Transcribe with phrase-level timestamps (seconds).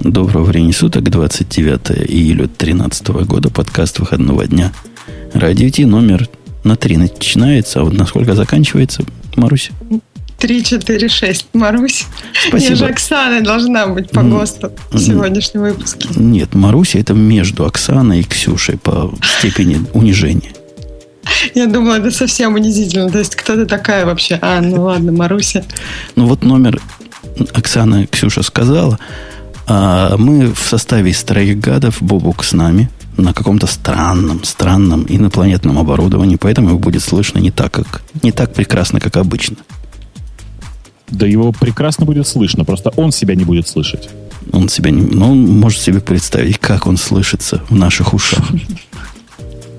[0.00, 4.72] Доброго времени суток, 29 июля 2013 года, подкаст выходного дня.
[5.34, 6.26] Радио Ти номер
[6.64, 9.02] на 3 начинается, а вот насколько заканчивается,
[9.36, 9.70] Марусь?
[10.38, 11.46] 3, 4, 6.
[11.52, 12.06] Марусь.
[12.32, 12.70] Спасибо.
[12.70, 16.08] Я же Оксана должна быть по ГОСТу в сегодняшнем выпуске.
[16.16, 20.52] Нет, Маруся это между Оксаной и Ксюшей по степени унижения.
[21.54, 23.10] Я думала, это совсем унизительно.
[23.10, 24.38] То есть, кто ты такая вообще?
[24.40, 25.62] А, ну ладно, Маруся.
[26.16, 26.80] Ну вот номер
[27.52, 28.98] Оксана Ксюша сказала,
[29.72, 35.78] а мы в составе из троих гадов, Бобук с нами, на каком-то странном, странном инопланетном
[35.78, 39.58] оборудовании, поэтому его будет слышно не так, как, не так прекрасно, как обычно.
[41.08, 44.08] Да его прекрасно будет слышно, просто он себя не будет слышать.
[44.50, 45.02] Он себя не...
[45.02, 48.44] Ну, он может себе представить, как он слышится в наших ушах.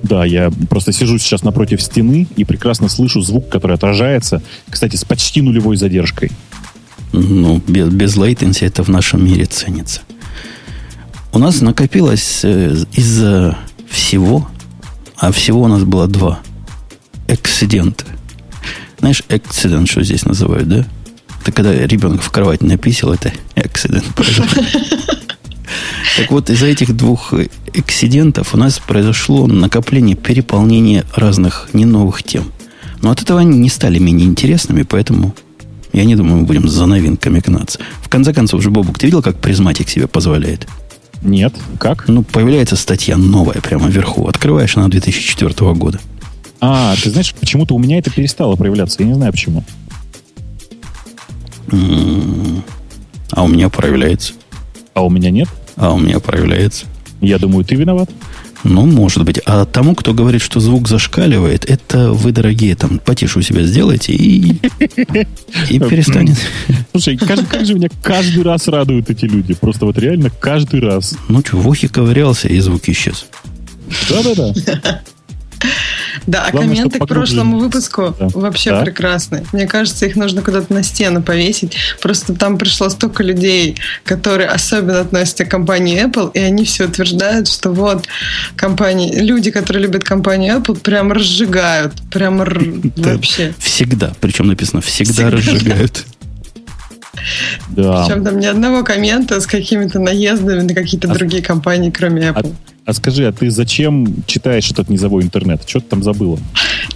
[0.03, 5.05] Да, я просто сижу сейчас напротив стены и прекрасно слышу звук, который отражается, кстати, с
[5.05, 6.31] почти нулевой задержкой.
[7.13, 10.01] Ну, без, без latency это в нашем мире ценится.
[11.33, 13.57] У нас накопилось э, из-за
[13.89, 14.47] всего,
[15.17, 16.39] а всего у нас было два
[17.27, 18.05] эксцидента.
[18.99, 20.85] Знаешь, эксцидент, что здесь называют, да?
[21.41, 24.05] Это когда ребенок в кровать написал, это эксцидент.
[26.17, 27.33] Так вот, из-за этих двух
[27.73, 32.51] эксцидентов у нас произошло накопление, переполнение разных не новых тем.
[33.01, 35.33] Но от этого они не стали менее интересными, поэтому
[35.93, 37.79] я не думаю, мы будем за новинками гнаться.
[38.01, 40.67] В конце концов, же, Бобук, ты видел, как Prismatic себе позволяет?
[41.21, 41.53] Нет.
[41.79, 42.07] Как?
[42.07, 44.27] Ну, появляется статья новая прямо вверху.
[44.27, 45.99] Открываешь, она 2004 года.
[46.59, 48.97] А, ты знаешь, почему-то у меня это перестало проявляться.
[48.99, 49.63] Я не знаю почему.
[53.31, 54.33] А у меня проявляется.
[54.93, 55.47] А у меня нет?
[55.75, 56.85] А у меня проявляется.
[57.21, 58.09] Я думаю, ты виноват.
[58.63, 59.39] Ну, может быть.
[59.45, 64.13] А тому, кто говорит, что звук зашкаливает, это вы, дорогие, там, потише у себя сделайте
[64.13, 64.59] и,
[65.69, 66.37] и перестанет.
[66.91, 69.53] Слушай, как, как же меня каждый раз радуют эти люди.
[69.53, 71.15] Просто вот реально каждый раз.
[71.27, 73.25] Ну что, в ухе ковырялся, и звук исчез.
[74.09, 75.01] Да-да-да.
[76.27, 78.27] Да, а Главное, комменты к прошлому выпуску Да.
[78.33, 78.81] вообще Да.
[78.83, 79.45] прекрасны.
[79.53, 81.75] Мне кажется, их нужно куда-то на стену повесить.
[82.01, 87.47] Просто там пришло столько людей, которые особенно относятся к компании Apple, и они все утверждают,
[87.47, 88.05] что вот
[88.55, 91.93] компании, люди, которые любят компанию Apple, прям разжигают.
[92.11, 92.61] Прям р-
[92.95, 93.13] Да.
[93.13, 93.53] вообще.
[93.59, 94.13] Всегда.
[94.19, 95.31] Причем написано всегда, Всегда.
[95.31, 96.05] разжигают.
[97.69, 98.05] Да.
[98.05, 102.53] Причем там ни одного коммента с какими-то наездами на какие-то А- другие компании, кроме Apple.
[102.55, 105.61] А скажи, а ты зачем читаешь этот низовой интернет?
[105.67, 106.39] Что ты там забыла?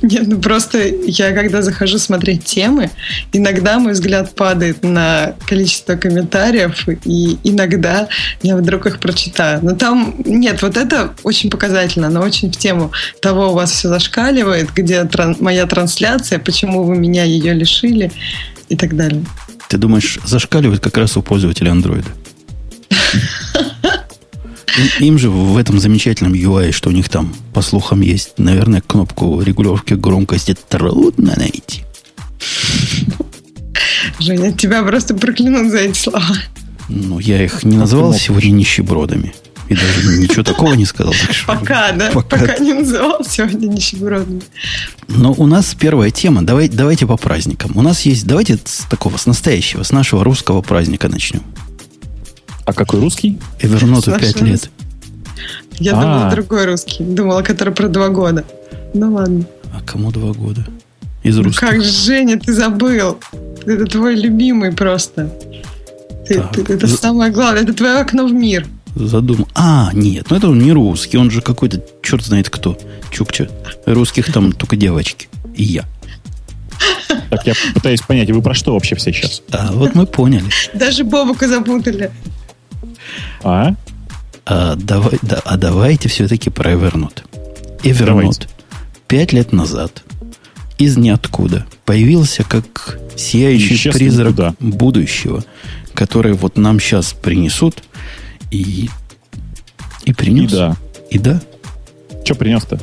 [0.01, 2.89] Нет, ну просто я когда захожу смотреть темы,
[3.31, 8.07] иногда мой взгляд падает на количество комментариев, и иногда
[8.41, 9.59] я вдруг их прочитаю.
[9.63, 12.91] Но там, нет, вот это очень показательно, но очень в тему
[13.21, 18.11] того у вас все зашкаливает, где тран- моя трансляция, почему вы меня ее лишили
[18.69, 19.23] и так далее.
[19.69, 22.09] Ты думаешь, зашкаливает как раз у пользователя андроида?
[24.77, 28.81] Им, им же в этом замечательном UI, что у них там, по слухам, есть, наверное,
[28.81, 31.83] кнопку регулировки громкости трудно найти.
[34.19, 36.35] Женя, тебя просто проклянут за эти слова.
[36.89, 38.17] Ну, я их не назвал мог?
[38.21, 39.33] сегодня нищебродами.
[39.67, 41.13] И даже ничего такого не сказал.
[41.13, 42.11] так что- Пока, да?
[42.11, 42.37] Пока.
[42.37, 44.43] Пока, не называл сегодня нищебродным.
[45.07, 46.43] Но у нас первая тема.
[46.45, 47.71] Давай, давайте по праздникам.
[47.73, 48.27] У нас есть...
[48.27, 51.41] Давайте с такого, с настоящего, с нашего русского праздника начнем.
[52.65, 53.39] А какой русский?
[53.59, 54.69] Эверноту С 5 нашего лет.
[55.79, 56.01] Я А.
[56.01, 57.03] думала, другой русский.
[57.03, 58.43] Думала, который про два года.
[58.93, 59.45] Ну ладно.
[59.73, 60.65] А кому два года?
[61.23, 61.59] Из Ну русских.
[61.67, 63.17] как же, Женя, ты забыл.
[63.65, 65.29] Это твой любимый просто.
[66.27, 66.53] Ты- Так.
[66.55, 67.63] ты- это За- самое главное.
[67.63, 68.65] Это твое окно в мир.
[68.95, 69.47] Задумал.
[69.53, 72.77] А, нет, ну это он не русский, он же какой-то черт знает кто.
[73.11, 73.49] Чукча.
[73.85, 75.27] Русских там только девочки.
[75.55, 75.85] И я.
[77.29, 79.41] Так я пытаюсь понять, вы про что вообще все сейчас?
[79.51, 80.45] А вот мы поняли.
[80.73, 82.11] Даже Бобука запутали.
[83.43, 83.75] А?
[84.45, 87.23] А, давай, да, а давайте все-таки про Evernote.
[87.83, 87.89] Давайте.
[87.89, 88.47] Evernote
[89.07, 90.03] пять лет назад
[90.77, 94.55] из ниоткуда появился как сияющий Исчез призрак никуда.
[94.59, 95.43] будущего,
[95.93, 97.83] который вот нам сейчас принесут
[98.51, 98.89] и, и
[100.05, 100.51] И принес.
[100.51, 100.75] да.
[101.09, 101.41] И да.
[102.23, 102.79] Что принес-то?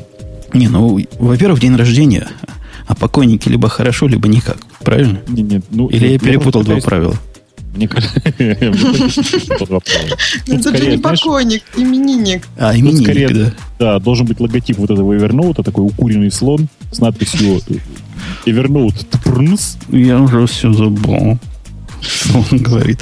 [0.54, 2.28] Не, ну, во-первых, день рождения,
[2.86, 4.58] а покойники либо хорошо, либо никак.
[4.80, 5.20] Правильно?
[5.26, 7.16] Не, не, ну, Или я я перепутал два правила?
[7.74, 12.46] Мне кажется, это же скорее, не покойник, именинник.
[12.58, 13.52] А, именинник, да.
[13.78, 17.60] да, должен быть логотип вот этого Evernote, такой укуренный слон с надписью
[18.44, 19.06] Evernote.
[19.90, 21.38] Я уже все забыл.
[22.02, 23.00] Что он говорит?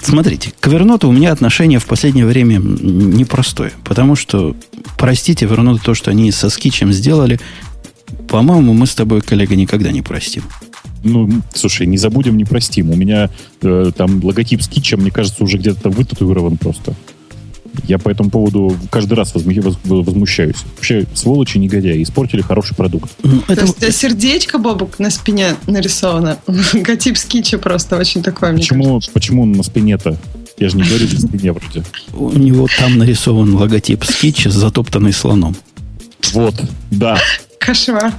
[0.00, 3.72] Смотрите, к Evernote у меня отношение в последнее время непростое.
[3.84, 4.54] Потому что,
[4.98, 7.40] простите, Evernote то, что они со скетчем сделали,
[8.28, 10.44] по-моему, мы с тобой, коллега, никогда не простим.
[11.04, 12.90] Ну, слушай, не забудем, не простим.
[12.90, 16.94] У меня э, там логотип скетча, мне кажется, уже где-то вытатуирован просто.
[17.84, 20.56] Я по этому поводу каждый раз возмущаюсь.
[20.76, 23.10] Вообще, сволочи, негодяи, испортили хороший продукт.
[23.22, 23.54] Ну, это...
[23.54, 26.38] То есть у тебя сердечко, Бобок, на спине нарисовано?
[26.46, 30.18] Логотип скетча просто очень такой, почему, Почему он на спине-то?
[30.58, 31.82] Я же не говорю на спине вроде.
[32.12, 35.56] У него там нарисован логотип скетча, затоптанный слоном.
[36.32, 36.54] Вот,
[36.90, 37.18] да.
[37.58, 38.12] Кошмар.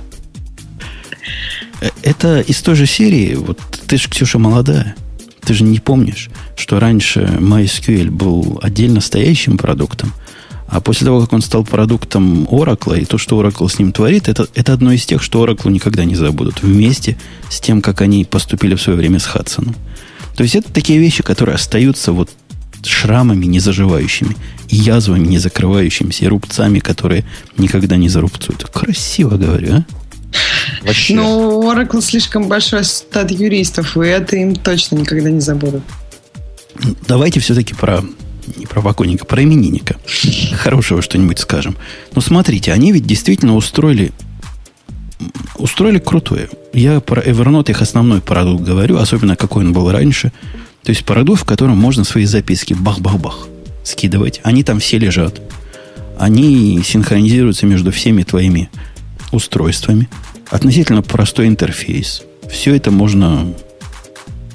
[2.01, 4.95] Это из той же серии, вот ты же, Ксюша, молодая.
[5.41, 10.13] Ты же не помнишь, что раньше MySQL был отдельно стоящим продуктом,
[10.67, 14.27] а после того, как он стал продуктом Oracle, и то, что Oracle с ним творит,
[14.27, 17.17] это, это одно из тех, что Oracle никогда не забудут, вместе
[17.49, 19.75] с тем, как они поступили в свое время с Хадсоном.
[20.35, 22.31] То есть это такие вещи, которые остаются вот
[22.83, 24.35] шрамами не заживающими,
[24.69, 27.23] язвами не закрывающимися, и рубцами, которые
[27.57, 28.63] никогда не зарубцуют.
[28.63, 29.85] Красиво говорю, а?
[30.83, 31.15] Вообще.
[31.15, 35.83] Ну, Oracle слишком большой стат юристов, и это им точно никогда не забудут.
[37.07, 38.03] Давайте все-таки про
[38.57, 39.95] не про покойника, про именинника.
[40.53, 41.77] Хорошего что-нибудь скажем.
[42.13, 44.11] Ну, смотрите, они ведь действительно устроили
[45.55, 46.49] устроили крутое.
[46.73, 50.33] Я про Evernote их основной продукт говорю, особенно какой он был раньше.
[50.83, 53.47] То есть продукт, в котором можно свои записки бах-бах-бах
[53.83, 54.41] скидывать.
[54.43, 55.41] Они там все лежат.
[56.17, 58.69] Они синхронизируются между всеми твоими
[59.31, 60.09] устройствами.
[60.53, 62.21] Относительно простой интерфейс.
[62.47, 63.51] Все это можно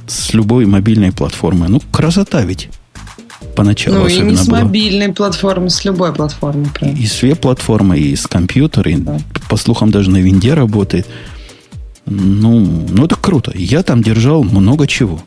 [0.06, 1.66] с любой мобильной платформы.
[1.66, 2.68] Ну, красота ведь.
[3.56, 6.68] Поначалу ну, и не с мобильной платформы, с любой платформы.
[6.82, 9.18] И, и с веб-платформы, и с компьютера, и, да.
[9.48, 11.08] по слухам, даже на винде работает.
[12.06, 13.50] Ну, ну, это круто.
[13.56, 15.20] Я там держал много чего.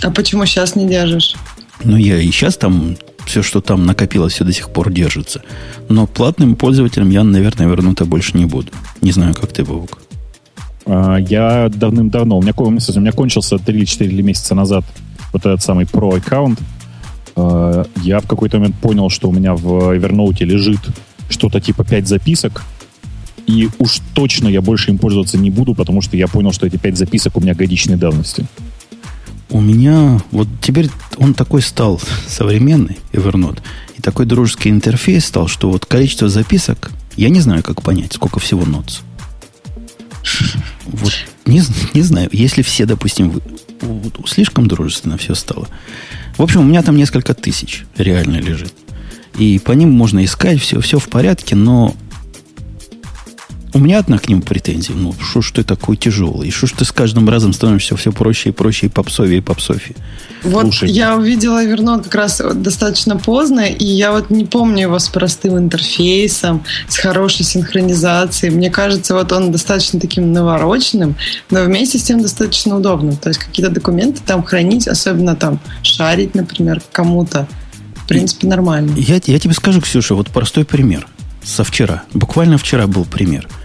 [0.00, 1.36] А почему сейчас не держишь?
[1.84, 2.96] Ну, я и сейчас там
[3.26, 5.42] все, что там накопилось, все до сих пор держится.
[5.88, 8.72] Но платным пользователям я, наверное, вернуто больше не буду.
[9.00, 9.98] Не знаю, как ты, Бабук.
[10.86, 14.84] А, я давным-давно, у меня, у меня кончился 3-4 месяца назад
[15.32, 16.58] вот этот самый Pro аккаунт.
[17.36, 20.80] А, я в какой-то момент понял, что у меня в Evernote лежит
[21.28, 22.64] что-то типа 5 записок,
[23.46, 26.76] и уж точно я больше им пользоваться не буду, потому что я понял, что эти
[26.76, 28.46] 5 записок у меня годичной давности.
[29.50, 33.60] У меня вот теперь он такой стал современный, Evernote,
[33.96, 38.38] и такой дружеский интерфейс стал, что вот количество записок, я не знаю, как понять, сколько
[38.38, 39.00] всего ноц.
[40.86, 41.12] Вот
[41.46, 41.62] не,
[41.94, 43.40] не знаю, если все, допустим,
[43.80, 45.68] вот, слишком дружественно все стало.
[46.36, 48.72] В общем, у меня там несколько тысяч реально лежит.
[49.38, 51.96] И по ним можно искать, все, все в порядке, но
[53.72, 54.96] у меня одна к ним претензия.
[54.96, 56.50] Ну, что ж ты такой тяжелый?
[56.50, 59.94] Что ж ты с каждым разом становишься все проще и проще, и попсовее, и попсофи?
[60.42, 60.90] Вот Слушай.
[60.90, 65.58] я увидела Вернот как раз достаточно поздно, и я вот не помню его с простым
[65.58, 68.52] интерфейсом, с хорошей синхронизацией.
[68.52, 71.14] Мне кажется, вот он достаточно таким навороченным,
[71.50, 73.16] но вместе с тем достаточно удобным.
[73.16, 77.46] То есть какие-то документы там хранить, особенно там шарить, например, кому-то.
[77.94, 78.92] В принципе, нормально.
[78.96, 81.06] Я, я тебе скажу, Ксюша, вот простой пример
[81.44, 82.02] со вчера.
[82.12, 83.48] Буквально вчера был пример–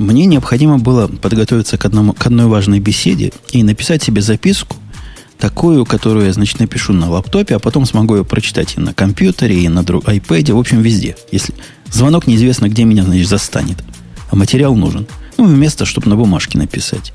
[0.00, 4.76] мне необходимо было подготовиться к, одному, к одной важной беседе и написать себе записку,
[5.38, 9.60] такую, которую я, значит, напишу на лаптопе, а потом смогу ее прочитать и на компьютере,
[9.60, 11.16] и на друг, iPad, в общем, везде.
[11.30, 11.54] Если
[11.90, 13.84] звонок неизвестно, где меня, значит, застанет.
[14.30, 15.06] А материал нужен.
[15.36, 17.12] Ну, вместо, чтобы на бумажке написать.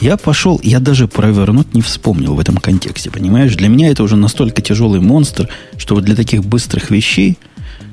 [0.00, 3.54] Я пошел, я даже провернуть не вспомнил в этом контексте, понимаешь?
[3.54, 7.38] Для меня это уже настолько тяжелый монстр, что вот для таких быстрых вещей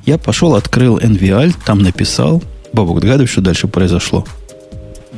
[0.06, 2.42] я пошел, открыл NVAL, там написал,
[2.74, 4.26] Бабок, догадываешь, что дальше произошло?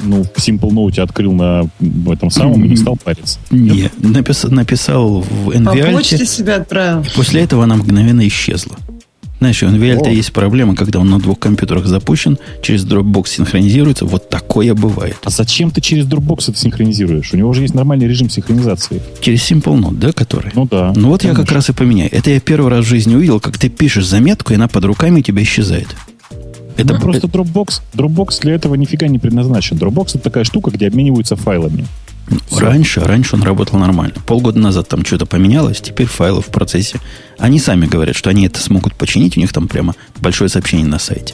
[0.02, 3.40] Ну, в Simple Note открыл на в этом самом и не стал париться.
[3.52, 5.92] Нет, напис, написал в NVALT.
[5.92, 7.02] По почте себя отправил.
[7.02, 8.78] И после этого она мгновенно исчезла.
[9.40, 14.06] Знаешь, у NVALT есть проблема, когда он на двух компьютерах запущен, через Dropbox синхронизируется.
[14.06, 15.16] Вот такое бывает.
[15.24, 17.34] А зачем ты через Dropbox это синхронизируешь?
[17.34, 19.02] У него уже есть нормальный режим синхронизации.
[19.22, 20.52] Через Simple Note, да, который?
[20.56, 20.92] Ну да.
[20.94, 21.40] Ну вот конечно.
[21.40, 22.10] я как раз и поменяю.
[22.12, 25.20] Это я первый раз в жизни увидел, как ты пишешь заметку, и она под руками
[25.20, 25.88] у тебя исчезает.
[26.80, 27.82] Это ну, просто Dropbox.
[27.94, 29.78] Dropbox для этого нифига не предназначен.
[29.78, 31.86] Dropbox это такая штука, где обмениваются файлами.
[32.48, 32.60] Все.
[32.60, 34.14] Раньше, раньше он работал нормально.
[34.26, 37.00] Полгода назад там что-то поменялось, теперь файлы в процессе.
[37.38, 41.00] Они сами говорят, что они это смогут починить, у них там прямо большое сообщение на
[41.00, 41.34] сайте.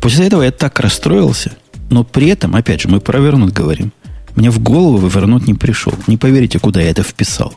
[0.00, 1.52] После этого я так расстроился,
[1.90, 3.92] но при этом, опять же, мы про вернут говорим.
[4.34, 5.94] Мне в голову вернуть не пришел.
[6.06, 7.54] Не поверите, куда я это вписал.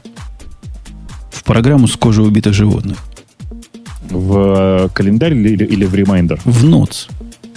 [1.31, 2.97] В программу с кожи убитых животных.
[4.09, 6.39] В э, календарь или, или в ремайдер?
[6.43, 7.07] В Notes.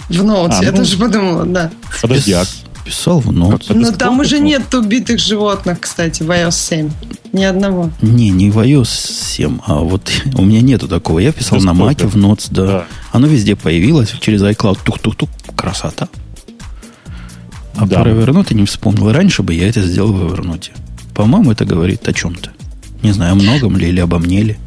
[0.09, 1.71] В Notes, а, я ну, тоже подумала, да.
[2.01, 2.45] Подожди, а
[2.85, 3.73] Писал в Notes.
[3.75, 6.91] Но там уже нет убитых животных, кстати, в iOS 7.
[7.33, 7.91] Ни одного.
[8.03, 11.19] Не, не в iOS 7, а вот у меня нету такого.
[11.19, 12.67] Я писал на Маке в Notes, да.
[12.67, 12.85] да.
[13.13, 14.81] Оно везде появилось через iCloud.
[14.85, 15.31] Тук-тук-тук.
[15.57, 16.09] Красота.
[17.77, 18.03] А Да.
[18.03, 19.11] про Evernote не вспомнил.
[19.11, 20.71] Раньше бы я это сделал в Evernote.
[21.15, 22.51] По-моему, это говорит о чем-то.
[23.03, 24.59] Не знаю, о многом ли или обо мне ли.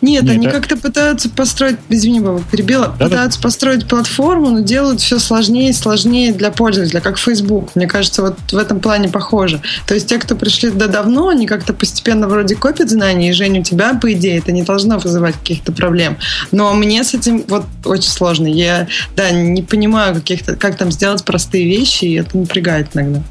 [0.00, 3.04] Нет, Нет, они а- как-то пытаются построить, извини, Баба, перебила, Да-да.
[3.04, 7.70] пытаются построить платформу, но делают все сложнее и сложнее для пользователя, как Facebook.
[7.74, 9.60] Мне кажется, вот в этом плане похоже.
[9.86, 13.60] То есть те, кто пришли туда давно, они как-то постепенно вроде копят знания, и, Женя,
[13.60, 16.16] у тебя, по идее, это не должно вызывать каких-то проблем.
[16.52, 18.46] Но мне с этим вот очень сложно.
[18.46, 23.22] Я, да, не понимаю, каких-то, как там сделать простые вещи, и это напрягает иногда.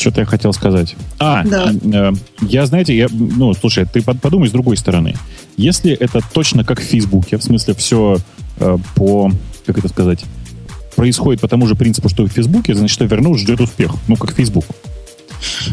[0.00, 0.96] Что-то я хотел сказать.
[1.18, 1.72] А, Да.
[1.72, 5.14] э, я, знаете, я, ну, слушай, ты под- подумай с другой стороны.
[5.58, 8.16] Если это точно как в Фейсбуке, в смысле все
[8.56, 9.30] э, по,
[9.66, 10.24] как это сказать,
[10.96, 13.92] происходит по тому же принципу, что и в Фейсбуке, значит, Evernote ждет успех.
[14.08, 14.64] Ну, как Facebook.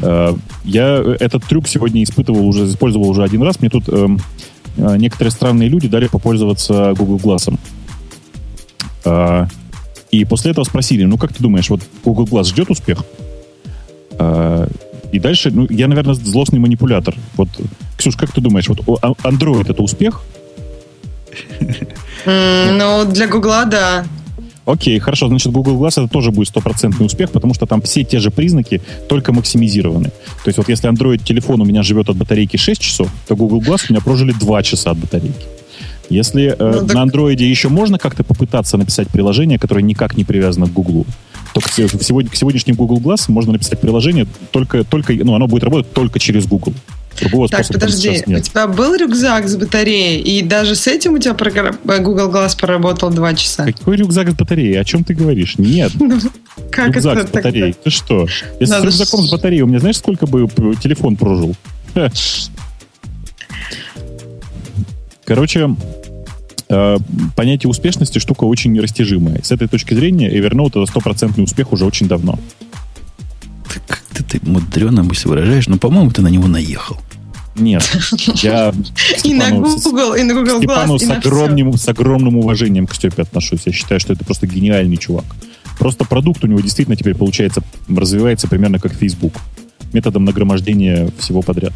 [0.02, 3.62] Э, я этот трюк сегодня испытывал уже, использовал уже один раз.
[3.62, 4.20] Мне тут эм,
[4.76, 7.58] э, некоторые странные люди дали попользоваться Google Glass.
[9.06, 9.48] Э,
[10.12, 13.06] и после этого спросили, ну, как ты думаешь, вот Google Glass ждет успех?
[14.20, 14.68] А,
[15.12, 17.16] И дальше, ну, я, наверное, злостный манипулятор.
[17.38, 17.50] Вот,
[17.98, 20.22] Ксюш, как ты думаешь, вот а- Android это успех?
[22.26, 24.06] Ну, для Гугла, да.
[24.66, 28.20] Окей, хорошо, значит, Google Glass это тоже будет стопроцентный успех, потому что там все те
[28.20, 30.10] же признаки, только максимизированы.
[30.10, 33.62] То есть вот если Android телефон у меня живет от батарейки 6 часов, то Google
[33.62, 35.46] Glass у меня прожили 2 часа от батарейки.
[36.10, 40.26] Если э, Ну, так- на Android еще можно как-то попытаться написать приложение, которое никак не
[40.26, 41.06] привязано к Google,
[41.54, 45.92] то к, сегодня, сегодняшним Google Glass можно написать приложение только, только, ну, оно будет работать
[45.94, 46.74] только через Google.
[47.20, 51.34] Другого Так, подожди, у тебя был рюкзак с батареей, и даже с этим у тебя
[51.34, 53.66] Google Glass поработал два часа?
[53.66, 54.80] Какой рюкзак с батареей?
[54.80, 55.58] О чем ты говоришь?
[55.58, 56.20] Нет, Ну,
[56.72, 57.74] Как рюкзак это с батареей.
[57.84, 58.28] Ты что?
[58.60, 61.56] Если с рюкзаком с- батареей, у меня знаешь, сколько бы телефон прожил?
[65.26, 65.76] Короче,
[66.68, 69.42] понятие успешности штука очень нерастяжимая.
[69.42, 72.38] С этой точки зрения Evernote это стопроцентный успех уже очень давно.
[73.74, 76.98] Ты как-то ты мудрено мысль выражаешь, но, по-моему, ты на него наехал.
[77.60, 77.84] Нет,
[78.36, 78.72] я
[79.24, 83.62] И на Google, и на Google Степану с огромным, с огромным уважением к Степе отношусь.
[83.66, 85.26] Я считаю, что это просто гениальный чувак.
[85.80, 89.34] Просто продукт у него действительно теперь получается, развивается примерно как Facebook.
[89.94, 91.74] Методом нагромождения всего подряд.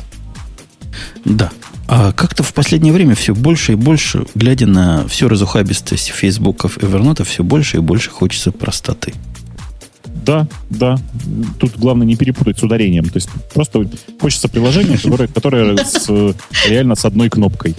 [1.26, 1.52] Да.
[1.88, 6.82] А как-то в последнее время все больше и больше, глядя на всю разухабистость фейсбуков и
[6.82, 9.14] Evernote, все больше и больше хочется простоты.
[10.26, 10.98] Да, да.
[11.60, 13.06] Тут главное не перепутать с ударением.
[13.10, 16.08] То есть просто хочется приложение, которое, которое с,
[16.68, 17.76] реально с одной кнопкой.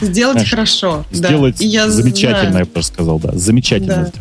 [0.00, 1.04] Сделать Знаешь, хорошо.
[1.12, 1.16] да.
[1.16, 2.58] Сделать И я замечательно, знаю.
[2.60, 3.32] я бы даже сказал, да.
[3.34, 3.94] Замечательно.
[3.94, 4.06] Да.
[4.08, 4.14] сделать.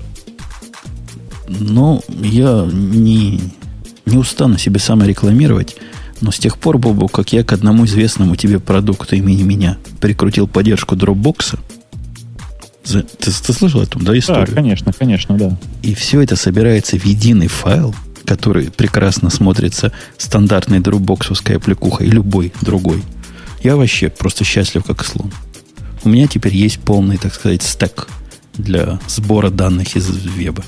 [1.61, 3.41] Но я не,
[4.05, 5.77] не устану себе саморекламировать.
[6.21, 10.47] Но с тех пор, Бобу, как я к одному известному тебе продукту имени меня прикрутил
[10.47, 10.95] поддержку
[12.83, 14.55] за- ты, ты слышал эту, да, Да, историю?
[14.55, 15.57] конечно, конечно, да.
[15.83, 17.93] И все это собирается в единый файл,
[18.25, 23.03] который прекрасно смотрится стандартной дропбоксовской аппликухой и любой другой.
[23.63, 25.31] Я вообще просто счастлив, как слон.
[26.03, 28.07] У меня теперь есть полный, так сказать, стек
[28.53, 30.63] для сбора данных из веба.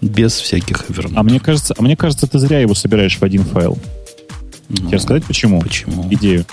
[0.00, 1.16] Без всяких вернут.
[1.16, 3.78] А мне кажется, а мне кажется, ты зря его собираешь в один файл.
[4.70, 5.60] Ну, Тебе рассказать почему?
[5.60, 6.06] Почему?
[6.10, 6.44] Идею.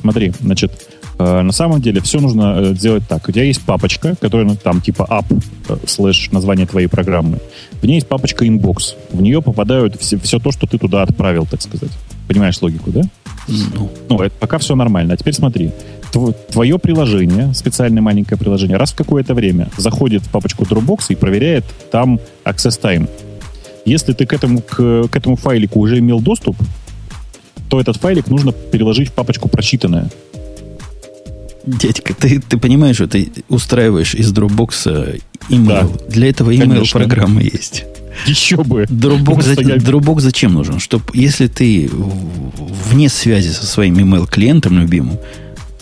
[0.00, 0.86] Смотри, значит,
[1.18, 3.28] э, на самом деле все нужно э, сделать так.
[3.28, 7.38] У тебя есть папочка, которая ну, там типа app э, слэш название твоей программы.
[7.82, 8.94] В ней есть папочка inbox.
[9.12, 11.90] В нее попадают все, все то, что ты туда отправил, так сказать.
[12.28, 13.02] Понимаешь логику, да?
[13.48, 15.14] Ну, Ну, это пока все нормально.
[15.14, 15.70] А теперь смотри.
[16.12, 21.14] Тв- Твое приложение, специальное маленькое приложение, раз в какое-то время заходит в папочку Dropbox и
[21.16, 23.08] проверяет там access time.
[23.84, 26.56] Если ты к этому, к, к этому файлику уже имел доступ,
[27.74, 30.08] то этот файлик нужно переложить в папочку прочитанное.
[31.66, 36.08] дядька, ты, ты понимаешь, что ты устраиваешь из Dropbox email.
[36.08, 37.84] Для этого email программа есть.
[38.26, 38.84] Еще бы.
[38.84, 40.78] Dropbox, за- я- Dropbox зачем нужен?
[40.78, 45.18] Чтоб, если ты вне связи со своим email клиентом любимым,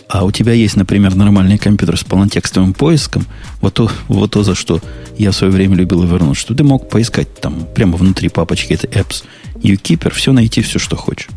[0.08, 3.26] а у тебя есть, например, нормальный компьютер с полнотекстовым поиском,
[3.60, 4.80] вот то, вот то, за что
[5.18, 8.86] я в свое время любил Evernote, что ты мог поискать там прямо внутри папочки, это
[8.88, 9.24] apps,
[9.56, 11.28] UKeeper, все найти, все, что хочешь.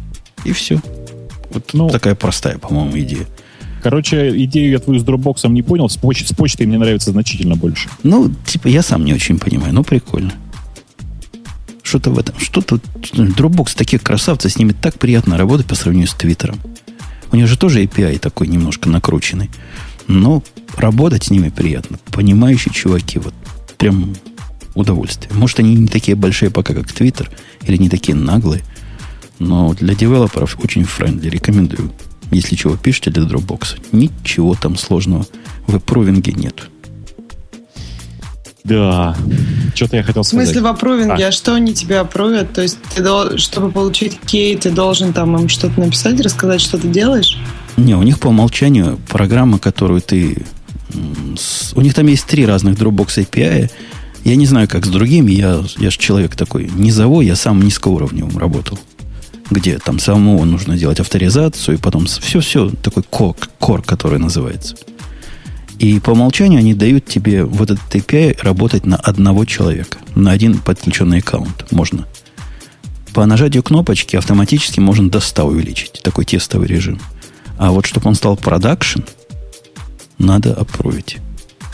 [0.45, 0.79] И все.
[1.51, 3.25] Вот Ну, такая простая, по-моему, идея.
[3.83, 5.89] Короче, идею я твою с Dropbox не понял.
[5.89, 7.89] С, поч- с почтой мне нравится значительно больше.
[8.03, 10.33] Ну, типа, я сам не очень понимаю, но прикольно.
[11.83, 12.33] Что-то в этом.
[12.39, 12.77] Что-то...
[13.13, 16.59] Dropbox такие красавцы, с ними так приятно работать по сравнению с Твиттером.
[17.31, 19.51] У них же тоже API такой немножко накрученный.
[20.07, 20.43] Но
[20.77, 21.99] работать с ними приятно.
[22.11, 23.33] Понимающие чуваки, вот
[23.77, 24.15] прям
[24.73, 25.31] удовольствие.
[25.35, 27.29] Может, они не такие большие пока, как Twitter,
[27.63, 28.63] или не такие наглые.
[29.39, 31.29] Но для девелоперов очень friendly.
[31.29, 31.91] Рекомендую.
[32.31, 35.25] Если чего пишете для Dropbox, ничего там сложного
[35.67, 36.69] в approving'е нет.
[38.65, 39.15] Да.
[39.75, 40.47] Что-то я хотел сказать.
[40.47, 41.27] В смысле в approving'е, а.
[41.27, 42.51] а что они тебя approve'ят?
[42.51, 46.87] То есть, ты, чтобы получить key, ты должен там им что-то написать, рассказать, что ты
[46.87, 47.37] делаешь?
[47.77, 50.45] Не, у них по умолчанию программа, которую ты...
[51.75, 53.69] У них там есть три разных Dropbox API.
[54.23, 55.31] Я не знаю, как с другими.
[55.31, 58.79] Я, я же человек такой низовой, я сам низкоуровневым работал.
[59.51, 64.75] Где там самому нужно делать авторизацию, и потом все-все, такой кор, кор, который называется.
[65.77, 70.57] И по умолчанию они дают тебе вот этот API работать на одного человека, на один
[70.57, 71.71] подключенный аккаунт.
[71.71, 72.07] Можно.
[73.13, 76.01] По нажатию кнопочки автоматически можно до 100 увеличить.
[76.03, 76.99] Такой тестовый режим.
[77.57, 79.01] А вот чтобы он стал продакшн,
[80.17, 81.17] надо опровить.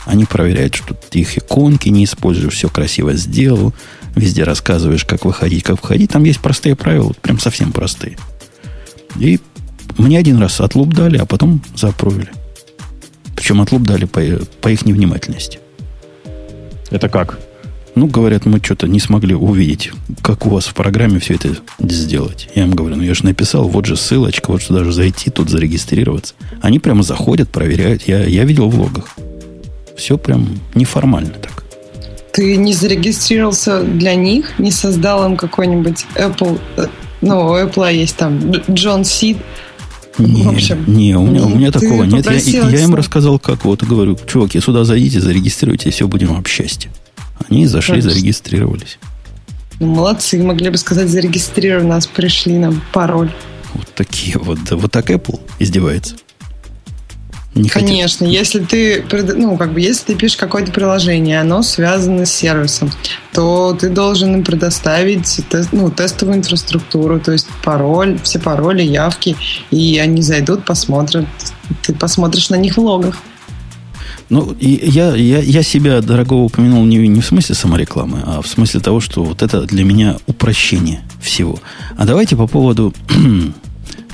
[0.06, 3.74] Они проверяют, что ты их иконки не используешь, все красиво сделал,
[4.16, 6.12] везде рассказываешь, как выходить, как входить.
[6.12, 8.18] Там есть простые правила, прям совсем простые.
[9.18, 9.40] И
[9.98, 12.30] мне один раз отлуп дали, а потом запровили.
[13.36, 14.22] Причем отлуп дали по,
[14.62, 15.60] по их невнимательности.
[16.90, 17.40] Это как?
[17.96, 19.92] Ну, говорят, мы что-то не смогли увидеть,
[20.22, 22.50] как у вас в программе все это сделать.
[22.56, 25.50] Я им говорю, ну я же написал, вот же ссылочка, вот сюда же зайти, тут
[25.50, 26.36] зарегистрироваться.
[26.62, 28.04] Они прямо заходят, проверяют.
[28.04, 29.10] Я, я видел в логах.
[29.98, 31.64] Все прям неформально так.
[32.34, 36.88] Ты не зарегистрировался для них, не создал им какой-нибудь Apple, э,
[37.22, 39.38] ну, у Apple есть там Джон Сид,
[40.18, 42.26] не, в общем, не, у меня, у меня такого нет.
[42.26, 46.48] Я, я им рассказал, как вот, говорю, чуваки, сюда зайдите, зарегистрируйте, и все, будем об
[46.48, 46.92] счастье.
[47.50, 48.12] Они зашли, Конечно.
[48.12, 49.00] зарегистрировались.
[49.80, 53.32] Ну, молодцы, могли бы сказать, зарегистрировали нас, пришли нам пароль.
[53.74, 54.60] Вот такие вот.
[54.70, 56.16] Да, вот так Apple издевается.
[57.54, 58.40] Не Конечно, хотят.
[58.40, 59.06] если ты,
[59.36, 62.90] ну, как бы, если ты пишешь какое-то приложение, оно связано с сервисом,
[63.34, 69.36] то ты должен им предоставить тест, ну, тестовую инфраструктуру, то есть пароль, все пароли, явки,
[69.70, 71.26] и они зайдут, посмотрят,
[71.82, 73.18] ты посмотришь на них в логах.
[74.30, 78.48] Ну, и я, я, я себя, дорогого, упомянул не, не в смысле саморекламы, а в
[78.48, 81.60] смысле того, что вот это для меня упрощение всего.
[81.98, 82.94] А давайте по поводу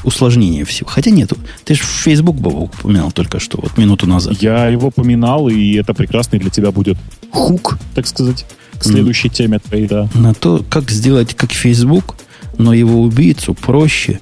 [0.04, 0.90] усложнения всего.
[0.90, 4.38] Хотя нет, ты же Facebook Баба упоминал только что, вот минуту назад.
[4.42, 6.98] Я его поминал, и это прекрасный для тебя будет
[7.32, 8.46] хук, так сказать,
[8.80, 9.34] к следующей mm.
[9.34, 10.10] теме твоей, да.
[10.14, 12.16] На то, как сделать как Facebook,
[12.58, 14.20] но его убийцу проще,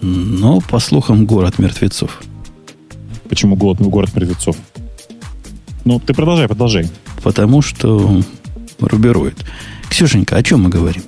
[0.00, 2.22] но, по слухам, город мертвецов.
[3.28, 4.56] Почему город, город мертвецов?
[5.84, 6.88] Ну, ты продолжай, продолжай.
[7.22, 8.22] Потому что
[8.80, 9.44] рубирует.
[9.88, 11.02] Ксюшенька, о чем мы говорим?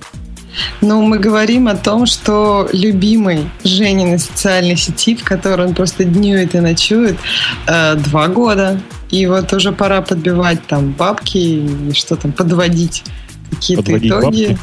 [0.81, 6.55] Ну, мы говорим о том, что любимый Жениной социальной сети, в которой он просто днюет
[6.55, 7.17] и ночует,
[7.67, 8.81] э, два года.
[9.11, 13.05] И вот уже пора подбивать там бабки и что там, подводить
[13.51, 14.47] какие-то итоги.
[14.49, 14.59] Бабки?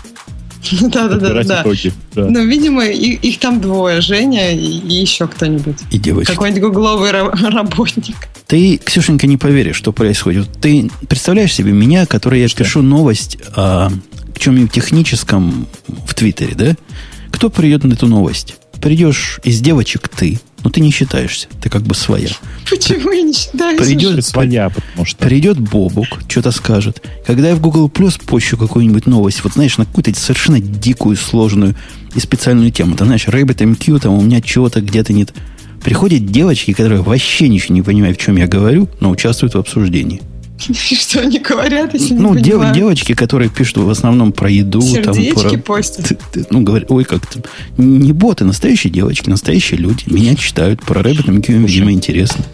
[0.79, 1.61] Ну да, да, да, да.
[1.61, 2.25] Итоги, да.
[2.25, 5.77] Ну, видимо, их, их там двое: Женя и, и еще кто-нибудь.
[5.91, 6.33] И девочка.
[6.33, 7.11] Какой-нибудь гугловый
[7.49, 8.15] работник.
[8.47, 10.47] Ты, Ксюшенька, не поверишь, что происходит.
[10.61, 12.63] Ты представляешь себе меня, который я что?
[12.63, 13.89] пишу новость о
[14.41, 16.75] чем-нибудь техническом в Твиттере, да?
[17.31, 18.55] Кто придет на эту новость?
[18.81, 21.47] Придешь из девочек ты, но ты не считаешься.
[21.61, 22.29] Ты как бы своя.
[22.69, 23.79] Почему я не считаюсь?
[23.79, 25.17] Придет, своя, потому что...
[25.23, 27.03] Придет Бобук, что-то скажет.
[27.25, 31.75] Когда я в Google Plus пощу какую-нибудь новость, вот знаешь, на какую-то совершенно дикую, сложную
[32.15, 32.95] и специальную тему.
[32.95, 35.33] Ты знаешь, RabbitMQ, там у меня чего-то где-то нет.
[35.83, 40.21] Приходят девочки, которые вообще ничего не понимают, в чем я говорю, но участвуют в обсуждении.
[40.73, 44.81] Что они говорят, если ну, не дев, девочки, которые пишут в основном про еду.
[44.81, 45.57] Сердечки там, про...
[45.59, 46.17] постят.
[46.49, 47.41] Ну, говорят, ой, как-то...
[47.77, 50.03] Не боты, настоящие девочки, настоящие люди.
[50.07, 50.81] Меня читают.
[50.83, 52.45] Про Рэббит им, видимо, интересно.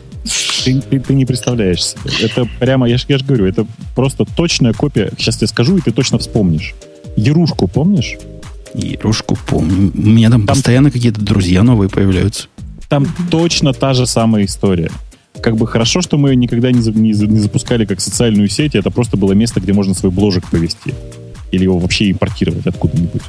[0.64, 2.02] Ты, ты, ты не представляешь себе.
[2.22, 3.66] Это прямо, я же я ж говорю, это
[3.96, 5.12] просто точная копия.
[5.18, 6.74] Сейчас тебе скажу, и ты точно вспомнишь.
[7.16, 8.16] Ярушку помнишь?
[8.74, 9.92] Ярушку помню.
[9.96, 12.48] У меня там, там постоянно какие-то друзья новые появляются.
[12.90, 14.92] Там точно та же самая история
[15.42, 19.18] как бы хорошо, что мы никогда не, не, не запускали как социальную сеть, это просто
[19.18, 20.94] было место, где можно свой бложек повести.
[21.52, 23.22] Или его вообще импортировать откуда-нибудь.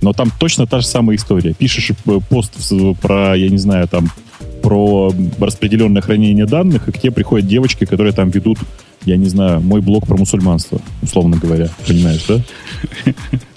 [0.00, 1.52] Но там точно та же самая история.
[1.52, 2.52] Пишешь э, пост
[3.00, 4.10] про, я не знаю, там,
[4.62, 8.58] про распределенное хранение данных, и к тебе приходят девочки, которые там ведут,
[9.04, 11.68] я не знаю, мой блог про мусульманство, условно говоря.
[11.86, 12.42] Понимаешь, да?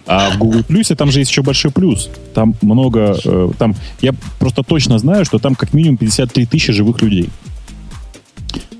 [0.05, 2.09] А в Google Plus там же есть еще большой плюс.
[2.33, 3.15] Там много...
[3.23, 7.29] Э, там, я просто точно знаю, что там как минимум 53 тысячи живых людей.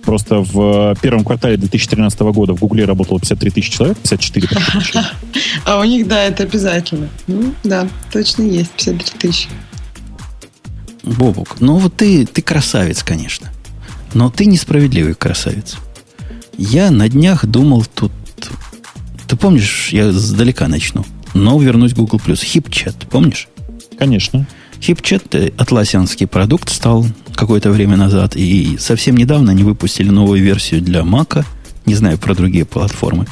[0.03, 4.99] Просто в первом квартале 2013 года в Гугле работало 53 тысячи человек, 54 тысячи.
[5.65, 7.09] А у них, да, это обязательно.
[7.27, 9.49] Ну, да, точно есть 53 тысячи.
[11.03, 13.49] Бобук, ну вот ты, ты красавец, конечно.
[14.13, 15.77] Но ты несправедливый красавец.
[16.57, 18.11] Я на днях думал тут...
[19.27, 21.05] Ты помнишь, я сдалека начну.
[21.33, 22.19] Но вернусь Google+.
[22.35, 23.47] Хипчат, помнишь?
[23.97, 24.45] Конечно.
[24.81, 28.35] Хипчат, атласианский продукт, стал какое-то время назад.
[28.35, 31.45] И совсем недавно они выпустили новую версию для Мака
[31.85, 33.27] Не знаю про другие платформы.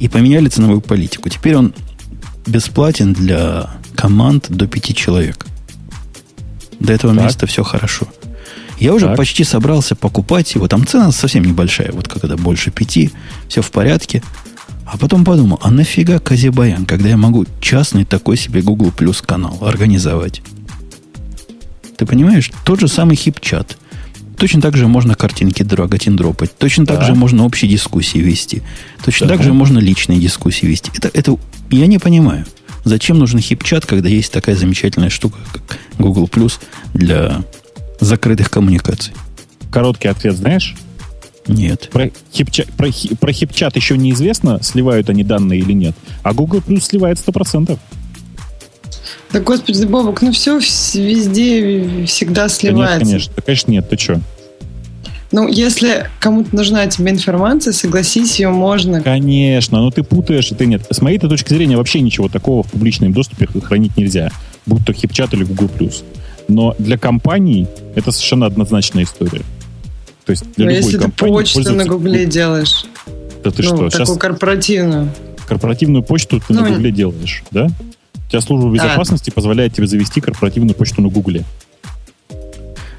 [0.00, 1.28] И поменяли ценовую политику.
[1.28, 1.74] Теперь он
[2.46, 5.46] бесплатен для команд до пяти человек.
[6.80, 7.24] До этого так.
[7.24, 8.08] места все хорошо.
[8.80, 9.16] Я уже так.
[9.16, 10.66] почти собрался покупать его.
[10.66, 11.92] Там цена совсем небольшая.
[11.92, 13.12] Вот когда больше пяти,
[13.48, 14.22] все в порядке.
[14.84, 19.56] А потом подумал, а нафига Казибаян, когда я могу частный такой себе Google Plus канал
[19.60, 20.42] организовать?
[22.02, 22.50] Ты понимаешь?
[22.64, 23.78] Тот же самый хип-чат.
[24.36, 26.50] Точно так же можно картинки драгать и дропать.
[26.58, 26.96] Точно да.
[26.96, 28.60] так же можно общие дискуссии вести.
[29.04, 29.34] Точно да.
[29.34, 30.90] так же можно личные дискуссии вести.
[30.96, 31.38] Это, это
[31.70, 32.44] я не понимаю.
[32.82, 36.54] Зачем нужен хип-чат, когда есть такая замечательная штука, как Google Plus
[36.92, 37.44] для
[38.00, 39.12] закрытых коммуникаций?
[39.70, 40.74] Короткий ответ знаешь?
[41.46, 41.88] Нет.
[41.92, 42.88] Про хипчат, про,
[43.20, 45.94] про хипчат еще неизвестно, сливают они данные или нет.
[46.24, 47.78] А Google Plus сливает 100%.
[49.32, 52.98] Да, господи, Бобок, ну все везде всегда сливается.
[52.98, 53.32] Да нет, конечно.
[53.36, 53.88] Да, конечно, нет.
[53.88, 54.20] Ты что?
[55.32, 59.00] Ну, если кому-то нужна тебе информация, согласись, ее можно.
[59.00, 60.86] Конечно, но ты путаешь, и ты нет.
[60.90, 64.30] С моей точки зрения, вообще ничего такого в публичном доступе хранить нельзя.
[64.66, 65.90] Будь то хипчат или Google+.
[66.48, 69.42] Но для компаний это совершенно однозначная история.
[70.26, 72.84] То есть для Но любой если компании ты почту на Гугле делаешь,
[73.42, 74.18] да ты ну, что, такую сейчас...
[74.18, 75.08] корпоративную.
[75.48, 77.68] Корпоративную почту ты ну, на Гугле делаешь, да?
[78.32, 79.32] Тебя служба безопасности а.
[79.34, 81.44] позволяет тебе завести корпоративную почту на Гугле.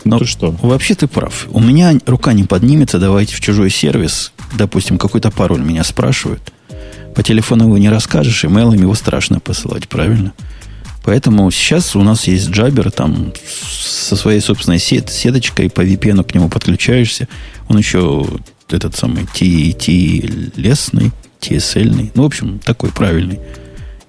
[0.04, 0.52] Но ты что?
[0.62, 1.48] Вообще ты прав.
[1.50, 6.54] У меня рука не поднимется давайте в чужой сервис, допустим, какой-то пароль меня спрашивают.
[7.15, 10.34] По телефону его не расскажешь, имейлом его страшно посылать, правильно?
[11.04, 16.36] Поэтому сейчас у нас есть джабер, там со своей собственной сет, сеточкой по VPN к
[16.36, 17.28] нему подключаешься.
[17.69, 18.28] Он еще
[18.69, 19.41] этот самый T,
[20.58, 23.39] лесный, TSL, ну, в общем, такой правильный.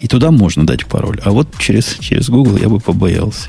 [0.04, 1.18] И туда можно дать пароль.
[1.24, 3.48] А вот через, через Google я бы побоялся.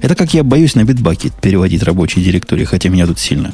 [0.00, 3.52] Это как я боюсь на битбаке переводить рабочие директории, хотя меня тут сильно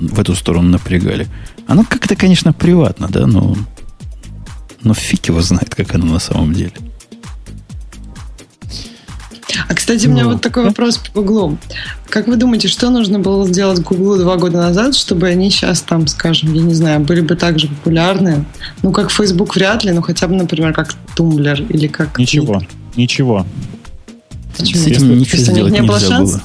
[0.00, 1.26] в эту сторону напрягали.
[1.66, 3.56] Оно как-то, конечно, приватно, да, но,
[4.84, 6.74] но фиг его знает, как оно на самом деле.
[9.68, 11.58] А, кстати, у меня ну, вот такой вопрос по Гуглу.
[12.08, 16.06] Как вы думаете, что нужно было сделать Гуглу два года назад, чтобы они сейчас там,
[16.06, 18.44] скажем, я не знаю, были бы так же популярны?
[18.82, 22.18] Ну, как Facebook вряд ли, но хотя бы, например, как Tumblr или как...
[22.18, 22.62] Ничего,
[22.96, 23.46] ничего.
[24.56, 24.82] Почему?
[24.82, 26.32] С этим ничего сделать не было шанс?
[26.32, 26.42] было.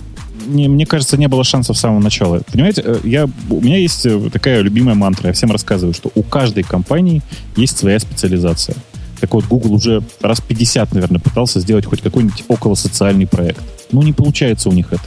[0.47, 2.41] Не, мне кажется, не было шансов с самого начала.
[2.51, 5.27] Понимаете, э, я, у меня есть э, такая любимая мантра.
[5.27, 7.21] Я всем рассказываю, что у каждой компании
[7.55, 8.75] есть своя специализация.
[9.19, 13.61] Так вот, Google уже раз 50, наверное, пытался сделать хоть какой-нибудь около социальный проект.
[13.91, 15.03] Ну, не получается у них это.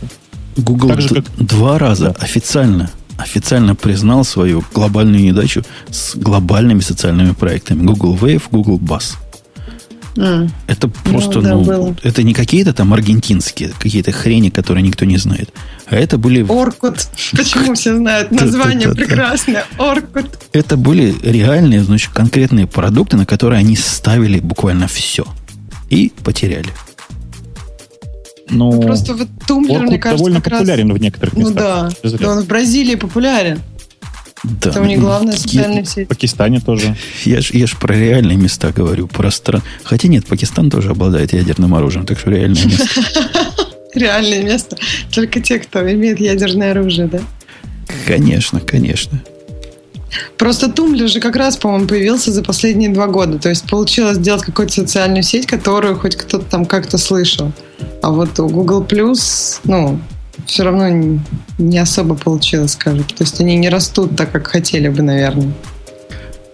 [0.57, 1.25] Google так же, как...
[1.39, 2.25] два раза да.
[2.25, 7.83] официально официально признал свою глобальную недачу с глобальными социальными проектами.
[7.85, 9.17] Google Wave, Google Buzz.
[10.19, 10.51] Mm.
[10.67, 15.17] Это просто, ну, да, ну это не какие-то там аргентинские, какие-то хрени, которые никто не
[15.17, 15.51] знает.
[15.87, 16.43] А это были...
[16.43, 17.09] Оркут.
[17.33, 18.33] Почему все знают?
[18.33, 19.65] Название прекрасное.
[19.79, 20.27] Оркут.
[20.53, 25.25] Это были реальные, значит, конкретные продукты, на которые они ставили буквально все.
[25.89, 26.71] И потеряли.
[28.51, 30.99] Ну, ну просто вот Тумблер, мне кажется, довольно популярен раз...
[30.99, 31.93] в некоторых местах.
[32.03, 33.61] Ну да, да, он в Бразилии популярен.
[34.45, 34.71] Да.
[34.71, 36.07] Это у них главная социальная сеть.
[36.07, 36.97] В Пакистане тоже.
[37.25, 39.09] Я ж, я ж про реальные места говорю.
[39.09, 39.63] Про стран...
[39.85, 43.01] Хотя нет, Пакистан тоже обладает ядерным оружием, так что реальное место.
[43.95, 44.77] Реальное место.
[45.13, 47.21] Только те, кто имеет ядерное оружие, да?
[48.07, 49.23] Конечно, конечно.
[50.37, 53.39] Просто Tumblr же как раз, по-моему, появился за последние два года.
[53.39, 57.53] То есть получилось сделать какую-то социальную сеть, которую хоть кто-то там как-то слышал.
[58.03, 60.01] А вот у Google Plus, ну,
[60.49, 61.21] все равно
[61.59, 63.05] не особо получилось, скажем.
[63.05, 65.53] То есть они не растут так, как хотели бы, наверное.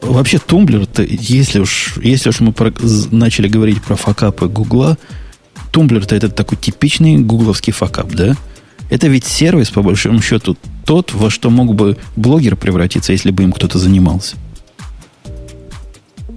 [0.02, 2.72] Вообще, Tumblr, если уж, если уж мы про,
[3.12, 4.98] начали говорить про факапы Google'а,
[5.70, 8.36] Tumblr-то это такой типичный гугловский факап, да?
[8.90, 13.44] Это ведь сервис, по большому счету, тот, во что мог бы Blogger превратиться, если бы
[13.44, 14.36] им кто-то занимался.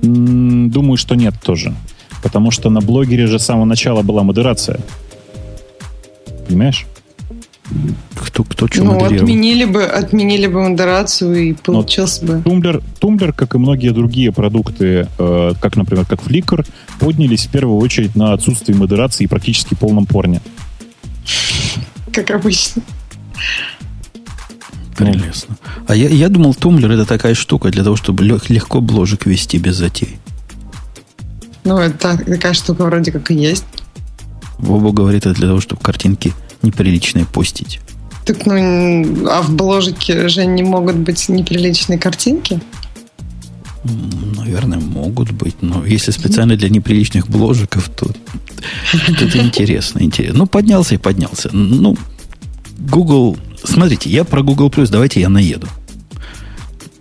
[0.01, 1.75] Думаю, что нет тоже.
[2.21, 4.79] Потому что на Blogger'е же с самого начала была модерация.
[6.47, 6.85] Понимаешь?
[8.15, 9.23] Кто, кто что ну, модерировал?
[9.23, 12.41] отменили бы, отменили бы модерацию и получился Но бы.
[12.43, 16.65] Tumblr, Tumblr, как и многие другие продукты, э, как, например, как Flickr,
[16.99, 20.41] поднялись в первую очередь на отсутствие модерации и практически полном порне.
[22.13, 22.81] Как обычно.
[24.95, 25.57] Прелестно.
[25.87, 29.75] А я, я думал, Тумблер это такая штука для того, чтобы легко бложек вести без
[29.75, 30.17] затей.
[31.65, 33.65] Ну, это такая штука вроде как и есть.
[34.57, 37.79] Вова говорит, это для того, чтобы картинки неприличные постить.
[38.25, 42.59] Так, ну, а в бложике же не могут быть неприличные картинки?
[44.35, 48.09] Наверное, могут быть, но если специально для неприличных бложиков, то
[49.07, 50.39] это интересно, интересно.
[50.39, 51.49] Ну, поднялся и поднялся.
[51.53, 51.97] Ну,
[52.77, 53.37] Google...
[53.63, 55.67] Смотрите, я про Google Plus, давайте я наеду.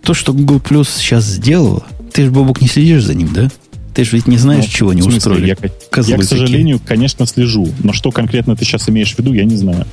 [0.01, 3.49] то, что Google Plus сейчас сделала, ты же, Бобук, не следишь за ним, да?
[3.97, 5.47] Ты же ведь не знаешь, ну, чего смысле, устроили.
[5.47, 5.55] Я,
[6.03, 6.87] я, к сожалению, такие.
[6.87, 7.67] конечно, слежу.
[7.79, 9.87] Но что конкретно ты сейчас имеешь в виду, я не знаю.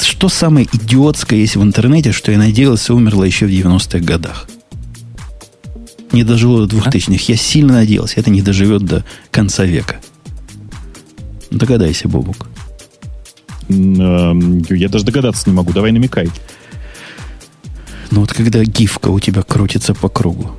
[0.00, 4.48] Что самое идиотское есть в интернете, что я надеялся, умерло еще в 90-х годах?
[6.12, 7.24] Не дожило до 2000-х.
[7.28, 7.32] А?
[7.32, 9.96] Я сильно надеялся, это не доживет до конца века.
[11.50, 12.48] Догадайся, Бобук.
[13.68, 15.74] Эм, я даже догадаться не могу.
[15.74, 16.30] Давай намекай.
[18.10, 20.56] Ну вот когда гифка у тебя крутится по кругу,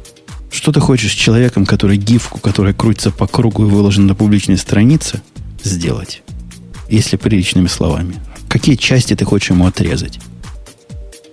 [0.58, 4.58] что ты хочешь с человеком, который гифку, которая крутится по кругу и выложена на публичной
[4.58, 5.22] странице,
[5.64, 6.24] сделать?
[6.90, 8.16] Если приличными словами.
[8.50, 10.20] Какие части ты хочешь ему отрезать?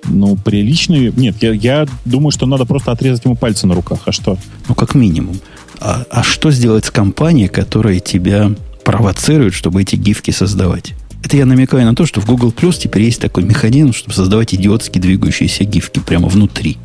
[0.05, 1.13] Ну, приличные...
[1.17, 4.01] Нет, я, я думаю, что надо просто отрезать ему пальцы на руках.
[4.05, 4.37] А что?
[4.69, 5.41] Ну, как минимум.
[5.81, 8.53] А, а что сделать с компанией, которая тебя
[8.85, 10.93] провоцирует, чтобы эти гифки создавать?
[11.23, 14.55] Это я намекаю на то, что в Google Plus теперь есть такой механизм, чтобы создавать
[14.55, 16.77] идиотски двигающиеся гифки прямо внутри.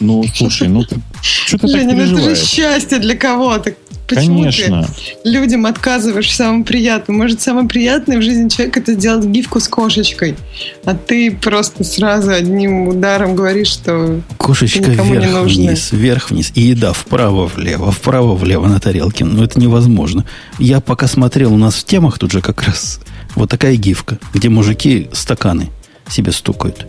[0.00, 3.74] Ну, слушай, ну ты что ты Женя, так ну это же счастье для кого-то.
[4.08, 4.86] Почему Конечно.
[5.22, 7.16] ты людям отказываешь в самом приятном?
[7.18, 10.36] Может, самое приятное в жизни человека это сделать гифку с кошечкой,
[10.84, 18.66] а ты просто сразу одним ударом говоришь, что кошечка вверх-вниз, вверх-вниз, и еда вправо-влево, вправо-влево
[18.66, 19.24] на тарелке.
[19.24, 20.24] Ну, это невозможно.
[20.60, 23.00] Я пока смотрел, у нас в темах тут же как раз
[23.34, 25.70] вот такая гифка, где мужики стаканы
[26.08, 26.86] себе стукают.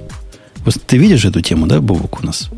[0.86, 2.50] Ты видишь эту тему, да, Бобок, у нас?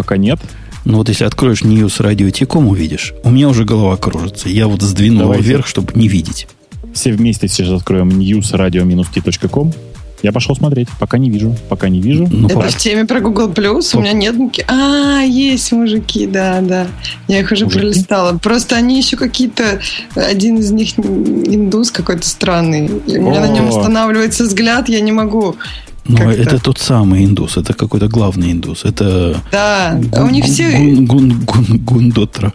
[0.00, 0.38] Пока нет.
[0.86, 3.12] Ну вот если откроешь News Radio Тиком, увидишь.
[3.22, 4.48] У меня уже голова кружится.
[4.48, 5.44] Я вот сдвинул Давайте.
[5.44, 6.48] вверх, чтобы не видеть.
[6.94, 9.74] Все вместе сейчас откроем newsradio-t.com.
[10.22, 10.88] Я пошел смотреть.
[10.98, 11.54] Пока не вижу.
[11.68, 12.26] Пока не вижу.
[12.30, 13.94] Ну, Это в теме про Google Plus.
[13.94, 14.36] У меня нет...
[14.68, 16.86] А, есть мужики, да, да.
[17.28, 17.80] Я их уже мужики?
[17.80, 18.38] пролистала.
[18.38, 19.80] Просто они еще какие-то...
[20.14, 22.86] Один из них индус какой-то странный.
[23.06, 25.56] И у меня на нем останавливается взгляд, я не могу
[26.04, 28.84] но это тот самый индус, это какой-то главный индус.
[28.84, 30.70] Это да, гун, у них все...
[30.70, 32.52] Гун, гун, гун, гундотра.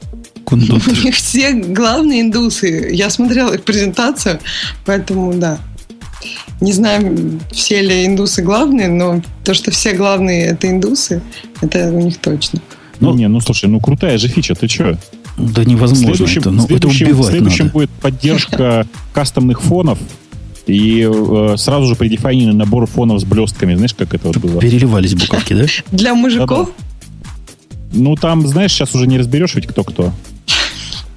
[0.51, 2.89] У них все главные индусы.
[2.91, 4.39] Я смотрела их презентацию,
[4.85, 5.59] поэтому да.
[6.61, 11.21] Не знаю, все ли индусы главные, но то, что все главные это индусы,
[11.61, 12.61] это у них точно.
[12.99, 14.97] Ну, не, ну слушай, ну крутая же фича, ты что?
[15.37, 17.73] Да невозможно следующем, это, ну, следующем, это следующем надо.
[17.73, 19.99] будет поддержка кастомных фонов,
[20.67, 23.75] и э, сразу же предефинированный набор фонов с блестками.
[23.75, 24.59] Знаешь, как это вот было?
[24.59, 25.65] Переливались буковки, да?
[25.91, 26.71] Для мужиков?
[27.93, 30.11] Ну, там, знаешь, сейчас уже не разберешь ведь кто-кто.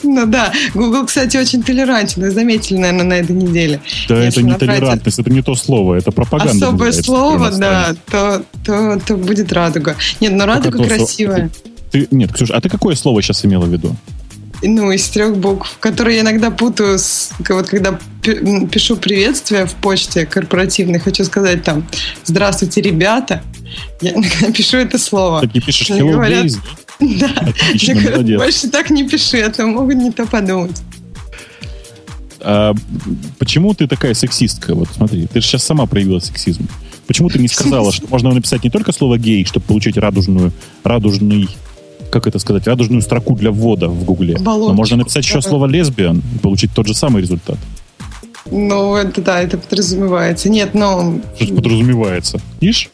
[0.02, 2.22] Ну да, Google, кстати, очень толерантен.
[2.22, 3.80] Вы заметили, наверное, на этой неделе.
[4.08, 6.66] Да, Если это не толерантность, это не то слово, это пропаганда.
[6.66, 9.96] Особое слово, да, то, то, то будет радуга.
[10.20, 11.50] Нет, но радуга красивая.
[11.90, 13.96] Ты, нет, Ксюша, а ты какое слово сейчас имела в виду?
[14.62, 20.26] Ну, из трех букв, которые я иногда путаю с, вот когда пишу приветствие в почте
[20.26, 21.86] корпоративной, хочу сказать там
[22.24, 23.42] «Здравствуйте, ребята»,
[24.00, 25.40] я иногда пишу это слово.
[25.40, 26.58] Так не пишешь «Hello, говорят, days»,
[27.00, 27.30] да?
[27.36, 28.38] Отлично, говорят, молодец.
[28.38, 30.76] больше так не пиши, а то могут не то подумать.
[32.40, 32.74] А
[33.38, 34.74] почему ты такая сексистка?
[34.74, 36.68] Вот смотри, ты же сейчас сама проявила сексизм.
[37.06, 40.52] Почему ты не сказала, что можно написать не только слово гей, чтобы получить радужную,
[40.84, 41.48] радужный
[42.10, 44.36] как это сказать, радужную строку для ввода в Гугле.
[44.40, 47.58] Но можно написать еще слово лесбиян и получить тот же самый результат.
[48.50, 50.48] Ну, это да, это подразумевается.
[50.48, 51.20] Нет, но...
[51.38, 52.40] Что подразумевается?
[52.60, 52.90] Видишь?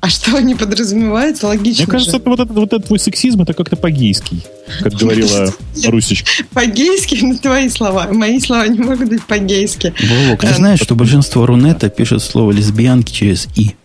[0.00, 1.46] А что не подразумевается?
[1.46, 1.84] Логично.
[1.84, 4.44] Мне кажется, это, вот, этот, вот этот твой сексизм это как-то по-гейский,
[4.80, 5.50] как говорила
[5.86, 6.30] Русичка.
[6.52, 8.08] По-гейски, ну твои слова.
[8.12, 9.94] Мои слова не могут быть по-гейски.
[9.98, 13.76] Вовок, ты знаешь, что большинство рунета пишет слово лесбиянки через «и».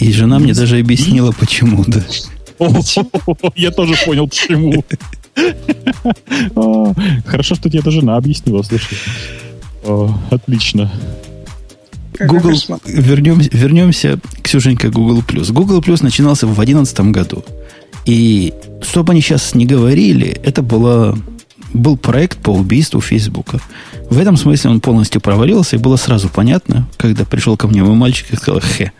[0.00, 2.02] И жена мне даже объяснила, почему, да.
[3.56, 4.84] Я тоже понял, почему.
[7.26, 8.96] Хорошо, что тебе эта жена объяснила, слушай.
[10.30, 10.90] Отлично.
[12.18, 15.22] Google, вернемся, вернемся, Ксюшенька, Google+.
[15.50, 17.44] Google Plus начинался в 2011 году.
[18.06, 21.16] И что бы они сейчас не говорили, это была,
[21.72, 23.60] был проект по убийству Фейсбука.
[24.10, 27.96] В этом смысле он полностью провалился, и было сразу понятно, когда пришел ко мне мой
[27.96, 28.92] мальчик и сказал, хе,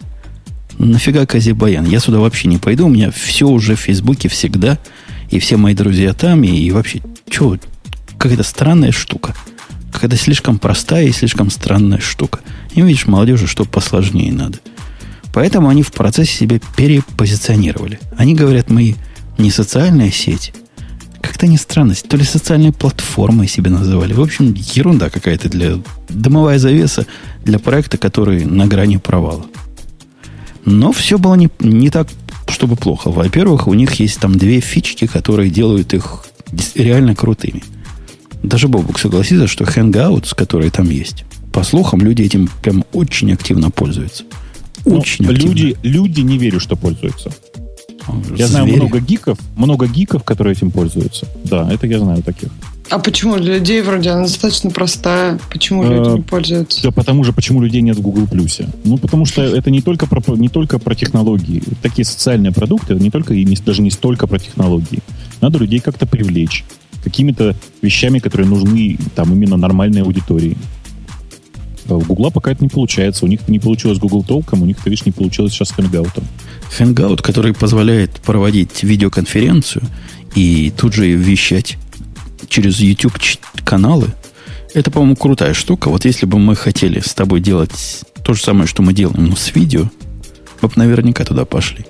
[0.78, 1.86] нафига Казибаян?
[1.86, 4.78] Я сюда вообще не пойду, у меня все уже в Фейсбуке всегда,
[5.30, 7.58] и все мои друзья там, и, и вообще, что,
[8.18, 9.34] какая-то странная штука.
[9.92, 12.40] Какая-то слишком простая и слишком странная штука.
[12.74, 14.58] И видишь, молодежи, что посложнее надо.
[15.32, 18.00] Поэтому они в процессе себя перепозиционировали.
[18.16, 18.96] Они говорят, мы
[19.38, 20.52] не социальная сеть.
[21.20, 22.08] Как-то не странность.
[22.08, 24.12] То ли социальной платформой себе называли.
[24.12, 25.78] В общем, ерунда какая-то для...
[26.08, 27.06] Дымовая завеса
[27.44, 29.46] для проекта, который на грани провала.
[30.64, 32.08] Но все было не, не так,
[32.48, 33.10] чтобы плохо.
[33.10, 36.24] Во-первых, у них есть там две фички, которые делают их
[36.74, 37.62] реально крутыми.
[38.42, 43.70] Даже Бобук согласится, что Hangouts, которые там есть, по слухам, люди этим прям очень активно
[43.70, 44.24] пользуются.
[44.84, 45.54] Ну, очень Но активно.
[45.54, 47.30] Люди, люди не верю, что пользуются.
[48.36, 51.26] Я знаю много гиков, много гиков, которые этим пользуются.
[51.44, 52.50] Да, это я знаю таких.
[52.90, 55.38] А почему для людей вроде она достаточно простая?
[55.50, 56.82] Почему люди не пользуются?
[56.82, 58.68] Да потому же, почему людей нет в Google Плюсе.
[58.84, 61.62] Ну, потому что это не только про, не только про технологии.
[61.82, 65.00] Такие социальные продукты, это не только и не, даже не столько про технологии.
[65.40, 66.64] Надо людей как-то привлечь
[67.02, 70.56] какими-то вещами, которые нужны там именно нормальной аудитории.
[71.88, 73.24] У Гугла пока это не получается.
[73.24, 76.22] У них не получилось Google толком, у них, ты видишь, не получилось сейчас с Hangout.
[76.78, 79.82] Hangout, который позволяет проводить видеоконференцию
[80.34, 81.78] и тут же вещать
[82.54, 83.14] через YouTube
[83.64, 84.10] каналы,
[84.74, 85.88] это, по-моему, крутая штука.
[85.88, 89.34] Вот если бы мы хотели с тобой делать то же самое, что мы делаем, но
[89.34, 89.90] с видео,
[90.60, 91.84] мы бы наверняка туда пошли.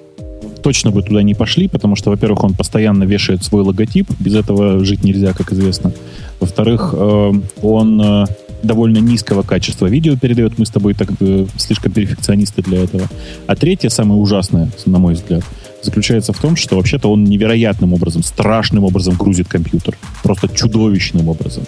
[0.62, 4.10] Точно бы туда не пошли, потому что, во-первых, он постоянно вешает свой логотип.
[4.18, 5.92] Без этого жить нельзя, как известно.
[6.40, 8.24] Во-вторых, э, он э,
[8.64, 10.58] довольно низкого качества видео передает.
[10.58, 13.08] Мы с тобой так э, слишком перфекционисты для этого.
[13.46, 15.44] А третье, самое ужасное, на мой взгляд,
[15.82, 19.96] заключается в том, что вообще-то он невероятным образом, страшным образом грузит компьютер.
[20.22, 21.64] Просто чудовищным образом.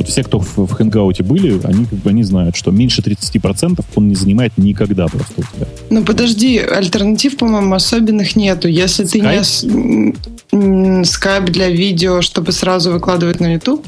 [0.00, 3.84] Вот все, кто в, в Hangout были, они как бы они знают, что меньше 30%
[3.94, 5.66] он не занимает никогда просто у тебя.
[5.90, 8.66] Ну подожди, альтернатив, по-моему, особенных нету.
[8.66, 10.14] Если Skype?
[10.50, 13.86] ты не скайп для видео, чтобы сразу выкладывать на YouTube,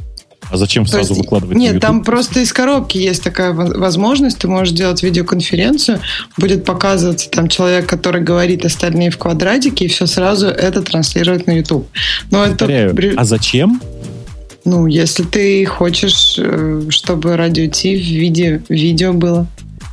[0.51, 4.39] а зачем сразу есть, выкладывать Нет, там просто из коробки есть такая возможность.
[4.39, 6.01] Ты можешь делать видеоконференцию,
[6.37, 11.53] будет показываться там человек, который говорит остальные в квадратике, и все сразу это транслировать на
[11.53, 11.89] YouTube.
[12.31, 13.21] Но Повторяю, это...
[13.21, 13.81] а зачем?
[14.65, 19.47] Ну, если ты хочешь, э, чтобы радио Ти в виде видео было.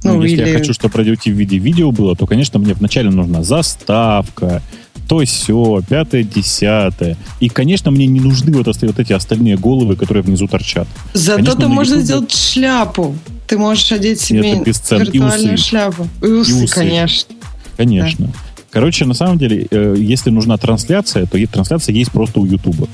[0.04, 0.50] Ну, ну если или...
[0.50, 4.62] я хочу, чтобы радио Ти в виде видео было, то, конечно, мне вначале нужна заставка,
[5.10, 7.18] то все, пятое, десятое.
[7.40, 10.88] И, конечно, мне не нужны вот, вот эти остальные головы, которые внизу торчат.
[11.14, 12.06] Зато ты можно YouTube...
[12.06, 13.16] сделать шляпу.
[13.48, 15.64] Ты можешь одеть себе Нет, виртуальную и усы.
[15.64, 16.08] шляпу.
[16.22, 16.76] И усы, и усы.
[16.76, 17.36] конечно.
[17.76, 18.28] Конечно.
[18.28, 18.34] Да.
[18.70, 22.88] Короче, на самом деле, э, если нужна трансляция, то трансляция есть просто у Ютуба.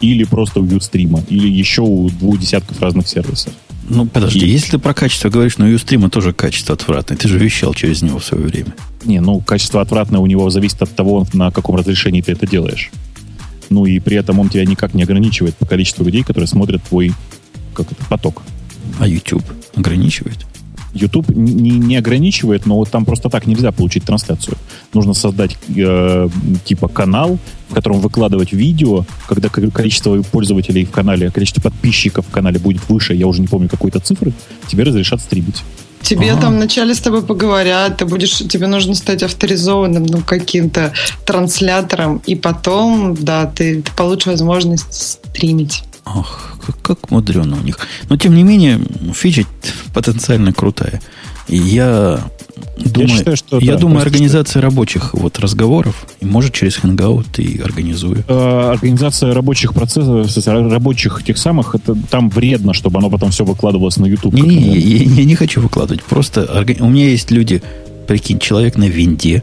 [0.00, 1.22] Или просто у Ютстрима.
[1.28, 3.52] Или еще у двух десятков разных сервисов.
[3.88, 4.50] Ну, подожди, и...
[4.50, 7.16] если ты про качество говоришь, но у стрима тоже качество отвратное.
[7.16, 8.74] Ты же вещал через него в свое время.
[9.04, 12.90] Не, ну, качество отвратное у него зависит от того, на каком разрешении ты это делаешь.
[13.70, 17.12] Ну, и при этом он тебя никак не ограничивает по количеству людей, которые смотрят твой
[17.74, 18.42] как это, поток.
[18.98, 20.38] А YouTube ограничивает?
[20.94, 24.56] YouTube не, не ограничивает, но вот там просто так нельзя получить трансляцию.
[24.94, 26.28] Нужно создать э,
[26.64, 32.58] типа канал, в котором выкладывать видео, когда количество пользователей в канале, количество подписчиков в канале
[32.58, 34.32] будет выше, я уже не помню какой-то цифры,
[34.68, 35.62] тебе разрешат стримить.
[36.02, 36.40] Тебе А-а-а.
[36.40, 40.92] там вначале с тобой поговорят, ты будешь, тебе нужно стать авторизованным ну, каким-то
[41.26, 45.82] транслятором, и потом, да, ты, ты получишь возможность стримить.
[46.14, 47.78] Ох, как, как мудрено у них.
[48.08, 48.80] Но, тем не менее,
[49.14, 49.44] фича
[49.92, 51.00] потенциально крутая.
[51.48, 52.20] И я
[52.76, 54.60] думаю, я, считаю, что, я да, думаю организация что...
[54.60, 58.24] рабочих вот разговоров, и может через Hangout и организую.
[58.28, 63.96] Э, организация рабочих процессов, рабочих тех самых, это там вредно, чтобы оно потом все выкладывалось
[63.96, 64.34] на YouTube.
[64.34, 66.02] Не, не, я, я не хочу выкладывать.
[66.04, 67.62] Просто у меня есть люди,
[68.06, 69.42] прикинь, человек на винде,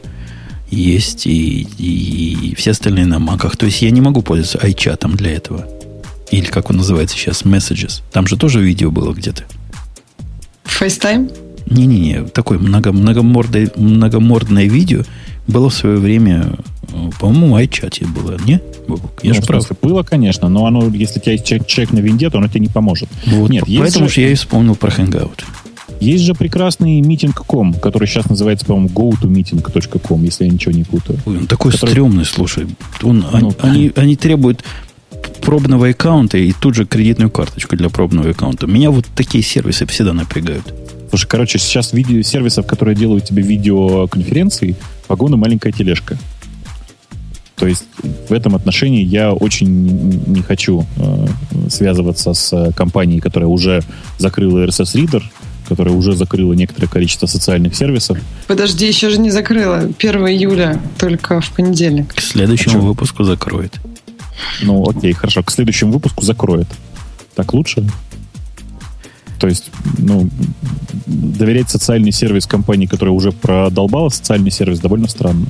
[0.69, 3.57] есть и, и, и все остальные на маках.
[3.57, 5.67] То есть я не могу пользоваться iChat для этого.
[6.31, 8.01] Или как он называется сейчас, Messages.
[8.11, 9.43] Там же тоже видео было где-то.
[10.65, 11.31] FaceTime?
[11.67, 15.03] Не-не-не, такое много, многомордное, многомордное видео
[15.47, 16.57] было в свое время,
[16.91, 18.59] э, по-моему, в iChat было, не?
[19.23, 19.67] Я ну, же прав.
[19.81, 22.67] Было, конечно, но оно, если у тебя есть человек на винде, то оно тебе не
[22.67, 23.09] поможет.
[23.25, 25.43] Вот, Нет, поэтому же я и вспомнил про Hangout.
[25.99, 31.19] Есть же прекрасный митинг.ком, который сейчас называется, по-моему, go-to-meeting.com, если я ничего не путаю.
[31.25, 31.91] Ой, он такой который...
[31.91, 32.67] стрёмный, слушай.
[33.01, 34.63] Он, ну, они, они, они требуют
[35.41, 38.67] пробного аккаунта и тут же кредитную карточку для пробного аккаунта.
[38.67, 40.73] Меня вот такие сервисы всегда напрягают.
[41.09, 44.75] Слушай, короче, сейчас видео сервисов, которые делают тебе видеоконференции,
[45.07, 46.17] погона маленькая тележка.
[47.55, 47.85] То есть
[48.27, 49.67] в этом отношении я очень
[50.27, 51.27] не хочу э,
[51.69, 53.81] связываться с компанией, которая уже
[54.17, 55.23] закрыла RSS Reader,
[55.69, 58.17] которая уже закрыла некоторое количество социальных сервисов.
[58.47, 59.89] Подожди, еще же не закрыла.
[59.97, 62.13] 1 июля, только в понедельник.
[62.13, 63.79] К следующему а выпуску закроет.
[64.61, 65.43] Ну, окей, хорошо.
[65.43, 66.67] К следующему выпуску закроет.
[67.35, 67.87] Так лучше?
[69.39, 70.29] То есть, ну,
[71.05, 75.45] доверять социальный сервис компании, которая уже продолбала социальный сервис, довольно странно.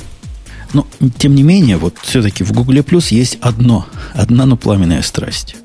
[0.73, 5.55] Но, тем не менее, вот все-таки в Google Plus есть одно, одна, но пламенная страсть,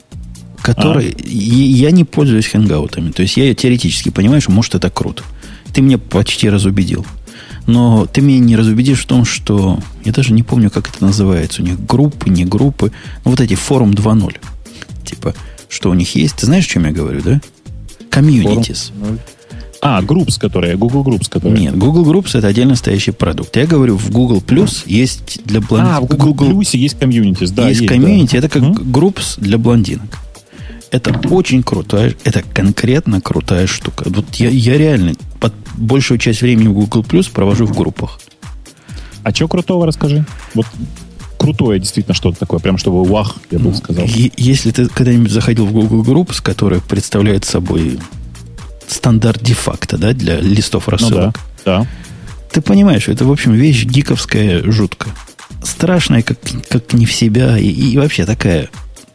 [0.60, 1.22] которой а?
[1.26, 3.10] я не пользуюсь хэнгаутами.
[3.10, 5.24] То есть, я теоретически понимаю, что, может, это круто.
[5.72, 7.06] Ты меня почти разубедил.
[7.70, 9.78] Но ты меня не разубедишь в том, что...
[10.04, 11.62] Я даже не помню, как это называется.
[11.62, 12.90] У них группы, не группы.
[13.24, 14.36] Ну, вот эти форум 2.0.
[15.04, 15.34] Типа,
[15.68, 16.34] что у них есть.
[16.36, 17.40] Ты знаешь, о чем я говорю, да?
[18.10, 18.90] Communities.
[19.82, 21.58] А, Groups, которые, Google Groups, которые.
[21.60, 23.56] Нет, Google Groups это отдельно стоящий продукт.
[23.56, 25.96] Я говорю, в Google Plus есть для блондинок.
[25.96, 27.68] А, в Google, Google Plus есть комьюнити, да.
[27.68, 28.38] Есть, есть комьюнити, да.
[28.38, 30.18] это как Groups для блондинок.
[30.90, 34.04] Это очень крутая, это конкретно крутая штука.
[34.06, 38.20] Вот я, я реально под большую часть времени в Google Plus провожу в группах.
[39.22, 40.24] А что крутого расскажи?
[40.54, 40.66] Вот
[41.38, 44.04] крутое действительно что-то такое, прям чтобы вах, я бы ну, сказал.
[44.06, 47.98] Если ты когда-нибудь заходил в Google Groups, который представляет собой
[48.88, 51.12] стандарт де-факто, да, для листов рассылок.
[51.14, 51.32] Ну,
[51.64, 51.86] да, да.
[52.50, 55.08] Ты понимаешь, это, в общем, вещь гиковская жутко.
[55.62, 56.38] Страшная, как,
[56.68, 58.68] как не в себя, и, и вообще такая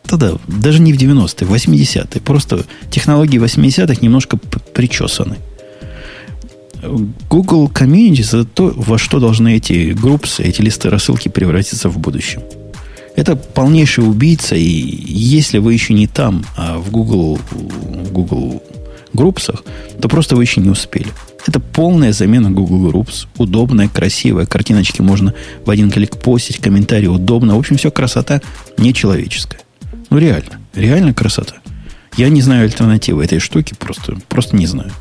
[0.07, 2.21] Тогда даже не в 90-е, в 80-е.
[2.21, 5.37] Просто технологии 80-х немножко причесаны.
[7.29, 12.41] Google Community это то, во что должны эти группы, эти листы рассылки превратиться в будущем.
[13.15, 17.39] Это полнейший убийца, и если вы еще не там, а в Google,
[18.11, 18.61] Google
[19.13, 19.63] группсах,
[20.01, 21.07] то просто вы еще не успели.
[21.47, 23.27] Это полная замена Google Groups.
[23.37, 24.45] Удобная, красивая.
[24.45, 25.33] Картиночки можно
[25.63, 27.55] в один клик постить, комментарии удобно.
[27.55, 28.41] В общем, все красота
[28.77, 29.61] нечеловеческая.
[30.09, 30.59] Ну, реально.
[30.73, 31.55] Реально красота.
[32.17, 34.91] Я не знаю альтернативы этой штуки, просто, просто не знаю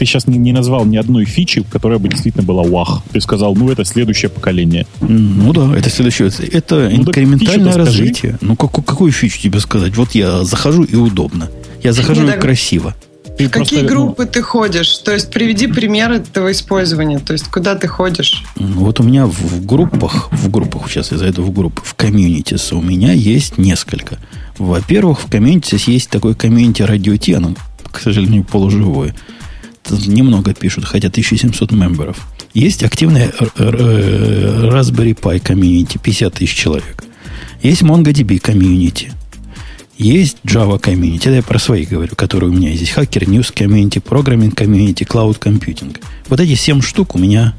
[0.00, 3.02] ты сейчас не, не назвал ни одной фичи, которая бы действительно была вах.
[3.12, 4.86] Ты сказал, ну, это следующее поколение.
[5.00, 6.30] Ну да, это следующее.
[6.52, 8.38] Это ну, инкрементальное развитие.
[8.40, 9.94] Ну, как, какую фичу тебе сказать?
[9.98, 11.50] Вот я захожу и удобно.
[11.82, 12.94] Я захожу и красиво.
[13.40, 14.98] Ты в какие просто, группы ну, ты ходишь?
[14.98, 17.18] То есть приведи пример этого использования.
[17.18, 18.44] То есть куда ты ходишь?
[18.56, 21.94] Ну, вот у меня в, в группах, в группах, сейчас я зайду в группы, в
[21.94, 24.18] communities у меня есть несколько.
[24.58, 27.54] Во-первых, в communities есть такой community Радио-Т, оно,
[27.90, 29.14] к сожалению, полуживое
[29.90, 32.28] немного пишут, хотя 1700 member'ов.
[32.54, 37.04] Есть активная Raspberry Pi community, 50 тысяч человек.
[37.62, 39.12] Есть MongoDB community.
[40.00, 41.28] Есть Java community.
[41.28, 42.94] Это я про свои говорю, которые у меня есть.
[42.96, 45.94] Hacker News community, Programming community, Cloud Computing.
[46.28, 47.54] Вот эти 7 штук у меня,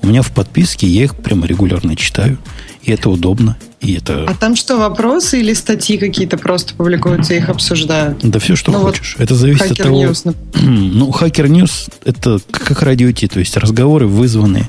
[0.00, 2.38] у меня в подписке, я их прямо регулярно читаю.
[2.84, 3.56] И это удобно.
[3.80, 4.26] И это...
[4.28, 8.18] А там что, вопросы или статьи какие-то просто публикуются, их обсуждают?
[8.22, 9.16] Да все, что ну, хочешь.
[9.18, 10.04] Вот это зависит от того...
[10.04, 14.68] News, ну, Hacker News это как радио Ти, то есть разговоры вызванные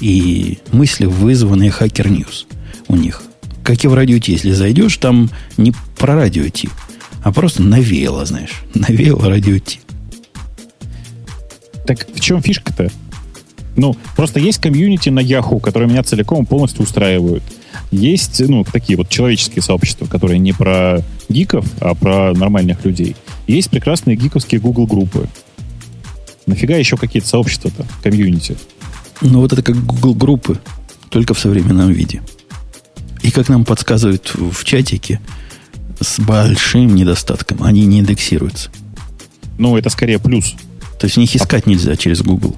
[0.00, 2.46] и мысли вызванные Hacker News
[2.88, 3.20] у них.
[3.64, 6.68] Как и в радио Ти, если зайдешь, там не про радио Ти,
[7.22, 8.62] а просто навеяло, знаешь.
[8.74, 9.80] Навеяло радио Ти.
[11.86, 12.90] Так в чем фишка-то?
[13.76, 17.42] Ну, просто есть комьюнити на Yahoo, которые меня целиком полностью устраивают.
[17.90, 23.16] Есть, ну, такие вот человеческие сообщества, которые не про гиков, а про нормальных людей.
[23.46, 25.26] Есть прекрасные гиковские Google группы.
[26.46, 28.56] Нафига еще какие-то сообщества-то, комьюнити?
[29.22, 30.60] Ну, вот это как Google группы,
[31.08, 32.20] только в современном виде.
[33.24, 35.18] И как нам подсказывают в чатике,
[35.98, 37.62] с большим недостатком.
[37.62, 38.68] Они не индексируются.
[39.56, 40.54] Ну, это скорее плюс.
[41.00, 42.54] То есть в них искать нельзя через Google.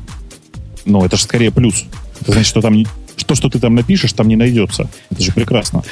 [0.85, 1.85] Ну, это же скорее плюс.
[2.21, 2.85] Это значит, что там
[3.27, 4.89] то, что ты там напишешь, там не найдется.
[5.11, 5.85] Это же прекрасно.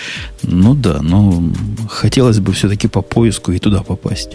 [0.43, 1.45] Ну да, но
[1.89, 4.31] хотелось бы все-таки по поиску и туда попасть.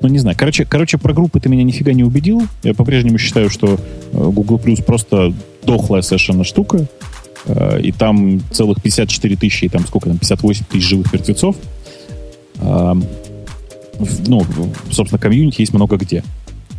[0.00, 0.36] Ну, не знаю.
[0.36, 2.42] Короче, короче, про группы ты меня нифига не убедил.
[2.64, 3.78] Я по-прежнему считаю, что э,
[4.12, 5.32] Google Plus просто
[5.64, 6.88] дохлая совершенно штука.
[7.46, 11.56] Э, и там целых 54 тысячи, там сколько там, 58 тысяч живых мертвецов.
[12.56, 12.94] Э,
[14.26, 14.46] ну,
[14.90, 16.24] собственно, комьюнити есть много где,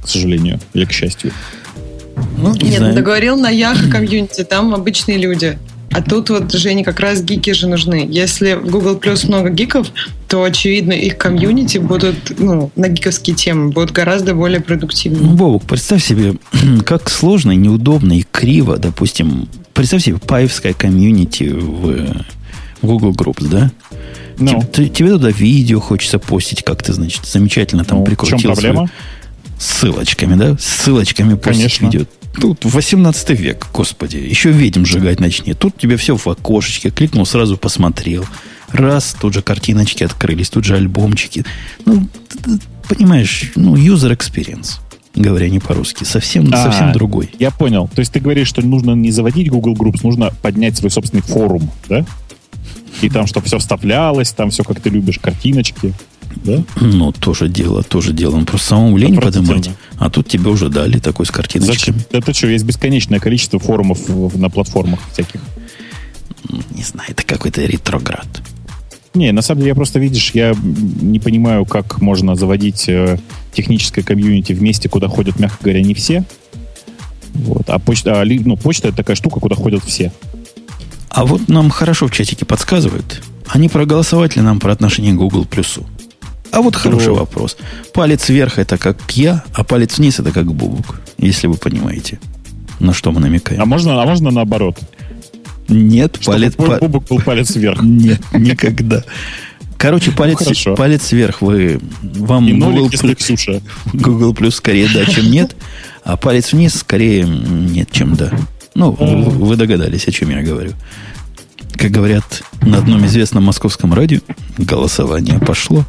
[0.04, 1.32] к сожалению, или к счастью.
[2.38, 2.96] Ну, не Нет, знаю.
[2.96, 5.58] договорил на Ях комьюнити, там обычные люди.
[5.92, 8.08] А тут вот, Жене, как раз гики же нужны.
[8.10, 9.88] Если в Google Plus много гиков,
[10.28, 15.20] то, очевидно, их комьюнити будут, ну, на гиковские темы, будут гораздо более продуктивны.
[15.20, 16.36] Ну, Бобок, представь себе,
[16.86, 22.24] как сложно, неудобно и криво, допустим, представь себе паевская комьюнити в
[22.82, 23.72] Google Groups, да?
[24.38, 24.64] Ну.
[24.74, 28.38] Тебе, тебе туда видео хочется постить, как ты, значит, замечательно там ну, прикрутил.
[28.38, 28.90] В чем проблема?
[29.62, 30.58] ссылочками, да?
[30.60, 31.88] Ссылочками Конечно.
[31.88, 32.10] идет.
[32.40, 35.54] Тут 18 век, господи, еще ведьм сжигать начни.
[35.54, 38.26] Тут тебе все в окошечке, кликнул, сразу посмотрел.
[38.70, 41.46] Раз, тут же картиночки открылись, тут же альбомчики.
[41.86, 42.08] Ну,
[42.88, 44.80] понимаешь, ну, user experience,
[45.14, 47.32] говоря не по-русски, совсем, а, совсем другой.
[47.38, 47.90] Я понял.
[47.94, 51.70] То есть ты говоришь, что нужно не заводить Google Groups, нужно поднять свой собственный форум,
[51.90, 52.06] да?
[53.02, 55.94] И там, чтобы все вставлялось, там все, как ты любишь, картиночки.
[56.44, 56.64] Да?
[56.80, 58.36] Ну, тоже дело, тоже дело.
[58.36, 59.70] Он просто самому лень поднимать.
[59.98, 61.76] А тут тебе уже дали такой с картиночками.
[61.78, 61.96] Зачем?
[62.12, 64.00] Это что, есть бесконечное количество форумов
[64.36, 65.42] на платформах всяких.
[66.72, 68.28] Не знаю, это какой-то ретроград.
[69.14, 70.56] Не, на самом деле, я просто, видишь, я
[71.02, 73.20] не понимаю, как можно заводить э,
[73.54, 76.24] техническое комьюнити в месте, куда ходят, мягко говоря, не все.
[77.34, 77.70] Вот.
[77.70, 80.14] А почта, а, ну, почта это такая штука, куда ходят все.
[81.10, 83.22] А вот нам хорошо в чатике подсказывают.
[83.48, 85.86] Они проголосовать ли нам про отношение к Google Плюсу?
[86.52, 87.58] А вот хороший вопрос.
[87.94, 92.20] Палец вверх это как я, а палец вниз это как Бубук, если вы понимаете,
[92.80, 93.62] на что мы намекаем.
[93.62, 94.78] А можно, а можно наоборот?
[95.68, 96.56] Нет, Чтобы палец...
[96.56, 97.82] твой па- Бубук был палец вверх.
[97.84, 99.04] Нет, никогда.
[99.78, 100.76] Короче, палец, хорошо.
[100.76, 103.62] палец вверх вы вам И Google, нолик, если плю- Ксюша.
[103.94, 105.56] Google Plus скорее да, чем нет,
[106.04, 108.32] а палец вниз скорее нет, чем да.
[108.76, 110.74] Ну, вы догадались, о чем я говорю.
[111.74, 114.20] Как говорят на одном известном московском радио,
[114.58, 115.86] голосование пошло.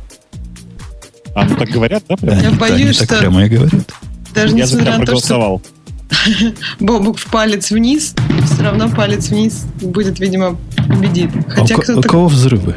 [1.34, 2.16] А, ну так говорят, да?
[2.16, 2.38] прям?
[2.40, 3.92] Я Они- боюсь, они так что- прямо и говорят.
[4.34, 5.62] Даже Я за на то, что проголосовал.
[6.80, 8.14] Бобук в палец вниз,
[8.52, 10.56] все равно палец вниз будет, видимо,
[10.88, 11.30] победит.
[11.34, 12.08] А у, Хотя у кто-то...
[12.08, 12.76] кого взрывы?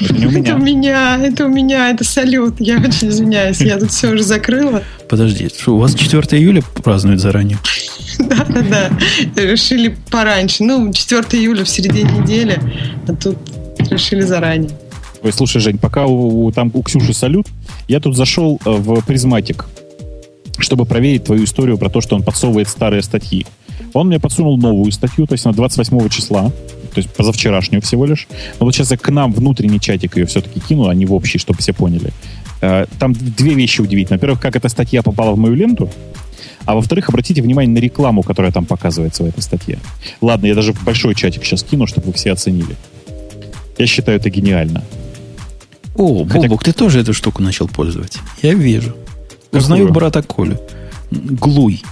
[0.00, 1.16] Это не у Это у меня.
[1.18, 2.54] меня, это у меня, это салют.
[2.58, 4.82] Я очень извиняюсь, я тут все уже закрыла.
[5.08, 7.58] Подожди, что, у вас 4 июля празднуют заранее?
[8.18, 8.90] Да-да-да,
[9.36, 10.64] решили пораньше.
[10.64, 12.58] Ну, 4 июля в середине недели,
[13.06, 13.36] а тут
[13.90, 14.70] решили заранее.
[15.22, 17.46] Ой, слушай, Жень, пока у, там у Ксюши салют,
[17.88, 19.66] я тут зашел э, в Prismatic,
[20.58, 23.46] чтобы проверить твою историю про то, что он подсовывает старые статьи.
[23.94, 26.50] Он мне подсунул новую статью, то есть на 28 числа,
[26.94, 28.26] то есть позавчерашнюю всего лишь.
[28.58, 31.38] Но вот сейчас я к нам внутренний чатик ее все-таки кину, а не в общий,
[31.38, 32.12] чтобы все поняли.
[32.60, 34.18] Э, Там две вещи удивительные.
[34.18, 35.88] Во-первых, как эта статья попала в мою ленту,
[36.64, 39.78] а во-вторых, обратите внимание на рекламу, которая там показывается в этой статье.
[40.20, 42.76] Ладно, я даже большой чатик сейчас кину, чтобы вы все оценили.
[43.78, 44.82] Я считаю это гениально.
[45.94, 48.20] О, Хотя- Бобок, ты тоже эту штуку начал пользоваться.
[48.42, 48.94] Я вижу.
[49.52, 49.94] Узнаю Какую?
[49.94, 50.58] брата Колю.
[51.10, 51.82] Глуй.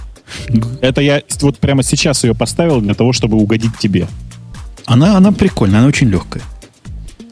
[0.81, 4.07] Это я вот прямо сейчас ее поставил для того, чтобы угодить тебе.
[4.85, 6.43] Она, она прикольная, она очень легкая.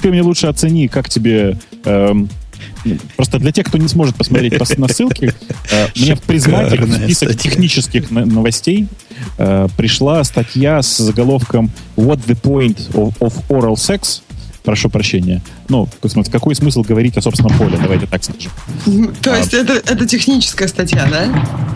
[0.02, 1.58] Ты мне лучше оцени, как тебе...
[1.86, 2.30] эм,
[3.16, 5.34] просто для тех, кто не сможет посмотреть пос- на ссылки,
[5.72, 7.50] э, мне в Prismatic, в список статья.
[7.52, 8.88] технических но- новостей
[9.38, 14.22] э, пришла статья с заголовком «What the point of, of oral sex?»
[14.70, 15.42] Прошу прощения.
[15.68, 15.90] Ну,
[16.32, 17.76] какой смысл говорить о собственном поле?
[17.82, 18.52] Давайте так скажем.
[19.20, 19.38] То А.
[19.38, 21.26] есть это, это техническая статья, да?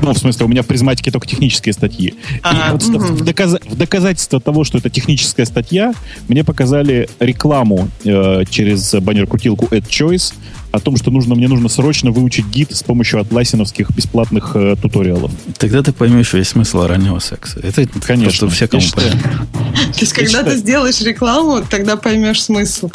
[0.03, 2.13] Ну, в смысле, у меня в Prismatic'е только технические статьи.
[2.43, 2.99] А, вот мгм.
[3.15, 5.95] в, доказа- в доказательство того, что это техническая статья,
[6.27, 10.35] мне показали рекламу э, через баннер-крутилку AdChoice
[10.73, 15.31] о том, что нужно, мне нужно срочно выучить гид с помощью атласиновских бесплатных э, туториалов.
[15.59, 17.59] Тогда ты поймешь весь смысл орального секса.
[17.61, 18.49] Это Конечно.
[18.49, 19.47] всякому Я считаю- понятно.
[19.93, 22.89] То есть, когда ты сделаешь рекламу, тогда поймешь смысл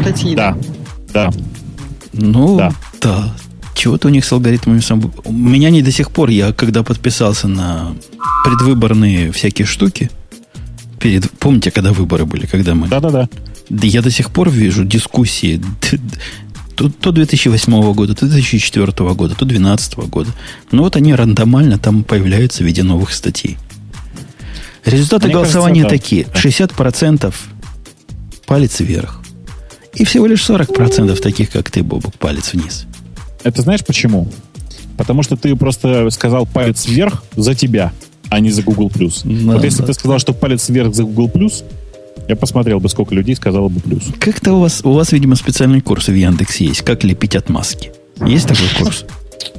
[0.00, 0.34] статьи.
[0.34, 0.56] Да,
[1.12, 1.30] да.
[2.14, 2.72] Ну, Да.
[3.02, 3.34] да.
[3.74, 5.12] Чего-то у них с алгоритмами сам...
[5.24, 7.94] У меня не до сих пор, я когда подписался на
[8.46, 10.10] предвыборные всякие штуки,
[10.98, 11.30] перед...
[11.32, 12.88] Помните, когда выборы были, когда мы...
[12.88, 13.28] Да-да-да.
[13.68, 15.62] Да я до сих пор вижу дискуссии
[16.80, 20.30] то, то 2008 года, то 2004 года, то 2012 года.
[20.72, 23.58] Ну вот они рандомально там появляются в виде новых статей.
[24.86, 26.32] Результаты Мне голосования кажется, да.
[26.32, 26.52] такие.
[26.54, 27.34] 60%
[28.46, 29.20] палец вверх.
[29.94, 32.86] И всего лишь 40% таких, как ты, Бобок, палец вниз.
[33.42, 34.32] Это знаешь почему?
[34.96, 37.92] Потому что ты просто сказал палец вверх за тебя,
[38.30, 38.90] а не за Google+.
[38.90, 39.88] Да, вот если да.
[39.88, 41.50] ты сказал, что палец вверх за Google+,
[42.30, 44.04] я посмотрел бы, сколько людей сказало бы плюс.
[44.20, 46.82] Как-то у вас, у вас, видимо, специальные курсы в Яндексе есть.
[46.82, 47.90] Как лепить отмазки.
[48.24, 49.04] Есть такой курс?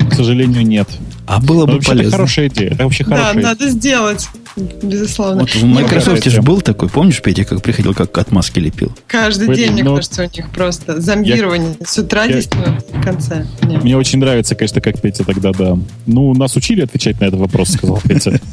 [0.09, 0.87] К сожалению, нет.
[1.27, 2.17] А было бы вообще это полезно.
[2.17, 2.71] хорошая идея.
[2.71, 4.27] Это вообще Да, хорошая надо сделать.
[4.55, 5.41] Безусловно.
[5.41, 8.93] Вот в Microsoft же был такой, помнишь, Петя, как приходил, как отмазки лепил?
[9.07, 11.75] Каждый Вы- день, мне ну, кажется, у них просто зомбирование.
[11.85, 13.47] С утра я- 10 минут, в конце.
[13.63, 13.83] Нет.
[13.83, 15.77] Мне очень нравится, конечно, как Петя тогда, да.
[16.05, 18.39] Ну, нас учили отвечать на этот вопрос, сказал Петя.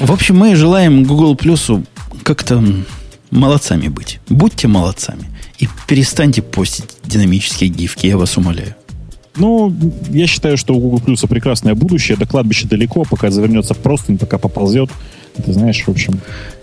[0.00, 1.84] В общем, мы желаем Google Плюсу
[2.34, 2.62] как-то
[3.32, 4.20] молодцами быть.
[4.28, 5.24] Будьте молодцами.
[5.58, 8.76] И перестаньте постить динамические гифки, я вас умоляю.
[9.34, 9.74] Ну,
[10.10, 12.16] я считаю, что у Google Плюса прекрасное будущее.
[12.16, 14.90] До кладбища далеко, пока завернется в простынь, пока поползет.
[15.44, 16.20] Ты знаешь, в общем,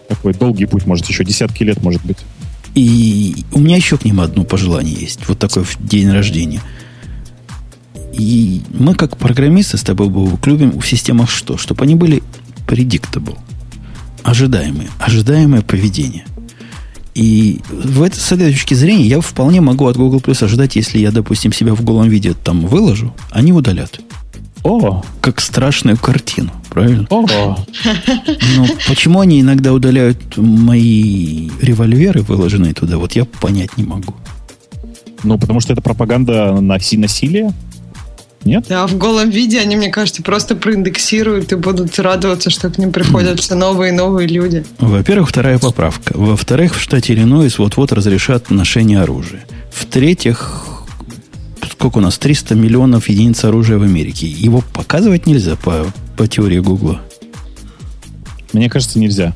[0.08, 2.20] такой долгий путь, может, еще десятки лет, может быть.
[2.74, 5.28] И у меня еще к ним одно пожелание есть.
[5.28, 6.62] Вот такой в день рождения.
[8.14, 11.58] И мы, как программисты с тобой, Бобок, любим в системах что?
[11.58, 12.24] Чтобы они были
[12.66, 13.38] predictable.
[14.28, 14.90] Ожидаемые.
[15.00, 16.26] Ожидаемое поведение.
[17.16, 21.00] И в это, с этой точки зрения я вполне могу от Google Plus ожидать, если
[21.00, 24.00] я, допустим, себя в голом виде там выложу, они удалят.
[24.64, 27.08] О, Как страшную картину, правильно?
[27.10, 27.26] о,
[28.58, 34.14] Но почему они иногда удаляют мои револьверы, выложенные туда, вот я понять не могу.
[35.24, 37.54] ну, потому что это пропаганда наси- насилия.
[38.48, 38.66] Нет?
[38.70, 42.94] Да, в голом виде они, мне кажется, просто проиндексируют и будут радоваться, что к ним
[42.94, 44.66] приходят все новые и новые люди.
[44.80, 46.14] Во-первых, вторая поправка.
[46.16, 49.46] Во-вторых, в штате Иллинойс вот-вот разрешат ношение оружия.
[49.74, 50.64] В-третьих,
[51.70, 52.18] сколько у нас?
[52.18, 54.28] 300 миллионов единиц оружия в Америке.
[54.28, 55.86] Его показывать нельзя по,
[56.16, 57.02] по теории Гугла.
[58.54, 59.36] Мне кажется, нельзя.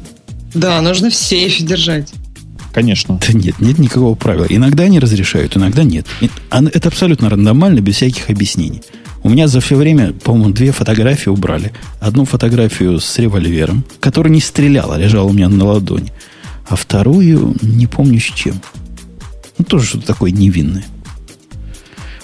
[0.54, 2.14] Да, нужно в сейфе держать.
[2.74, 3.20] конечно.
[3.28, 4.46] Да нет, нет никакого правила.
[4.48, 6.08] Иногда они разрешают, иногда нет.
[6.50, 8.82] Это абсолютно рандомально, без всяких объяснений.
[9.24, 11.72] У меня за все время, по-моему, две фотографии убрали.
[12.00, 16.12] Одну фотографию с револьвером, который не стрелял, а лежал у меня на ладони.
[16.68, 18.60] А вторую не помню с чем.
[19.58, 20.86] Ну, тоже что-то такое невинное.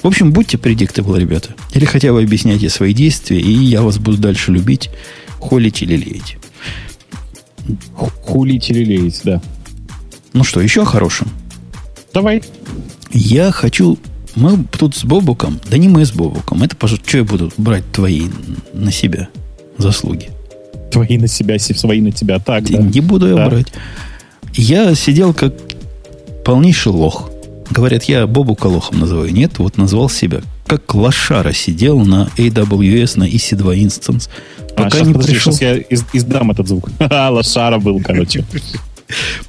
[0.02, 1.50] В общем, будьте предиктабл, ребята.
[1.74, 4.90] Или хотя бы объясняйте свои действия, и я вас буду дальше любить,
[5.40, 6.38] холить или леять.
[7.96, 9.42] Хулить или леять, да.
[10.34, 11.28] Ну что, еще о хорошем?
[12.14, 12.42] Давай.
[13.12, 14.00] Я хочу...
[14.38, 15.60] Мы тут с Бобуком...
[15.68, 16.62] Да не мы с Бобуком.
[16.62, 18.28] Это, пожалуйста, что я буду брать твои
[18.72, 19.30] на себя
[19.80, 20.30] заслуги?
[20.92, 22.38] Твои на себя, свои на тебя.
[22.38, 22.78] Так, да.
[22.78, 23.50] Не буду я да.
[23.50, 23.68] брать.
[24.54, 25.56] Я сидел как
[26.46, 27.32] полнейший лох.
[27.72, 29.34] Говорят, я Бобука лохом называю.
[29.34, 30.42] Нет, вот назвал себя.
[30.68, 34.30] Как лошара сидел на AWS, на EC2 Instance.
[34.76, 35.52] Пока а, не подожди, пришел...
[35.52, 36.90] Сейчас я из, издам этот звук.
[37.00, 38.46] лошара был, короче.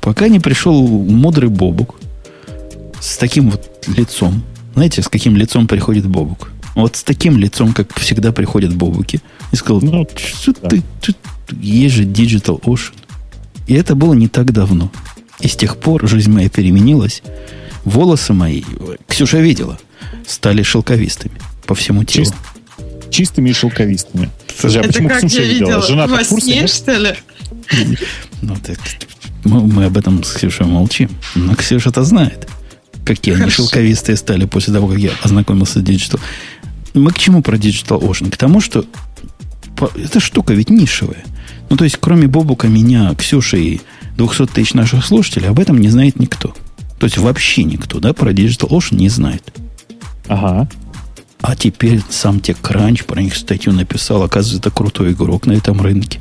[0.00, 1.96] Пока не пришел мудрый Бобук
[3.00, 4.42] с таким вот лицом.
[4.78, 6.52] Знаете, с каким лицом приходит Бобук?
[6.76, 9.20] Вот с таким лицом, как всегда приходят Бобуки.
[9.50, 10.68] И сказал, ну, что да.
[10.68, 11.14] ты, ты,
[11.60, 12.92] есть же Digital Ocean.
[13.66, 14.92] И это было не так давно.
[15.40, 17.24] И с тех пор жизнь моя переменилась.
[17.84, 18.62] Волосы мои,
[19.08, 19.80] Ксюша видела,
[20.24, 22.26] стали шелковистыми по всему телу.
[22.26, 22.36] Чист,
[23.10, 24.30] чистыми и шелковистыми.
[24.56, 25.82] Слушай, а это почему как Ксюша я видела?
[25.82, 27.14] Жена Во сне, что ли?
[28.42, 28.78] Ну, так,
[29.42, 31.10] мы, мы об этом с Ксюшей молчим.
[31.34, 32.48] Но Ксюша-то знает,
[33.08, 33.62] какие Хорошо.
[33.62, 36.20] они шелковистые стали после того, как я ознакомился с Digital.
[36.94, 38.30] Мы к чему про Digital Ocean?
[38.30, 38.84] К тому, что
[39.96, 41.24] эта штука ведь нишевая.
[41.70, 43.80] Ну, то есть, кроме Бобука, меня, Ксюши и
[44.16, 46.54] 200 тысяч наших слушателей, об этом не знает никто.
[46.98, 49.42] То есть, вообще никто, да, про Digital Ocean не знает.
[50.26, 50.68] Ага.
[51.40, 54.22] А теперь сам те Кранч про них статью написал.
[54.22, 56.20] Оказывается, это крутой игрок на этом рынке.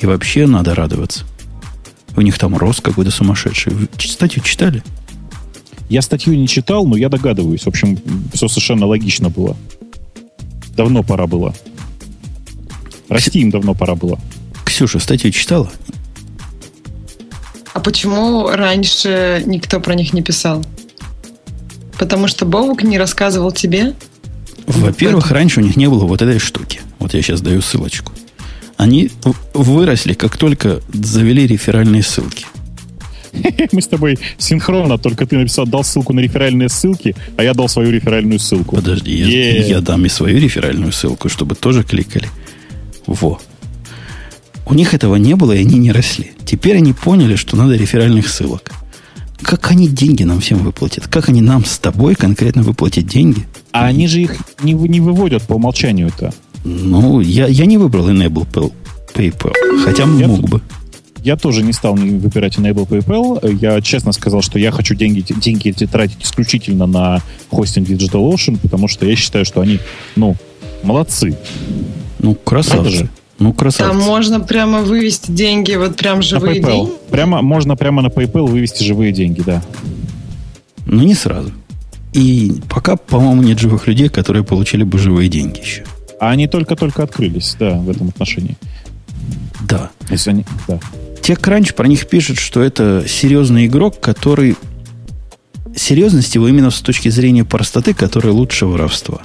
[0.00, 1.24] И вообще надо радоваться.
[2.16, 3.72] У них там рост какой-то сумасшедший.
[3.72, 4.82] Вы статью читали?
[5.88, 7.62] Я статью не читал, но я догадываюсь.
[7.62, 7.98] В общем,
[8.32, 9.56] все совершенно логично было.
[10.76, 11.54] Давно пора было.
[13.08, 14.18] Расти им давно пора было.
[14.64, 15.70] Ксюша, статью читала?
[17.72, 20.64] А почему раньше никто про них не писал?
[21.98, 23.94] Потому что Бобук не рассказывал тебе?
[24.66, 26.80] Во-первых, раньше у них не было вот этой штуки.
[26.98, 28.12] Вот я сейчас даю ссылочку.
[28.76, 29.10] Они
[29.54, 32.46] выросли, как только завели реферальные ссылки.
[33.72, 37.68] Мы с тобой синхронно, только ты написал, дал ссылку на реферальные ссылки, а я дал
[37.68, 38.76] свою реферальную ссылку.
[38.76, 42.28] Подожди, я, я дам и свою реферальную ссылку, чтобы тоже кликали.
[43.06, 43.40] Во.
[44.66, 46.32] У них этого не было, и они не росли.
[46.44, 48.70] Теперь они поняли, что надо реферальных ссылок.
[49.40, 51.06] Как они деньги нам всем выплатят?
[51.06, 53.46] Как они нам с тобой конкретно выплатят деньги?
[53.72, 56.34] А они же их не, не выводят по умолчанию-то.
[56.64, 58.72] Ну, я, я не выбрал Enable
[59.14, 59.52] PayPal,
[59.84, 60.60] хотя я мог бы.
[61.22, 63.56] Я тоже не стал выбирать Enable PayPal.
[63.60, 68.88] Я честно сказал, что я хочу деньги, деньги эти тратить исключительно на хостинг DigitalOcean, потому
[68.88, 69.80] что я считаю, что они,
[70.16, 70.36] ну,
[70.82, 71.36] молодцы.
[72.20, 73.08] Ну, красавцы.
[73.38, 73.92] Ну, красавцы.
[73.92, 76.90] Там можно прямо вывести деньги, вот прям живые деньги?
[77.10, 79.62] Прямо, можно прямо на PayPal вывести живые деньги, да.
[80.86, 81.52] Ну, не сразу.
[82.12, 85.84] И пока, по-моему, нет живых людей, которые получили бы живые деньги еще.
[86.20, 88.56] А они только-только открылись, да, в этом отношении.
[89.60, 89.90] Да.
[90.10, 90.80] Если они, да.
[91.28, 94.56] TechCrunch про них пишет, что это серьезный игрок, который...
[95.76, 99.20] Серьезность его именно с точки зрения простоты, который лучше воровства.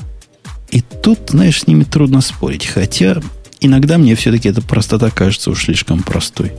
[0.69, 2.65] И тут, знаешь, с ними трудно спорить.
[2.65, 3.21] Хотя
[3.61, 6.51] иногда мне все-таки эта простота кажется уж слишком простой.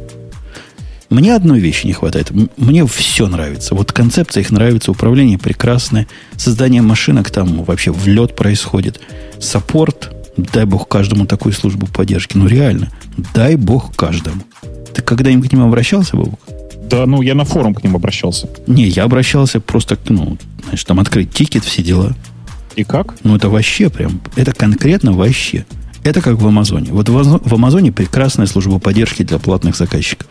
[1.10, 2.32] Мне одной вещи не хватает.
[2.56, 3.74] Мне все нравится.
[3.74, 8.98] Вот концепция их нравится, управление прекрасное, создание машинок там вообще в лед происходит.
[9.38, 12.38] Саппорт, дай бог каждому такую службу поддержки.
[12.38, 12.90] Ну реально,
[13.34, 14.42] дай бог каждому.
[14.94, 16.40] Ты когда-нибудь к ним обращался, Бобок?
[16.88, 18.48] Да, ну я на форум к ним обращался.
[18.66, 22.14] Не, я обращался просто, ну, знаешь, там открыть тикет, все дела.
[22.76, 23.14] И как?
[23.24, 25.64] Ну, это вообще прям, это конкретно вообще.
[26.02, 26.92] Это как в Амазоне.
[26.92, 30.28] Вот в Амазоне прекрасная служба поддержки для платных заказчиков.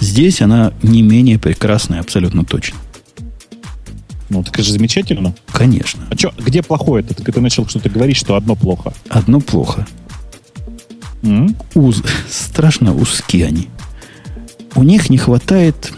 [0.00, 2.78] Здесь она не менее прекрасная, абсолютно точно.
[4.30, 5.34] Ну, так это же замечательно.
[5.52, 6.04] Конечно.
[6.08, 7.14] А что, где плохое это?
[7.14, 8.94] Ты, ты начал что-то говорить, что одно плохо.
[9.08, 9.86] Одно плохо.
[11.22, 11.54] Mm?
[11.74, 13.68] Уз, страшно узкие они.
[14.74, 15.92] У них не хватает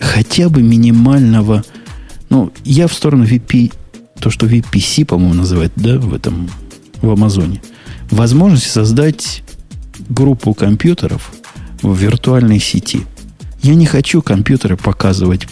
[0.00, 1.64] хотя бы минимального...
[2.28, 3.72] Ну, я в сторону VP,
[4.20, 6.50] то, что VPC, по-моему, называют, да, в этом,
[7.00, 7.62] в Амазоне–
[8.10, 9.42] возможность создать
[10.08, 11.32] группу компьютеров
[11.82, 13.02] в виртуальной сети.
[13.62, 15.46] Я не хочу компьютеры показывать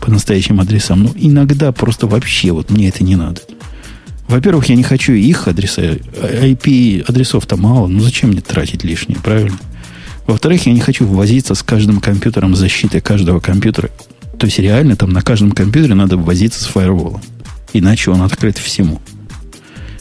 [0.00, 1.04] по настоящим адресам.
[1.04, 3.40] Но иногда просто вообще вот мне это не надо.
[4.28, 5.82] Во-первых, я не хочу их адреса.
[5.82, 7.86] IP-адресов-то мало.
[7.88, 9.58] Ну зачем мне тратить лишнее, правильно?
[10.26, 13.90] Во-вторых, я не хочу возиться с каждым компьютером защиты каждого компьютера.
[14.38, 17.20] То есть реально там на каждом компьютере надо возиться с фаерволом.
[17.72, 19.00] Иначе он открыт всему.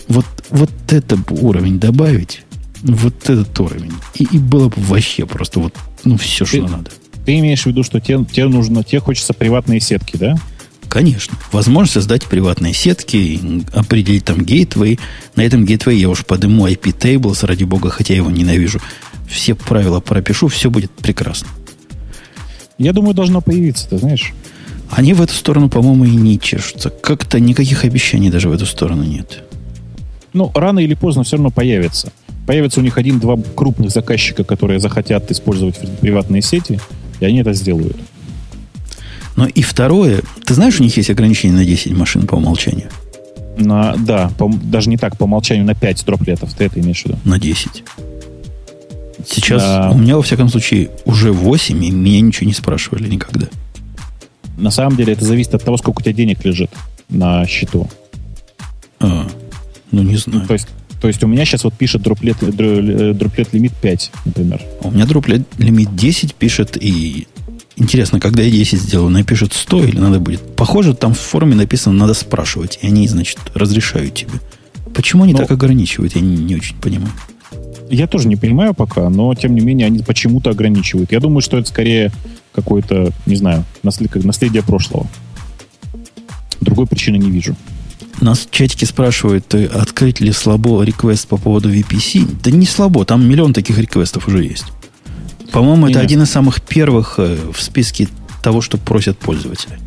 [0.07, 2.43] Вот, вот это уровень добавить,
[2.81, 3.93] вот этот уровень.
[4.15, 6.91] И, и было бы вообще просто вот, ну, все, что ты, надо.
[7.25, 10.35] Ты имеешь в виду, что тебе, тебе нужно, тебе хочется приватные сетки, да?
[10.89, 11.37] Конечно.
[11.51, 14.99] Возможность создать приватные сетки, определить там гейтвей.
[15.35, 18.79] На этом гейтвей я уж подыму IP tables, ради бога, хотя я его ненавижу.
[19.27, 21.47] Все правила пропишу, все будет прекрасно.
[22.77, 24.33] Я думаю, должно появиться, ты знаешь.
[24.89, 26.89] Они в эту сторону, по-моему, и не чешутся.
[26.89, 29.43] Как-то никаких обещаний даже в эту сторону нет.
[30.33, 32.11] Ну, рано или поздно все равно появится.
[32.45, 36.79] Появится у них один-два крупных заказчика, которые захотят использовать приватные сети,
[37.19, 37.97] и они это сделают.
[39.35, 42.89] Но и второе, ты знаешь, у них есть ограничение на 10 машин по умолчанию?
[43.57, 46.53] На, да, по, даже не так, по умолчанию на 5 дроплетов.
[46.53, 47.17] Ты это имеешь в виду?
[47.23, 47.83] На 10.
[49.27, 49.91] Сейчас а...
[49.91, 53.47] у меня, во всяком случае, уже 8, и меня ничего не спрашивали никогда.
[54.57, 56.69] На самом деле это зависит от того, сколько у тебя денег лежит
[57.09, 57.89] на счету.
[58.99, 59.27] А,
[59.91, 60.41] ну не знаю.
[60.41, 60.67] Ну, то есть
[61.03, 64.61] то есть у меня сейчас вот пишет дроплет, дроплет лимит 5, например.
[64.81, 67.27] А у меня дроплет лимит 10 пишет, и
[67.75, 70.55] интересно, когда я 10 сделаю, напишут 100 или надо будет?
[70.55, 74.39] Похоже, там в форме написано «надо спрашивать», и они, значит, разрешают тебе.
[74.95, 77.11] Почему они но, ну, так ограничивают, я не, не очень понимаю.
[77.93, 81.11] Я тоже не понимаю пока, но, тем не менее, они почему-то ограничивают.
[81.11, 82.11] Я думаю, что это скорее
[82.53, 85.07] какое-то, не знаю, наслед, наследие прошлого.
[86.59, 87.55] Другой причины не вижу.
[88.21, 92.41] Нас в чатике спрашивают, открыть ли слабо реквест по поводу VPC.
[92.43, 94.65] Да не слабо, там миллион таких реквестов уже есть.
[95.51, 98.07] По-моему, это один из самых первых э, в списке
[98.41, 99.77] того, что просят пользователи.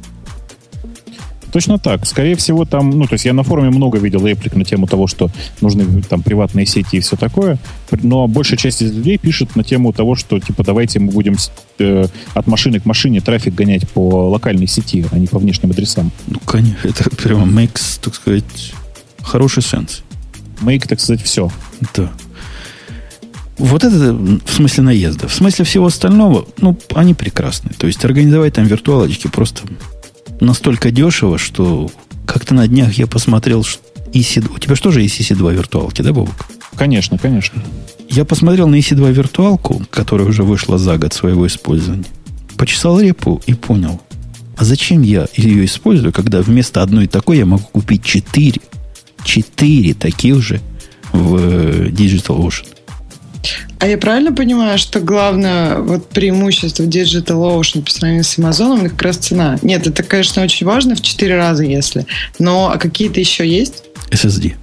[1.56, 2.04] Точно так.
[2.04, 5.06] Скорее всего, там, ну, то есть я на форуме много видел реплик на тему того,
[5.06, 5.30] что
[5.62, 7.58] нужны там приватные сети и все такое,
[7.90, 11.36] но большая часть из людей пишет на тему того, что, типа, давайте мы будем
[11.78, 16.12] э, от машины к машине трафик гонять по локальной сети, а не по внешним адресам.
[16.26, 18.74] Ну, конечно, это прямо makes, так сказать,
[19.22, 20.02] хороший сенс.
[20.60, 21.50] Make, так сказать, все.
[21.94, 22.12] Да.
[23.56, 25.26] Вот это в смысле наезда.
[25.26, 27.70] В смысле всего остального, ну, они прекрасны.
[27.78, 29.62] То есть организовать там виртуалочки просто
[30.40, 31.90] настолько дешево, что
[32.26, 33.82] как-то на днях я посмотрел, что
[34.12, 34.50] EC...
[34.54, 36.46] У тебя же есть EC2 виртуалки, да, Бобок?
[36.76, 37.62] Конечно, конечно.
[38.08, 42.04] Я посмотрел на EC2 виртуалку, которая уже вышла за год своего использования.
[42.56, 44.00] Почесал репу и понял,
[44.56, 48.60] а зачем я ее использую, когда вместо одной такой я могу купить четыре,
[49.24, 50.60] четыре таких же
[51.12, 52.66] в э, Digital Ocean.
[53.78, 59.02] А я правильно понимаю, что главное вот преимущество Digital Ocean по сравнению с Amazon как
[59.02, 59.58] раз цена?
[59.62, 62.06] Нет, это, конечно, очень важно в 4 раза, если.
[62.38, 63.84] Но а какие-то еще есть?
[64.10, 64.54] SSD.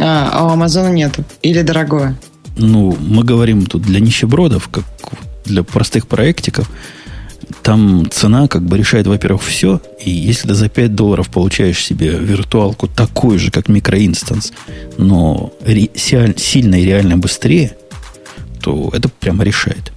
[0.00, 1.24] А, а у Amazon нету?
[1.42, 2.16] Или дорогое?
[2.56, 4.84] Ну, мы говорим тут для нищебродов, как
[5.44, 6.68] для простых проектиков.
[7.62, 9.80] Там цена как бы решает, во-первых, все.
[10.04, 14.52] И если ты за 5 долларов получаешь себе виртуалку такой же, как микроинстанс,
[14.98, 17.76] но ре- сильно и реально быстрее,
[18.60, 19.92] то это прямо решает.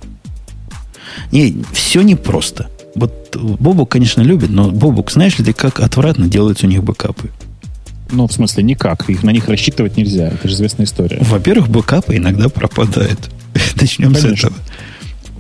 [1.32, 2.70] Не, все непросто.
[2.96, 7.30] Вот Бобук, конечно, любит, но Бобук, знаешь ли ты, как отвратно делаются у них бэкапы?
[8.12, 9.10] Ну, в смысле, никак.
[9.10, 10.28] Их, на них рассчитывать нельзя.
[10.28, 11.18] Это же известная история.
[11.22, 13.32] Во-первых, бэкапы иногда пропадают.
[13.82, 14.30] Начнем Конечно.
[14.30, 14.56] с этого.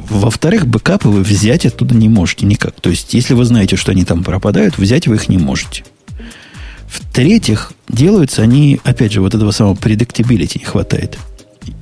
[0.09, 2.79] Во-вторых, бэкапы вы взять оттуда не можете никак.
[2.81, 5.83] То есть, если вы знаете, что они там пропадают, взять вы их не можете.
[6.87, 11.17] В-третьих, делаются они, опять же, вот этого самого predictability не хватает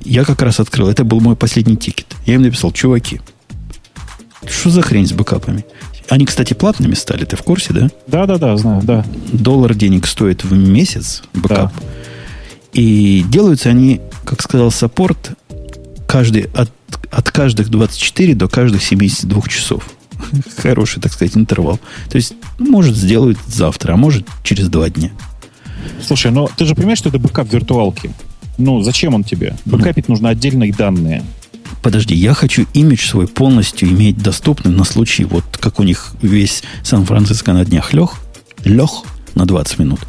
[0.04, 0.88] я как раз открыл.
[0.88, 2.06] Это был мой последний тикет.
[2.26, 3.20] Я им написал, чуваки,
[4.48, 5.64] что за хрень с бэкапами?
[6.08, 7.90] Они, кстати, платными стали, ты в курсе, да?
[8.06, 9.04] Да, да, да, знаю, да.
[9.32, 11.72] Доллар денег стоит в месяц бэкап.
[11.74, 11.82] Да.
[12.72, 15.32] И делаются они, как сказал саппорт,
[16.06, 16.70] каждый от,
[17.10, 19.88] от каждых 24 до каждых 72 часов.
[20.56, 21.78] Хороший, так сказать, интервал.
[22.10, 25.10] То есть, может, сделают завтра, а может, через два дня.
[26.04, 28.12] Слушай, но ты же понимаешь, что это бэкап виртуалки?
[28.62, 29.56] Ну, зачем он тебе?
[29.64, 31.22] Бэкапить нужно отдельные данные.
[31.82, 36.62] Подожди, я хочу имидж свой полностью иметь доступным на случай, вот как у них весь
[36.84, 38.10] Сан-Франциско на днях лег,
[38.64, 38.90] лег
[39.34, 40.00] на 20 минут.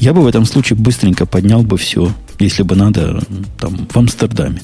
[0.00, 3.22] Я бы в этом случае быстренько поднял бы все, если бы надо,
[3.60, 4.60] там, в Амстердаме.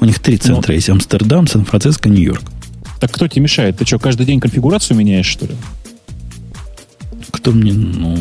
[0.00, 0.54] У них три ну.
[0.54, 0.90] центра ну, есть.
[0.90, 2.42] Амстердам, Сан-Франциско, Нью-Йорк.
[3.00, 3.78] Так кто тебе мешает?
[3.78, 5.54] Ты что, каждый день конфигурацию меняешь, что ли?
[7.30, 8.18] Кто мне, ну,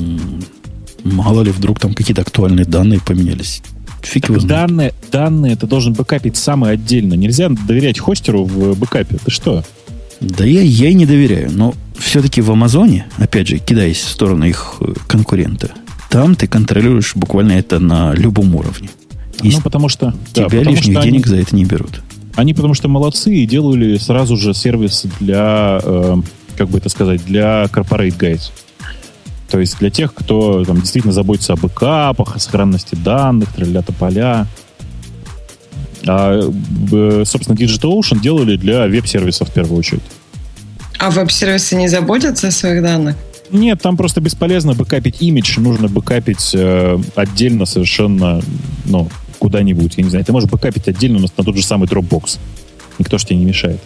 [1.03, 3.61] мало ли вдруг там какие-то актуальные данные поменялись.
[4.01, 7.13] Фиг его данные, данные ты должен бэкапить самый отдельно.
[7.15, 9.17] Нельзя доверять хостеру в бэкапе.
[9.23, 9.63] Ты что?
[10.19, 11.51] Да я, я и не доверяю.
[11.51, 15.71] Но все-таки в Амазоне, опять же, кидаясь в сторону их э, конкурента,
[16.09, 18.89] там ты контролируешь буквально это на любом уровне.
[19.41, 20.15] И ну, потому что...
[20.33, 22.01] Тебя да, лишних денег они, за это не берут.
[22.35, 25.79] Они потому что молодцы и делали сразу же сервис для...
[25.83, 26.17] Э,
[26.57, 28.51] как бы это сказать, для corporate guys.
[29.49, 34.47] То есть для тех, кто там, действительно заботится о бэкапах, о сохранности данных, тролля поля.
[36.05, 36.41] А,
[37.25, 40.03] собственно, DigitalOcean делали для веб-сервисов в первую очередь.
[40.99, 43.15] А веб-сервисы не заботятся о своих данных?
[43.51, 48.41] Нет, там просто бесполезно бэкапить имидж, нужно бэкапить э, отдельно совершенно,
[48.85, 50.25] ну, куда-нибудь, я не знаю.
[50.25, 52.39] Ты можешь бэкапить отдельно на, на тот же самый Dropbox.
[52.99, 53.79] Никто же тебе не мешает.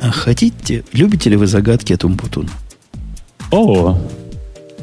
[0.00, 2.50] А хотите, любите ли вы загадки от Умпутуна?
[3.50, 3.98] О!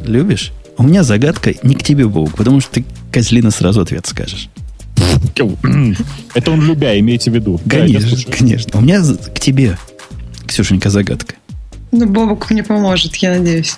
[0.04, 0.52] Любишь?
[0.78, 4.50] У меня загадка не к тебе, Бог, потому что ты, козлина, сразу ответ скажешь.
[6.34, 7.60] Это он любя, имейте в виду.
[7.70, 8.80] Конечно, да, конечно.
[8.80, 9.78] У меня к тебе,
[10.46, 11.36] Ксюшенька, загадка.
[11.92, 13.78] Ну, Бобок мне поможет, я надеюсь.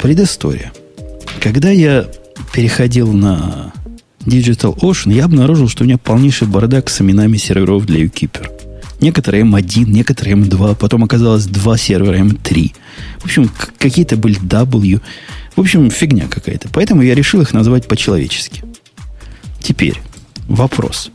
[0.00, 0.72] Предыстория.
[1.40, 2.06] Когда я
[2.52, 3.72] переходил на
[4.20, 8.50] Digital Ocean, я обнаружил, что у меня полнейший бардак с именами серверов для UKeeper.
[9.00, 12.72] Некоторые M1, некоторые M2, потом оказалось два сервера M3.
[13.20, 15.00] В общем, какие-то были W.
[15.54, 16.68] В общем, фигня какая-то.
[16.72, 18.64] Поэтому я решил их назвать по-человечески.
[19.60, 20.00] Теперь,
[20.48, 21.10] вопрос.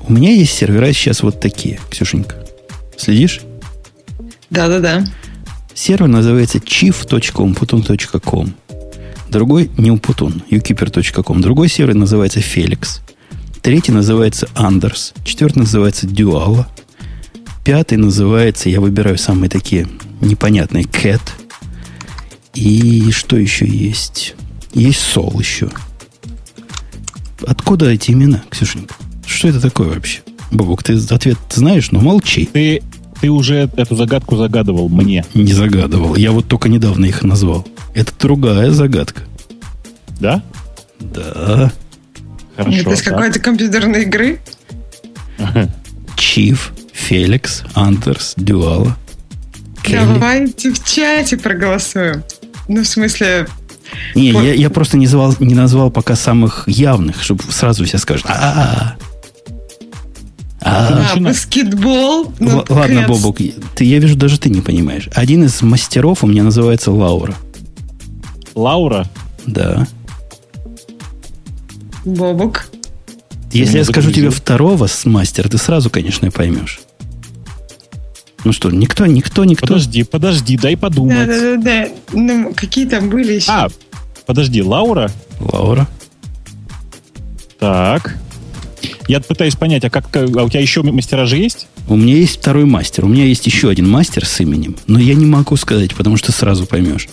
[0.00, 2.36] У меня есть сервера сейчас вот такие, Ксюшенька.
[2.96, 3.40] Следишь?
[4.50, 5.04] Да-да-да.
[5.74, 8.54] Сервер называется chief.umputun.com.
[9.28, 11.40] Другой не Умпутун, ukeeper.com.
[11.40, 13.00] Другой сервер называется Felix.
[13.60, 15.12] Третий называется Anders.
[15.24, 16.66] Четвертый называется Duala.
[17.66, 19.88] Пятый называется, я выбираю самые такие
[20.20, 21.20] непонятные, Cat.
[22.54, 24.36] И что еще есть?
[24.72, 25.68] Есть Soul еще.
[27.44, 28.94] Откуда эти имена, Ксюшенька?
[29.26, 30.20] Что это такое вообще?
[30.52, 32.48] Бабук, ты ответ знаешь, но молчи.
[32.52, 32.84] Ты
[33.20, 35.24] ты уже эту загадку загадывал мне.
[35.34, 36.14] Не загадывал.
[36.14, 37.66] Я вот только недавно их назвал.
[37.94, 39.22] Это другая загадка.
[40.20, 40.40] Да?
[41.00, 41.72] Да.
[42.56, 42.78] Хорошо.
[42.78, 44.38] Это из какой-то компьютерной игры?
[46.16, 48.96] Чиф, Феликс, Андерс, Дюала.
[49.88, 52.24] Давайте в чате проголосуем.
[52.68, 53.46] Ну, в смысле...
[54.16, 54.40] Не, по...
[54.40, 58.26] я, я просто не, звал, не назвал пока самых явных, чтобы сразу все скажут.
[58.28, 58.96] А-а-а.
[60.62, 62.32] А, а баскетбол?
[62.40, 63.36] Ну, Л- ладно, Бобок,
[63.76, 65.08] ты, я вижу, даже ты не понимаешь.
[65.14, 67.36] Один из мастеров у меня называется Лаура.
[68.56, 69.08] Лаура?
[69.46, 69.86] Да.
[72.04, 72.68] Бобок?
[73.52, 76.80] Если я скажу тебе второго с мастер, ты сразу, конечно, поймешь.
[78.44, 79.66] Ну что, никто, никто, никто.
[79.66, 81.16] Подожди, подожди, дай подумать.
[81.16, 81.88] Да, да, да, да.
[82.12, 83.50] Ну, какие там были еще?
[83.50, 83.68] А,
[84.26, 85.10] подожди, Лаура?
[85.40, 85.88] Лаура.
[87.58, 88.16] Так.
[89.08, 91.68] Я пытаюсь понять, а как а у тебя еще мастера же есть?
[91.88, 93.04] У меня есть второй мастер.
[93.04, 96.32] У меня есть еще один мастер с именем, но я не могу сказать, потому что
[96.32, 97.08] сразу поймешь.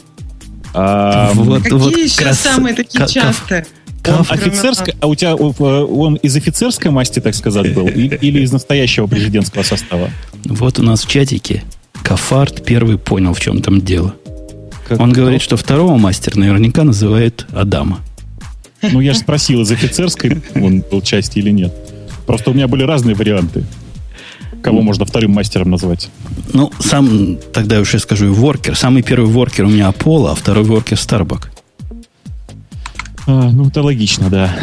[0.74, 2.40] А, вот, Какие вот еще крас...
[2.40, 3.68] самые такие частые?
[4.08, 9.08] Он офицерская, а у тебя он из офицерской масти, так сказать, был, или из настоящего
[9.08, 10.10] президентского состава?
[10.46, 11.64] Вот у нас в чатике
[12.04, 14.14] Кафарт первый понял, в чем там дело.
[14.88, 18.00] Как он говорит, что второго мастера наверняка называют Адама.
[18.82, 21.74] Ну, я же спросил, из офицерской он был части или нет.
[22.28, 23.64] Просто у меня были разные варианты.
[24.62, 26.10] Кого можно вторым мастером назвать?
[26.54, 28.76] Ну, сам, тогда уж я скажу, воркер.
[28.76, 31.53] Самый первый воркер у меня Apollo, а второй воркер Starbuck.
[33.26, 34.56] А, ну, это логично, да.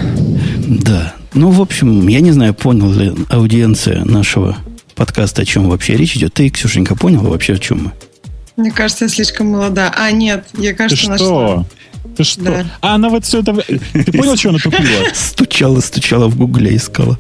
[0.67, 1.15] Да.
[1.35, 4.57] Ну, в общем, я не знаю, понял ли аудиенция нашего
[4.95, 6.35] подкаста, о чем вообще речь идет.
[6.35, 7.93] Ты, Ксюшенька, понял вообще, о чем мы?
[8.57, 9.93] Мне кажется, я слишком молода.
[9.97, 11.13] А, нет, я, кажется, Ты что?
[11.13, 11.67] нашла.
[12.17, 12.43] Ты что?
[12.43, 12.67] Да.
[12.83, 13.55] А она вот все это...
[13.55, 15.05] Ты понял, что она тупила?
[15.15, 17.19] Стучала, стучала в гугле, искала.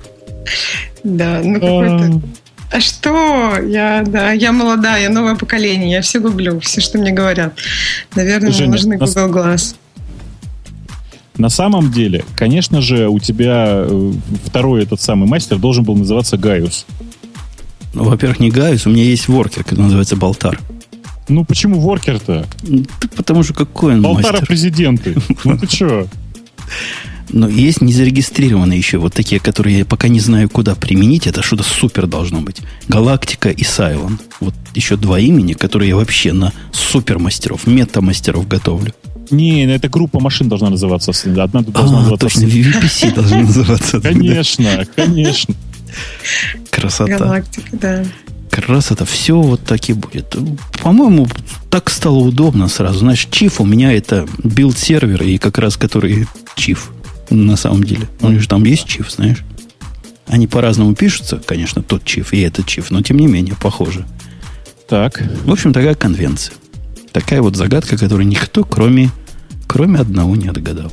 [1.05, 2.20] Да, ну какой-то...
[2.72, 3.59] А что?
[3.66, 7.55] Я, да, я молодая, я новое поколение, я все гуглю, все, что мне говорят.
[8.14, 9.57] Наверное, Женя, мне нужны Google на...
[11.41, 14.12] На самом деле, конечно же, у тебя э,
[14.45, 16.84] второй этот самый мастер должен был называться Гaius.
[17.95, 20.61] Ну, во-первых, не Гaius, у меня есть воркер, который называется Болтар.
[21.30, 22.47] Ну, почему воркер-то?
[23.16, 24.47] Потому что какой он Полтора мастер?
[24.49, 25.16] президенты.
[25.45, 26.07] Ну, ты что?
[27.30, 31.26] Но есть незарегистрированные еще, вот такие, которые я пока не знаю, куда применить.
[31.26, 32.59] Это что-то супер должно быть.
[32.86, 34.18] Galactica и Cylon.
[34.41, 38.93] Вот еще два имени, которые я вообще на супермастеров, мета-мастеров готовлю.
[39.30, 41.10] Не, это группа машин должна называться.
[41.10, 42.26] Одна должна а, называться...
[42.26, 44.00] точно, VPC должна называться.
[44.00, 45.54] Конечно, конечно.
[46.70, 47.18] Красота.
[47.18, 48.04] Galactica, да
[48.50, 50.36] как раз это все вот так и будет.
[50.82, 51.28] По-моему,
[51.70, 52.98] так стало удобно сразу.
[52.98, 56.26] Знаешь, чиф у меня это build server, и как раз который
[56.56, 56.90] чиф
[57.30, 58.08] на самом деле.
[58.20, 59.44] Он же там есть чиф, знаешь.
[60.26, 64.04] Они по-разному пишутся, конечно, тот чиф и этот чиф, но тем не менее похоже.
[64.88, 65.22] Так.
[65.44, 66.54] В общем, такая конвенция.
[67.12, 69.11] Такая вот загадка, которую никто, кроме,
[69.66, 70.92] кроме одного, не отгадал.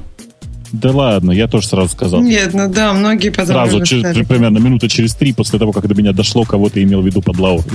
[0.72, 2.22] Да ладно, я тоже сразу сказал.
[2.22, 5.96] Нет, ну да, многие потом Сразу, через, примерно минута через три после того, как до
[5.96, 7.72] меня дошло, кого ты имел в виду под Лаурой.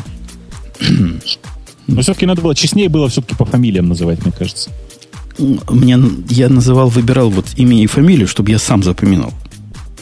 [1.86, 4.70] Но все-таки надо было, честнее было все-таки по фамилиям называть, мне кажется.
[5.38, 9.32] Мне, я называл, выбирал вот имя и фамилию, чтобы я сам запоминал.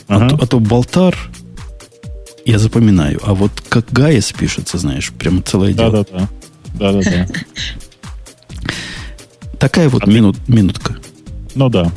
[0.09, 0.26] Ага.
[0.26, 1.16] А, то, а то болтар
[2.45, 3.20] я запоминаю.
[3.24, 6.05] А вот как Гайес пишется, знаешь, прям целое дело.
[6.05, 6.28] Да-да-да.
[6.74, 7.28] Да-да-да.
[9.61, 10.52] Такая вот а минут, ты...
[10.52, 10.96] минутка.
[11.54, 11.92] Ну да.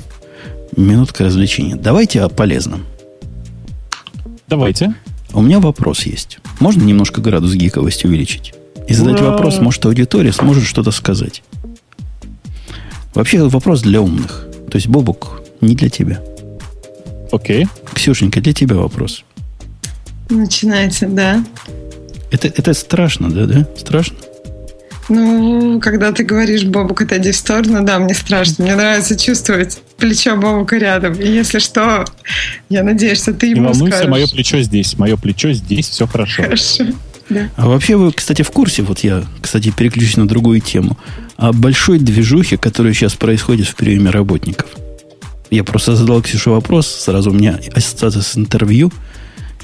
[0.76, 1.76] Минутка развлечения.
[1.76, 2.86] Давайте о полезном.
[4.47, 4.93] Давайте.
[5.32, 6.39] У меня вопрос есть.
[6.59, 8.53] Можно немножко градус гиковости увеличить?
[8.88, 9.32] И задать Ура!
[9.32, 11.41] вопрос, может, аудитория сможет что-то сказать.
[13.16, 14.45] Вообще вопрос для умных.
[14.70, 16.22] То есть, Бобук, не для тебя.
[17.32, 17.68] Окей.
[17.93, 19.24] Ксюшенька, для тебя вопрос.
[20.30, 21.43] Начинается, да.
[22.30, 23.68] Это, это страшно, да, да?
[23.78, 24.18] Страшно?
[25.10, 28.64] Ну, когда ты говоришь Бобук, отойди в сторону, да, мне страшно.
[28.64, 31.14] Мне нравится чувствовать плечо Бобука рядом.
[31.14, 32.06] И если что,
[32.70, 34.12] я надеюсь, что ты ему Не волнуйся, скажешь.
[34.12, 34.97] мое плечо здесь.
[34.97, 36.43] Мое плечо здесь, все хорошо.
[36.43, 36.86] Хорошо.
[37.30, 37.49] Да.
[37.56, 40.97] А вообще вы, кстати, в курсе, вот я, кстати, переключусь на другую тему,
[41.38, 44.70] о большой движухе, которая сейчас происходит в приеме работников.
[45.49, 48.91] Я просто задал Ксюше вопрос, сразу у меня ассоциация с интервью,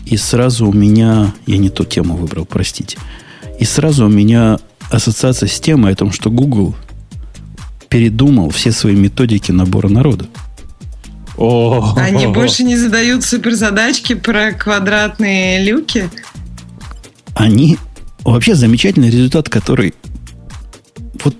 [0.05, 1.33] и сразу у меня...
[1.45, 2.97] Я не ту тему выбрал, простите.
[3.59, 4.59] И сразу у меня
[4.89, 6.75] ассоциация с темой о том, что Google
[7.89, 10.25] передумал все свои методики набора народа.
[11.37, 16.09] О, Они больше не задают суперзадачки про квадратные люки?
[17.33, 17.77] Они...
[18.25, 19.93] Вообще замечательный результат, который...
[21.23, 21.35] Вот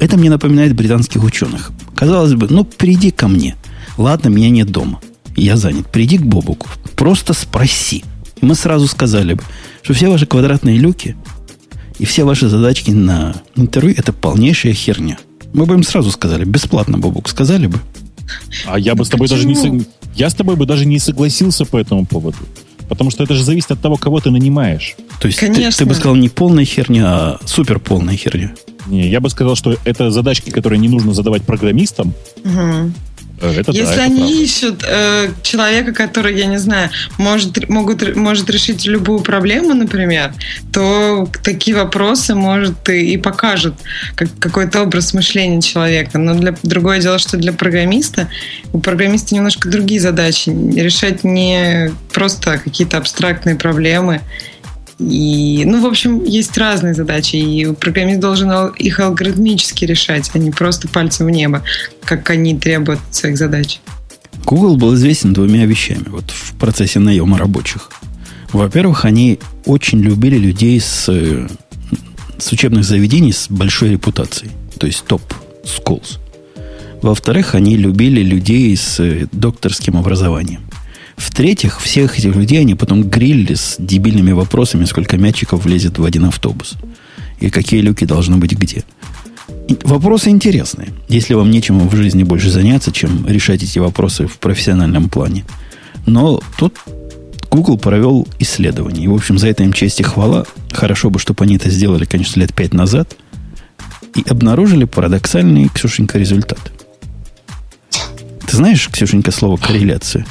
[0.00, 1.70] это мне напоминает британских ученых.
[1.94, 3.56] Казалось бы, ну, приди ко мне.
[3.96, 5.00] Ладно, меня нет дома.
[5.36, 5.86] Я занят.
[5.86, 6.66] Приди к Бобуку.
[6.96, 8.04] Просто спроси.
[8.40, 9.42] И мы сразу сказали бы,
[9.82, 11.16] что все ваши квадратные люки
[12.02, 15.18] и все ваши задачки на интервью это полнейшая херня.
[15.52, 17.78] Мы бы им сразу сказали, бесплатно, Бобук, сказали бы.
[18.66, 19.84] А я бы с тобой даже не
[20.16, 22.38] я с тобой бы даже не согласился по этому поводу.
[22.88, 24.96] Потому что это же зависит от того, кого ты нанимаешь.
[25.20, 28.52] То есть ты, ты бы сказал не полная херня, а супер полная херня.
[28.86, 32.14] Не, я бы сказал, что это задачки, которые не нужно задавать программистам.
[32.44, 32.92] Угу.
[33.42, 34.42] Это Если да, они правда.
[34.42, 40.32] ищут э, человека, который, я не знаю, может, могут, может решить любую проблему, например,
[40.72, 43.74] то такие вопросы, может, и, и покажут
[44.14, 46.18] как, какой-то образ мышления человека.
[46.18, 48.28] Но для, другое дело, что для программиста,
[48.72, 50.50] у программиста немножко другие задачи.
[50.50, 54.20] Решать не просто какие-то абстрактные проблемы,
[55.10, 60.50] и, ну, в общем, есть разные задачи, и программист должен их алгоритмически решать, а не
[60.50, 61.62] просто пальцем в небо,
[62.04, 63.80] как они требуют своих задач.
[64.44, 67.90] Google был известен двумя вещами вот в процессе наема рабочих.
[68.52, 71.08] Во-первых, они очень любили людей с,
[72.38, 75.22] с учебных заведений с большой репутацией, то есть топ
[75.64, 76.18] schools.
[77.00, 79.00] Во-вторых, они любили людей с
[79.32, 80.62] докторским образованием.
[81.16, 86.24] В-третьих, всех этих людей они потом грилли с дебильными вопросами, сколько мячиков влезет в один
[86.24, 86.74] автобус.
[87.40, 88.84] И какие люки должны быть где.
[89.68, 90.88] И вопросы интересные.
[91.08, 95.44] Если вам нечем в жизни больше заняться, чем решать эти вопросы в профессиональном плане.
[96.06, 96.76] Но тут
[97.50, 99.04] Google провел исследование.
[99.04, 100.46] И, в общем, за это им честь и хвала.
[100.72, 103.16] Хорошо бы, чтобы они это сделали, конечно, лет пять назад.
[104.14, 106.72] И обнаружили парадоксальный, Ксюшенька, результат.
[108.46, 110.26] Ты знаешь, Ксюшенька, слово корреляция?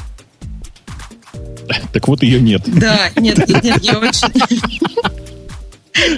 [1.92, 2.62] Так вот ее нет.
[2.66, 4.28] Да, нет, нет, нет, я очень...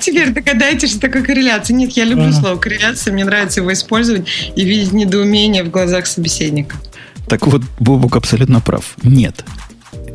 [0.01, 1.75] Теперь догадайтесь, что такое корреляция.
[1.75, 6.77] Нет, я люблю слово корреляция, мне нравится его использовать и видеть недоумение в глазах собеседника.
[7.29, 8.95] Так вот, Бобук абсолютно прав.
[9.03, 9.45] Нет.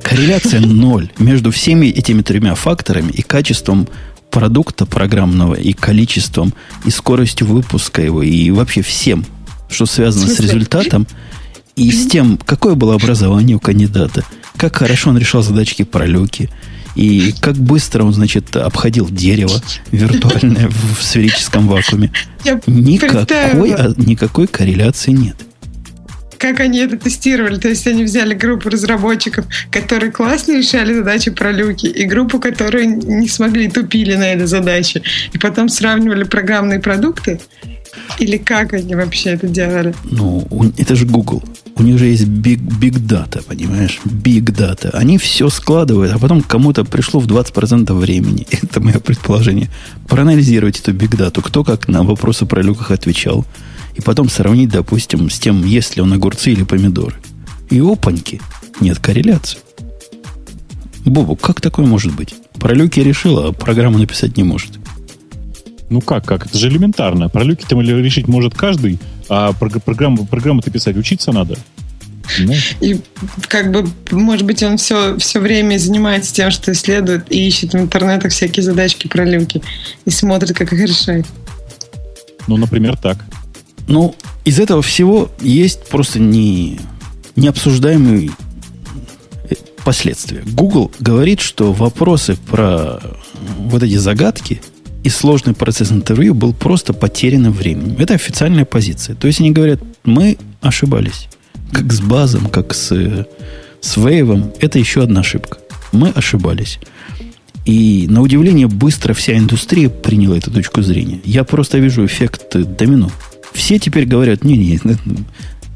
[0.04, 3.88] Корреляция ноль между всеми этими тремя факторами и качеством
[4.32, 6.54] продукта программного, и количеством,
[6.86, 9.26] и скоростью выпуска его, и вообще всем,
[9.70, 11.08] что связано с результатом,
[11.76, 14.24] и с тем, какое было образование у кандидата–
[14.60, 16.50] как хорошо он решал задачки про люки.
[16.96, 22.12] И как быстро он, значит, обходил дерево виртуальное в сферическом вакууме.
[22.68, 25.38] Никакой, а, никакой корреляции нет
[26.40, 27.58] как они это тестировали.
[27.60, 32.86] То есть они взяли группу разработчиков, которые классно решали задачи про люки, и группу, которые
[32.86, 35.02] не смогли, тупили на этой задаче.
[35.34, 37.42] И потом сравнивали программные продукты.
[38.20, 39.94] Или как они вообще это делали?
[40.06, 40.48] Ну,
[40.78, 41.44] это же Google
[41.80, 44.00] у них же есть big, big data, понимаешь?
[44.06, 44.90] Big data.
[44.92, 48.46] Они все складывают, а потом кому-то пришло в 20% времени.
[48.52, 49.70] Это мое предположение.
[50.08, 53.46] Проанализировать эту big data, кто как на вопросы про люках отвечал.
[53.96, 57.16] И потом сравнить, допустим, с тем, есть ли он огурцы или помидоры.
[57.70, 58.42] И опаньки.
[58.80, 59.60] Нет корреляции.
[61.06, 62.36] Бобу, как такое может быть?
[62.60, 64.79] Про люки решила, а программу написать не может.
[65.90, 66.46] Ну как, как?
[66.46, 67.30] Это же элементарно.
[67.30, 71.58] Про люки там решить может каждый, а программу, программу-то писать учиться надо.
[72.38, 72.54] Ну.
[72.80, 73.02] И
[73.48, 77.78] как бы, может быть, он все, все время занимается тем, что исследует и ищет в
[77.78, 79.64] интернетах всякие задачки про люки
[80.06, 81.26] и смотрит, как их решать.
[82.48, 83.18] Ну, например, так.
[83.88, 84.16] Ну,
[84.46, 86.80] из этого всего есть просто не,
[87.36, 88.30] необсуждаемые
[89.50, 90.44] э, последствия.
[90.46, 93.02] Google говорит, что вопросы про
[93.58, 94.62] вот эти загадки
[95.10, 97.96] и сложный процесс интервью был просто потерянным временем.
[97.98, 99.16] Это официальная позиция.
[99.16, 101.28] То есть они говорят, мы ошибались.
[101.72, 103.26] Как с базом, как с,
[103.82, 104.54] с вейвом.
[104.60, 105.58] Это еще одна ошибка.
[105.92, 106.78] Мы ошибались.
[107.66, 111.20] И на удивление быстро вся индустрия приняла эту точку зрения.
[111.26, 113.10] Я просто вижу эффект домино.
[113.52, 114.80] Все теперь говорят, не-не,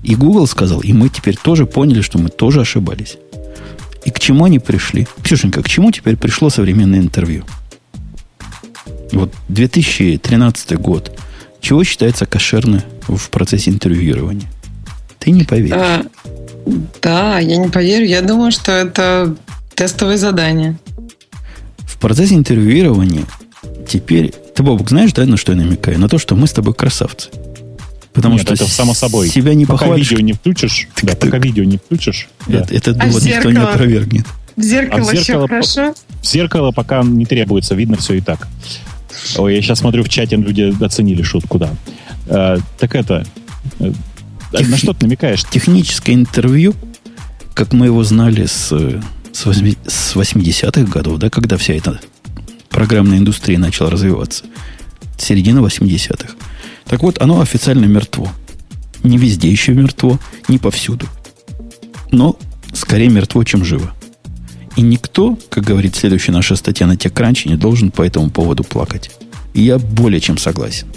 [0.04, 3.18] и Google сказал, и мы теперь тоже поняли, что мы тоже ошибались.
[4.06, 5.08] И к чему они пришли?
[5.24, 7.46] Ксюшенька, к чему теперь пришло современное интервью?
[9.14, 11.18] Вот 2013 год.
[11.62, 14.50] Чего считается кошерно в процессе интервьюирования?
[15.20, 15.78] Ты не поверишь.
[15.78, 16.06] А,
[17.02, 18.06] да, я не поверю.
[18.06, 19.36] Я думаю, что это
[19.76, 20.78] тестовые задания.
[21.80, 23.24] В процессе интервьюирования
[23.88, 24.34] теперь...
[24.56, 26.00] Ты, Бобок, знаешь, да, на что я намекаю?
[26.00, 27.30] На то, что мы с тобой красавцы.
[28.14, 29.28] Потому Нет, что это само собой.
[29.30, 30.12] Себя не пока похвалишь.
[30.12, 31.32] видео не включишь, так, да, так.
[31.32, 32.30] пока видео не включишь.
[32.48, 32.76] Это, да.
[32.76, 34.26] Этот довод а никто не опровергнет.
[34.56, 35.96] В зеркало, а в зеркало хорошо?
[36.22, 38.48] В зеркало пока не требуется, видно все и так.
[39.38, 41.70] Ой, я сейчас смотрю в чате, люди оценили шутку, да.
[42.28, 43.26] А, так это...
[43.80, 43.92] Э,
[44.52, 44.70] Тех...
[44.70, 45.44] На что ты намекаешь?
[45.44, 46.76] Техническое интервью,
[47.54, 48.72] как мы его знали с,
[49.32, 52.00] с 80-х годов, да, когда вся эта
[52.70, 54.46] программная индустрия начала развиваться.
[55.18, 56.34] Середина 80-х.
[56.86, 58.32] Так вот, оно официально мертво.
[59.04, 61.08] Не везде еще мертво, не повсюду.
[62.12, 62.38] Но
[62.74, 63.94] скорее мертво, чем живо.
[64.76, 69.12] И никто, как говорит следующая наша статья на TechCrunch, не должен по этому поводу плакать.
[69.54, 70.88] И я более чем согласен.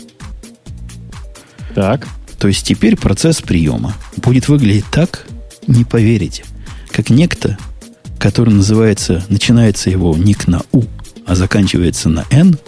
[1.75, 2.09] Так.
[2.39, 5.27] То есть теперь процесс приема будет выглядеть так,
[5.67, 6.45] не поверите,
[6.91, 7.59] как некто,
[8.19, 10.85] который называется, начинается его ник на У,
[11.27, 12.59] а заканчивается на Н,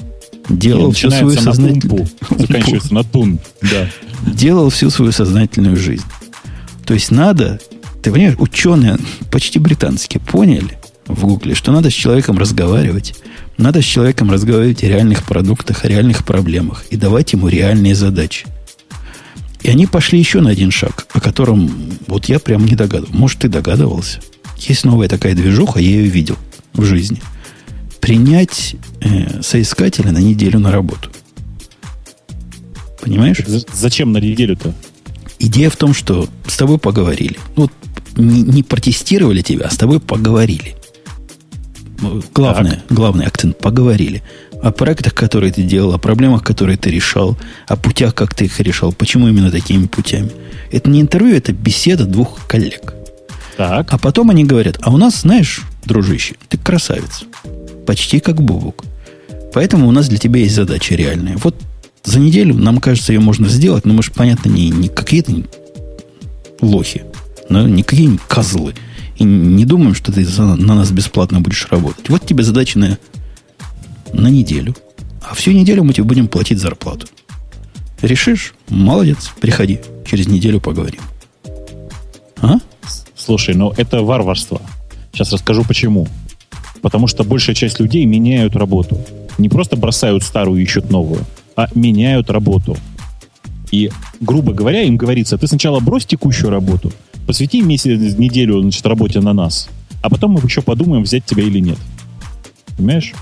[0.49, 2.09] делал всю свою сознательную...
[2.39, 3.89] Заканчивается на тун, да.
[4.27, 6.05] Делал всю свою сознательную жизнь.
[6.87, 7.61] То есть надо,
[8.03, 8.99] ты понимаешь, ученые,
[9.31, 10.78] почти британские, поняли
[11.09, 13.15] в Гугле, что надо с человеком разговаривать,
[13.57, 18.47] надо с человеком разговаривать о реальных продуктах, о реальных проблемах и давать ему реальные задачи.
[19.63, 21.71] И они пошли еще на один шаг, о котором
[22.07, 23.17] вот я прям не догадывался.
[23.17, 24.21] Может, ты догадывался?
[24.59, 26.37] Есть новая такая движуха, я ее видел
[26.73, 27.21] в жизни–
[28.09, 31.11] принять э, соискателя на неделю на работу.
[33.03, 33.39] Понимаешь?
[33.71, 34.75] Зачем на неделю-то?
[35.39, 37.37] Идея в том, что с тобой поговорили.
[37.57, 37.71] Ну,
[38.17, 40.75] не, не протестировали тебя, а с тобой поговорили.
[42.35, 42.97] Главное, так.
[42.97, 44.23] главный акцент поговорили.
[44.63, 47.37] О проектах, которые ты делал, о проблемах, которые ты решал,
[47.67, 50.31] о путях, как ты их решал, почему именно такими путями.
[50.71, 52.95] Это не интервью, это беседа двух коллег.
[53.57, 53.93] Так.
[53.93, 57.25] А потом они говорят, а у нас, знаешь, дружище, ты красавец
[57.87, 58.85] почти как Бобук.
[59.55, 61.39] Поэтому у нас для тебя есть задача реальная.
[61.39, 61.57] Вот
[62.05, 65.33] за неделю, нам кажется, ее можно сделать, но мы же, понятно, не, не какие-то
[66.61, 67.05] лохи,
[67.49, 68.75] но не какие-нибудь козлы.
[69.19, 72.09] И не думаем, что ты за, на нас бесплатно будешь работать.
[72.09, 72.99] Вот тебе задача на,
[74.13, 74.77] на неделю.
[75.29, 77.07] А всю неделю мы тебе будем платить зарплату.
[78.01, 78.55] Решишь?
[78.69, 79.81] Молодец, приходи.
[80.07, 81.01] Через неделю поговорим.
[82.41, 82.59] А?
[83.17, 84.63] Слушай, ну это варварство.
[85.13, 86.07] Сейчас расскажу почему.
[86.81, 89.01] Потому что большая часть людей меняют работу.
[89.37, 91.25] Не просто бросают старую и ищут новую,
[91.57, 92.77] а меняют работу.
[93.73, 93.91] И,
[94.21, 96.93] грубо говоря, им говорится, ты сначала брось текущую работу,
[97.29, 99.69] посвяти месяц, неделю значит, работе на нас,
[100.03, 101.79] а потом мы еще подумаем, взять тебя или нет.
[102.77, 103.13] Понимаешь?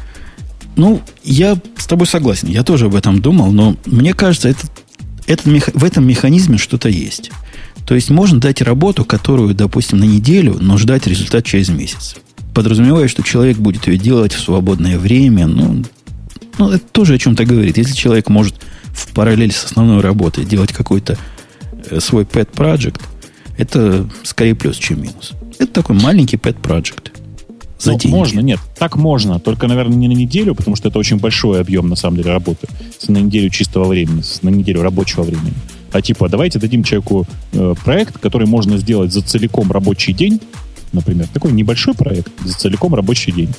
[0.76, 2.48] Ну, я с тобой согласен.
[2.48, 4.54] Я тоже об этом думал, но мне кажется,
[5.26, 5.68] этот мех...
[5.74, 7.30] в этом механизме что-то есть.
[7.86, 12.16] То есть можно дать работу, которую, допустим, на неделю, но ждать результат через месяц
[12.56, 15.84] подразумевая, что человек будет ее делать в свободное время, ну,
[16.56, 17.76] ну это тоже о чем-то говорит.
[17.76, 18.54] Если человек может
[18.86, 21.18] в параллель с основной работой делать какой-то
[21.90, 23.02] э, свой pet project,
[23.58, 25.32] это скорее плюс, чем минус.
[25.58, 27.12] Это такой маленький pet project.
[27.78, 31.18] За ну, можно, нет, так можно, только, наверное, не на неделю, потому что это очень
[31.18, 32.66] большой объем, на самом деле, работы.
[33.08, 35.52] На неделю чистого времени, на неделю рабочего времени.
[35.92, 40.40] А типа, давайте дадим человеку э, проект, который можно сделать за целиком рабочий день,
[40.92, 43.50] например, такой небольшой проект за целиком рабочий день.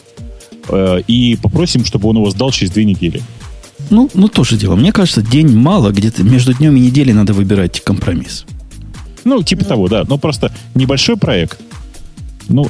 [0.69, 3.21] Э, и попросим, чтобы он его сдал через две недели.
[3.89, 4.75] Ну, ну, тоже дело.
[4.75, 8.45] Мне кажется, день мало, где-то между днем и неделей надо выбирать компромисс.
[9.27, 9.69] Ну, типа ну.
[9.69, 10.05] того, да.
[10.07, 11.59] Но просто небольшой проект.
[12.47, 12.65] Ну,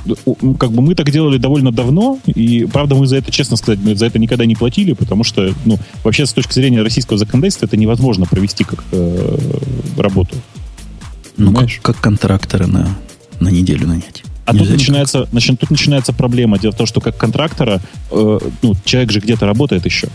[0.60, 3.96] как бы мы так делали довольно давно, и, правда, мы за это, честно сказать, мы
[3.96, 7.78] за это никогда не платили, потому что, ну, вообще, с точки зрения российского законодательства, это
[7.78, 9.38] невозможно провести как э,
[9.98, 10.36] работу.
[11.38, 12.90] Ну, как, как контракторы на,
[13.40, 14.24] на неделю нанять.
[14.46, 16.58] А тут начинается, значит, тут начинается проблема.
[16.58, 17.80] Дело в том, что как контрактора,
[18.10, 20.08] э, ну, человек же где-то работает еще.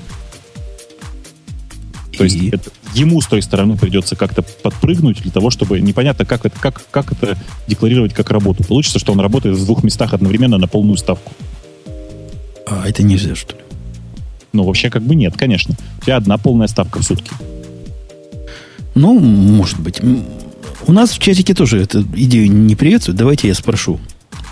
[2.17, 6.47] То есть это, ему с той стороны придется как-то подпрыгнуть для того, чтобы непонятно, как
[6.47, 7.37] это, как, как это
[7.67, 8.65] декларировать как работу.
[8.65, 11.33] Получится, что он работает в двух местах одновременно на полную ставку.
[12.67, 13.63] А это нельзя, что ли?
[14.53, 15.75] Ну, вообще как бы нет, конечно.
[16.01, 17.31] У тебя одна полная ставка в сутки.
[18.95, 20.01] Ну, может быть.
[20.87, 23.19] У нас в чатике тоже эту идею не приветствуют.
[23.19, 24.01] Давайте я спрошу.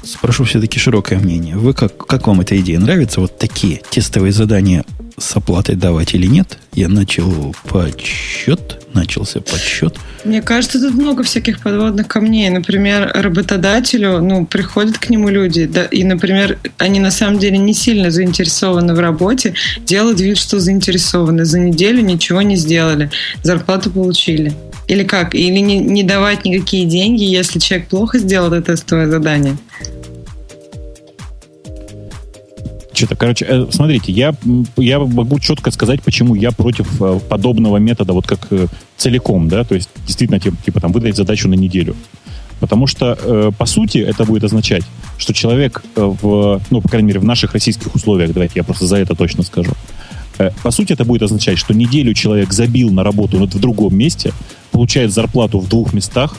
[0.02, 1.56] Спрошу все-таки широкое мнение.
[1.56, 2.78] Вы как, как вам эта идея?
[2.78, 4.84] Нравится вот такие тестовые задания
[5.18, 6.58] с оплатой давать или нет?
[6.74, 9.96] Я начал подсчет, начался подсчет.
[10.24, 12.48] Мне кажется, тут много всяких подводных камней.
[12.50, 17.74] Например, работодателю, ну, приходят к нему люди, да, и, например, они на самом деле не
[17.74, 19.54] сильно заинтересованы в работе,
[19.84, 21.44] делают вид, что заинтересованы.
[21.44, 23.10] За неделю ничего не сделали,
[23.42, 24.52] зарплату получили.
[24.88, 25.34] Или как?
[25.34, 29.56] Или не, не давать никакие деньги, если человек плохо сделал это тестовое задание?
[33.00, 34.34] Что-то, короче, э, смотрите, я,
[34.76, 38.66] я могу четко сказать, почему я против э, подобного метода, вот как э,
[38.98, 41.96] целиком, да, то есть действительно, типа, там выдать задачу на неделю.
[42.60, 44.84] Потому что, по сути, это будет означать,
[45.16, 48.98] что человек в, ну, по крайней мере, в наших российских условиях, давайте я просто за
[48.98, 49.72] это точно скажу,
[50.62, 54.32] по сути, это будет означать, что неделю человек забил на работу в другом месте,
[54.72, 56.36] получает зарплату в двух местах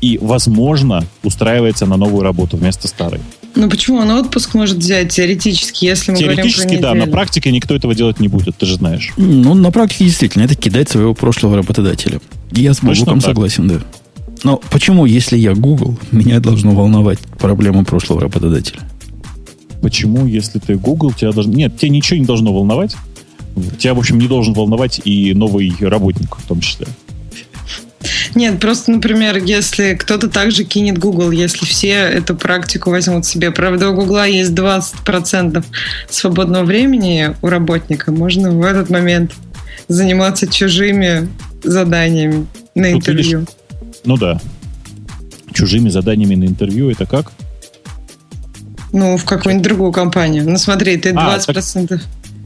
[0.00, 3.18] и, возможно, устраивается на новую работу вместо старой.
[3.54, 3.98] Ну почему?
[3.98, 7.94] Он отпуск может взять теоретически, если мы теоретически, говорим про да, на практике никто этого
[7.94, 9.12] делать не будет, ты же знаешь.
[9.16, 12.20] Ну, на практике действительно, это кидать своего прошлого работодателя.
[12.50, 13.80] Я с Богуком согласен, да.
[14.44, 18.80] Но почему, если я Google, меня должно волновать проблема прошлого работодателя?
[19.82, 21.52] Почему, если ты Google, тебя должно...
[21.52, 22.96] Нет, тебя ничего не должно волновать.
[23.78, 26.86] Тебя, в общем, не должен волновать и новый работник в том числе.
[28.34, 33.50] Нет, просто, например, если кто-то также кинет Google, если все эту практику возьмут себе.
[33.50, 35.64] Правда, у Google есть 20%
[36.08, 38.10] свободного времени у работника.
[38.10, 39.32] Можно в этот момент
[39.88, 41.28] заниматься чужими
[41.62, 43.40] заданиями на Тут интервью.
[43.40, 43.54] Видишь,
[44.04, 44.40] ну да.
[45.52, 47.32] Чужими заданиями на интервью это как?
[48.92, 50.48] Ну, в какую-нибудь другую компанию.
[50.48, 51.14] Ну, смотри, ты 20%...
[51.16, 52.00] А, так...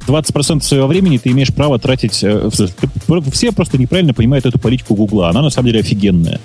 [0.06, 2.22] 20% своего времени ты имеешь право тратить...
[2.22, 2.48] Э,
[3.32, 5.30] все просто неправильно понимают эту политику Гугла.
[5.30, 6.40] Она на самом деле офигенная.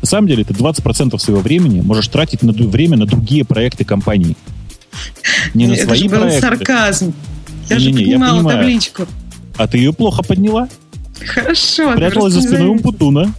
[0.00, 4.36] На самом деле ты 20% своего времени можешь тратить на время на другие проекты компании.
[5.54, 6.40] Не на Это свои же был проекты.
[6.40, 7.14] сарказм.
[7.68, 8.58] Я не, же не, поднимала я понимаю.
[8.58, 9.06] табличку.
[9.56, 10.68] А ты ее плохо подняла?
[11.26, 11.94] Хорошо.
[11.94, 13.32] Пряталась за спиной Умпутуна.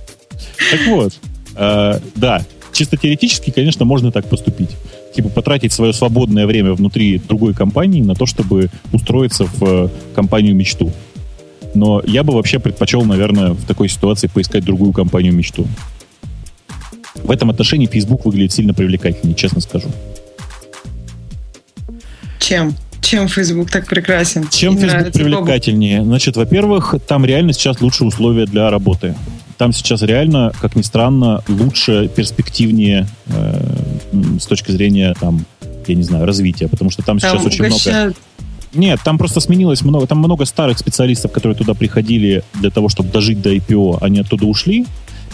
[0.71, 1.13] Так вот,
[1.55, 4.69] э, да, чисто теоретически, конечно, можно так поступить
[5.13, 10.55] типа потратить свое свободное время внутри другой компании на то, чтобы устроиться в э, компанию
[10.55, 10.91] мечту.
[11.73, 15.67] Но я бы вообще предпочел, наверное, в такой ситуации поискать другую компанию мечту.
[17.15, 19.89] В этом отношении Facebook выглядит сильно привлекательнее, честно скажу.
[22.39, 22.75] Чем?
[23.01, 24.47] Чем Facebook так прекрасен?
[24.49, 26.03] Чем Мне Facebook привлекательнее?
[26.03, 29.15] Значит, во-первых, там реально сейчас лучшие условия для работы.
[29.57, 33.61] Там сейчас реально, как ни странно, лучше, перспективнее э,
[34.39, 35.45] с точки зрения, там,
[35.87, 38.13] я не знаю, развития, потому что там, там сейчас очень много...
[38.73, 43.09] Нет, там просто сменилось много, там много старых специалистов, которые туда приходили для того, чтобы
[43.09, 44.85] дожить до IPO, они оттуда ушли.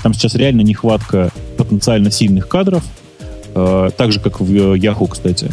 [0.02, 2.84] Там сейчас реально нехватка потенциально сильных кадров,
[3.54, 5.52] э, так же, как в Yahoo, кстати.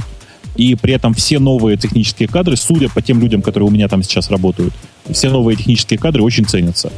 [0.56, 4.02] И при этом все новые технические кадры, судя по тем людям, которые у меня там
[4.02, 4.74] сейчас работают,
[5.10, 6.92] все новые технические кадры очень ценятся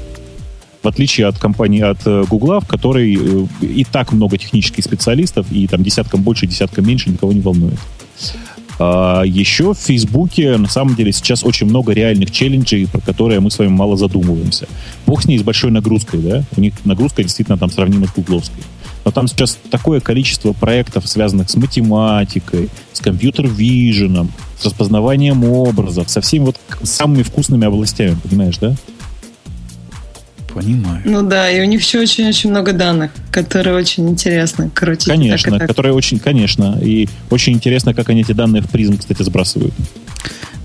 [0.82, 5.50] в отличие от компании, от э, Гугла, в которой э, и так много технических специалистов,
[5.50, 7.78] и там десяткам больше, десяткам меньше никого не волнует.
[8.78, 13.50] А еще в Фейсбуке на самом деле сейчас очень много реальных челленджей, про которые мы
[13.50, 14.68] с вами мало задумываемся.
[15.06, 16.44] Бог с ней с большой нагрузкой, да?
[16.56, 18.62] У них нагрузка действительно там сравнима с гугловской.
[19.04, 22.68] Но там сейчас такое количество проектов, связанных с математикой,
[23.04, 28.74] компьютер-виженом, с распознаванием образов, со всеми вот самыми вкусными областями, понимаешь, да?
[30.54, 31.02] Понимаю.
[31.04, 35.08] Ну да, и у них еще очень-очень много данных, которые очень интересно крутить.
[35.08, 35.68] Конечно, так так.
[35.68, 36.78] которые очень, конечно.
[36.80, 39.74] И очень интересно, как они эти данные в призм, кстати, сбрасывают.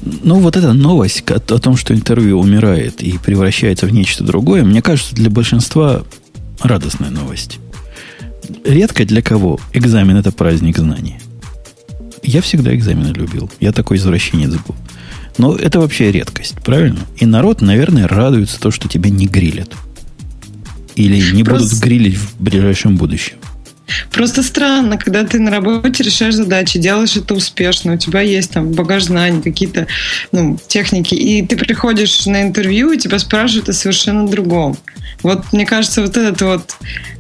[0.03, 4.64] Ну, вот эта новость о, о том, что интервью умирает и превращается в нечто другое,
[4.64, 6.03] мне кажется, для большинства
[6.61, 7.57] радостная новость.
[8.64, 11.18] Редко для кого экзамен это праздник знаний.
[12.23, 13.49] Я всегда экзамены любил.
[13.59, 14.75] Я такой извращенец был.
[15.37, 16.99] Но это вообще редкость, правильно?
[17.17, 19.73] И народ, наверное, радуется то, что тебя не грилят.
[20.95, 21.69] Или не Просто...
[21.69, 23.37] будут грилить в ближайшем будущем.
[24.11, 28.72] Просто странно, когда ты на работе решаешь задачи, делаешь это успешно, у тебя есть там
[28.72, 29.88] багаж знаний, какие-то
[30.32, 34.78] ну, техники, и ты приходишь на интервью, и тебя спрашивают о совершенно другом.
[35.22, 36.76] Вот мне кажется, вот этот вот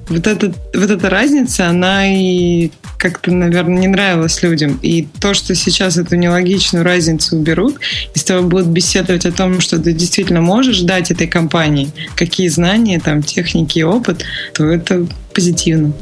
[0.09, 4.77] вот, этот, вот эта разница, она и как-то, наверное, не нравилась людям.
[4.81, 7.77] И то, что сейчас эту нелогичную разницу уберут,
[8.13, 12.47] и с тобой будут беседовать о том, что ты действительно можешь дать этой компании, какие
[12.49, 15.93] знания, там, техники и опыт, то это позитивно.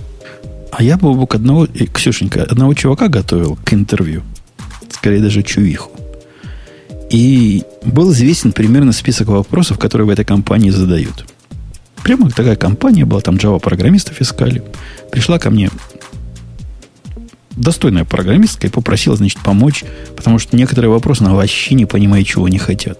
[0.71, 4.23] А я бы к одного, Ксюшенька, одного чувака готовил к интервью.
[4.89, 5.91] Скорее даже чувиху.
[7.09, 11.25] И был известен примерно список вопросов, которые в этой компании задают.
[12.03, 14.63] Прямо такая компания была, там Java-программистов искали.
[15.11, 15.69] Пришла ко мне
[17.57, 19.83] достойная программистка и попросила, значит, помочь,
[20.15, 22.99] потому что некоторые вопросы она вообще не понимает, чего они хотят.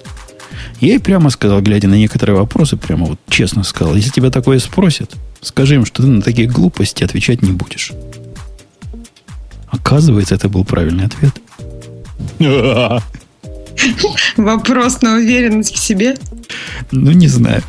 [0.81, 4.60] Я ей прямо сказал, глядя на некоторые вопросы, прямо вот честно сказал, если тебя такое
[4.60, 7.91] спросят, скажи им, что ты на такие глупости отвечать не будешь.
[9.68, 11.34] Оказывается, это был правильный ответ.
[14.38, 16.15] Вопрос на уверенность в себе?
[16.91, 17.64] Ну, не знаю.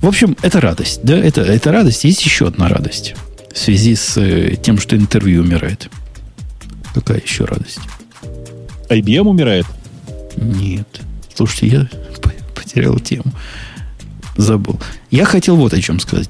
[0.00, 1.00] В общем, это радость.
[1.02, 2.04] Да, это, это радость.
[2.04, 3.14] Есть еще одна радость
[3.52, 5.88] в связи с э, тем, что интервью умирает.
[6.94, 7.80] Какая еще радость?
[8.88, 9.66] IBM умирает?
[10.36, 11.00] Нет.
[11.34, 11.88] Слушайте, я
[12.54, 13.32] потерял тему.
[14.36, 14.80] Забыл.
[15.10, 16.28] Я хотел вот о чем сказать.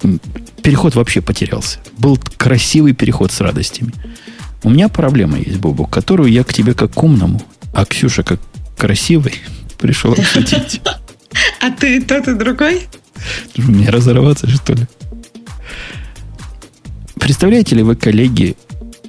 [0.65, 1.79] Переход вообще потерялся.
[1.99, 3.93] Был красивый переход с радостями.
[4.63, 7.43] У меня проблема есть, Бобу, которую я к тебе как к умному,
[7.75, 8.41] а Ксюша как
[8.79, 9.35] красивый
[9.79, 10.81] пришел обсудить.
[11.61, 12.81] А ты тот и другой?
[13.59, 14.87] Мне разорваться, что ли?
[17.21, 18.57] Представляете ли вы, коллеги,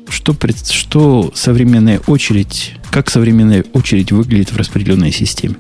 [0.10, 0.36] что,
[0.70, 5.56] что современная очередь, как современная очередь выглядит в распределенной системе?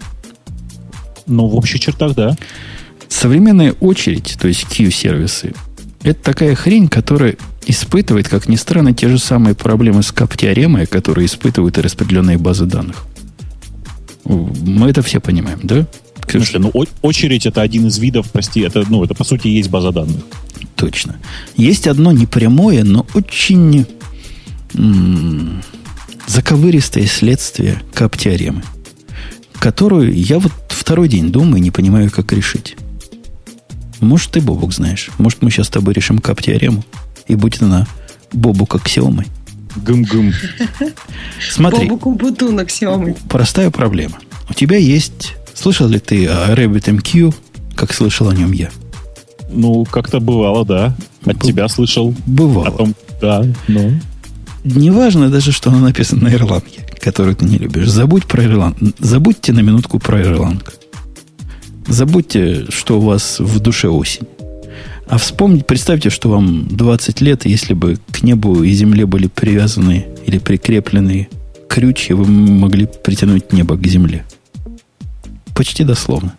[1.25, 2.35] Ну, в общих чертах, да.
[3.07, 5.53] Современная очередь, то есть Q-сервисы,
[6.05, 11.25] это такая хрень, которая испытывает, как ни странно, те же самые проблемы с кап-теоремой, которые
[11.25, 13.05] испытывают и распределенные базы данных.
[14.23, 15.87] Мы это все понимаем, да?
[16.29, 16.71] Слушай, ну
[17.01, 20.21] очередь это один из видов, прости, это, ну, это по сути есть база данных.
[20.75, 21.15] Точно.
[21.55, 23.85] Есть одно непрямое, но очень
[24.75, 25.63] м-
[26.27, 28.63] заковыристое следствие кап-теоремы,
[29.59, 32.75] которую я вот второй день думаю и не понимаю, как решить.
[33.99, 35.09] Может, ты, Бобук, знаешь.
[35.17, 36.83] Может, мы сейчас с тобой решим кап-теорему,
[37.27, 37.87] и будет она
[38.33, 39.27] Бобук аксиомой.
[39.75, 40.33] Гум-гум.
[41.51, 41.87] Смотри.
[41.87, 43.15] Бобуку Бутун аксиомой.
[43.29, 44.17] Простая проблема.
[44.49, 47.33] У тебя есть Слышал ли ты о RabbitMQ,
[47.75, 48.69] как слышал о нем я?
[49.49, 50.95] Ну, как-то бывало, да.
[51.25, 52.13] От Б- тебя слышал.
[52.25, 52.67] Бывало.
[52.67, 53.91] О том, да, но...
[54.65, 57.87] Неважно даже, что оно написано на ирландке, которую ты не любишь.
[57.87, 58.77] Забудь про Ирланд.
[58.99, 60.73] Забудьте на минутку про Ирландку.
[61.87, 64.27] Забудьте, что у вас в душе осень.
[65.07, 70.07] А вспомните, представьте, что вам 20 лет, если бы к небу и земле были привязаны
[70.25, 71.29] или прикреплены
[71.69, 74.25] крючья, вы могли притянуть небо к земле.
[75.53, 76.33] Почти дословно.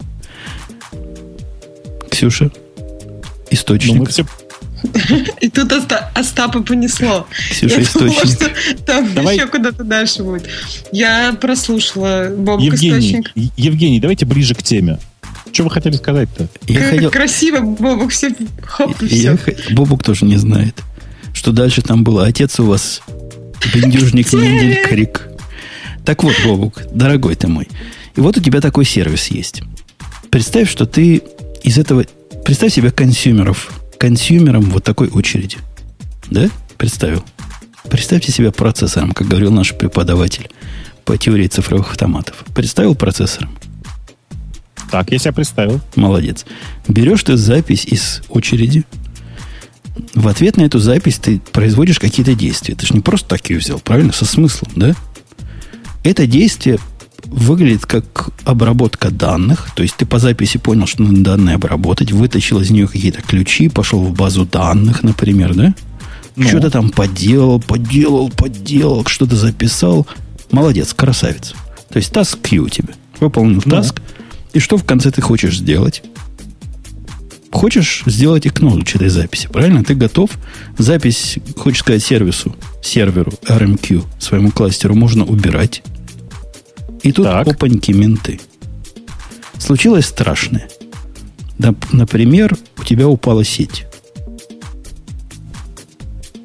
[2.10, 2.50] Ксюша,
[3.50, 3.98] источник.
[3.98, 4.26] Ну, все...
[5.40, 5.72] И тут
[6.14, 7.26] Остапа понесло.
[7.50, 8.52] Ксюша, источник.
[8.84, 9.36] там Давай.
[9.36, 10.48] еще куда-то дальше будет.
[10.92, 13.32] Я прослушала Бобок Евгений, источник.
[13.56, 14.98] Евгений, давайте ближе к теме.
[15.56, 16.48] Что вы хотели сказать-то?
[16.66, 17.10] Я как хотел...
[17.10, 18.30] красиво, Бобук, все,
[18.62, 19.38] хоп, и все.
[19.46, 19.74] Я...
[19.74, 20.82] Бобук тоже не знает,
[21.32, 22.26] что дальше там было.
[22.26, 23.00] Отец у вас
[23.72, 25.26] бендюжник Мендель Крик.
[26.04, 27.68] Так вот, Бобук, дорогой ты мой,
[28.16, 29.62] и вот у тебя такой сервис есть.
[30.28, 31.22] Представь, что ты
[31.62, 32.04] из этого...
[32.44, 35.56] Представь себе консюмеров, консюмером вот такой очереди.
[36.30, 36.50] Да?
[36.76, 37.24] Представил?
[37.88, 40.50] Представьте себя процессором, как говорил наш преподаватель
[41.06, 42.44] по теории цифровых автоматов.
[42.54, 43.56] Представил процессором?
[44.90, 45.80] Так, я себя представил.
[45.94, 46.44] Молодец.
[46.88, 48.84] Берешь ты запись из очереди.
[50.14, 52.74] В ответ на эту запись ты производишь какие-то действия.
[52.74, 54.12] Ты же не просто так ее взял, правильно?
[54.12, 54.94] Со смыслом, да?
[56.04, 56.78] Это действие
[57.24, 59.70] выглядит как обработка данных.
[59.74, 63.68] То есть ты по записи понял, что надо данные обработать, вытащил из нее какие-то ключи,
[63.68, 65.74] пошел в базу данных, например, да?
[66.36, 66.46] Ну.
[66.46, 70.06] Что-то там поделал, поделал, поделал, что-то записал.
[70.50, 71.54] Молодец, красавец.
[71.88, 72.94] То есть таск Q у тебя.
[73.20, 73.70] Выполнил ну.
[73.70, 74.00] таск.
[74.56, 76.02] И что в конце ты хочешь сделать?
[77.52, 79.84] Хочешь сделать acknowledge этой записи, правильно?
[79.84, 80.30] Ты готов.
[80.78, 85.82] Запись, хочешь сказать сервису, серверу RMQ, своему кластеру можно убирать.
[87.02, 87.46] И тут так.
[87.46, 88.40] опаньки менты.
[89.58, 90.70] Случилось страшное.
[91.92, 93.84] Например, у тебя упала сеть.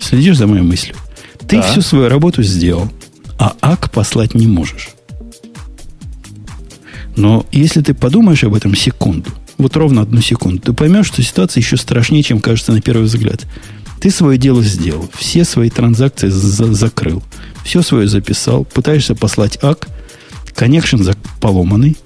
[0.01, 0.97] Следишь за моей мыслью?
[1.47, 1.61] Ты да.
[1.61, 2.91] всю свою работу сделал,
[3.39, 4.89] а ак послать не можешь.
[7.15, 11.61] Но если ты подумаешь об этом секунду, вот ровно одну секунду, ты поймешь, что ситуация
[11.61, 13.45] еще страшнее, чем кажется на первый взгляд.
[13.99, 17.21] Ты свое дело сделал, все свои транзакции за закрыл,
[17.63, 19.87] все свое записал, пытаешься послать ак,
[20.55, 21.01] коннекшн
[21.39, 21.97] поломанный.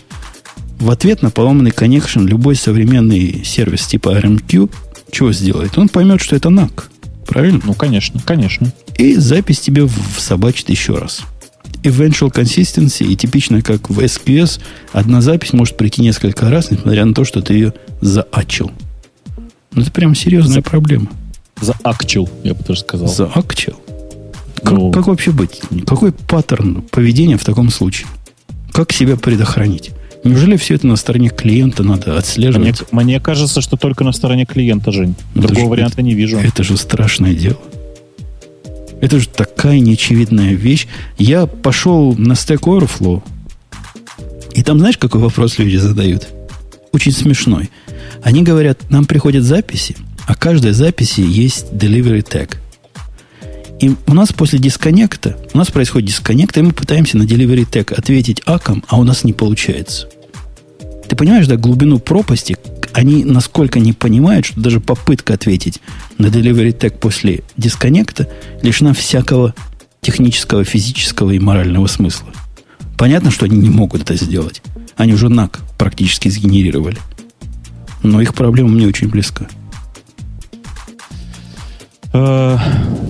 [0.80, 4.69] В ответ на поломанный коннекшн любой современный сервис типа RMQ
[5.11, 5.77] чего сделает?
[5.77, 6.84] Он поймет, что это NAC.
[7.26, 7.61] Правильно?
[7.64, 8.73] Ну, конечно, конечно.
[8.98, 9.88] И запись тебе
[10.18, 11.22] собачит еще раз.
[11.86, 14.60] Eventual consistency, и типично как в SQS,
[14.91, 18.72] одна запись может прийти несколько раз, несмотря на то, что ты ее заачил.
[19.74, 20.62] Ну, это прям серьезная За...
[20.62, 21.07] проблема.
[21.62, 23.07] Заакчил, я бы тоже сказал.
[23.07, 23.76] Заакчил.
[24.64, 24.91] Как, ну...
[24.91, 25.62] как вообще быть?
[25.86, 28.07] Какой паттерн поведения в таком случае?
[28.72, 29.91] Как себя предохранить?
[30.24, 32.82] Неужели все это на стороне клиента надо отслеживать?
[32.91, 35.16] Мне, мне кажется, что только на стороне клиента, Жень.
[35.36, 36.38] Другого это варианта это, не вижу.
[36.38, 37.60] Это же страшное дело.
[39.01, 40.88] Это же такая неочевидная вещь.
[41.17, 43.22] Я пошел на Stack Overflow,
[44.55, 46.27] и там знаешь, какой вопрос люди задают?
[46.93, 47.69] Очень смешной.
[48.23, 49.97] Они говорят, нам приходят записи,
[50.27, 52.55] а каждой записи есть delivery tag.
[53.81, 57.93] И у нас после дисконнекта, у нас происходит дисконнект, и мы пытаемся на delivery tag
[57.93, 60.07] ответить аком, а у нас не получается.
[61.09, 62.57] Ты понимаешь, да, глубину пропасти,
[62.95, 65.81] они насколько не понимают, что даже попытка ответить
[66.17, 68.30] на delivery tag после дисконнекта
[68.61, 69.53] лишена всякого
[69.99, 72.30] технического, физического и морального смысла.
[72.97, 74.61] Понятно, что они не могут это сделать.
[74.95, 76.97] Они уже NAC практически сгенерировали.
[78.01, 79.45] Но их проблема мне очень близка.
[82.13, 82.57] Э,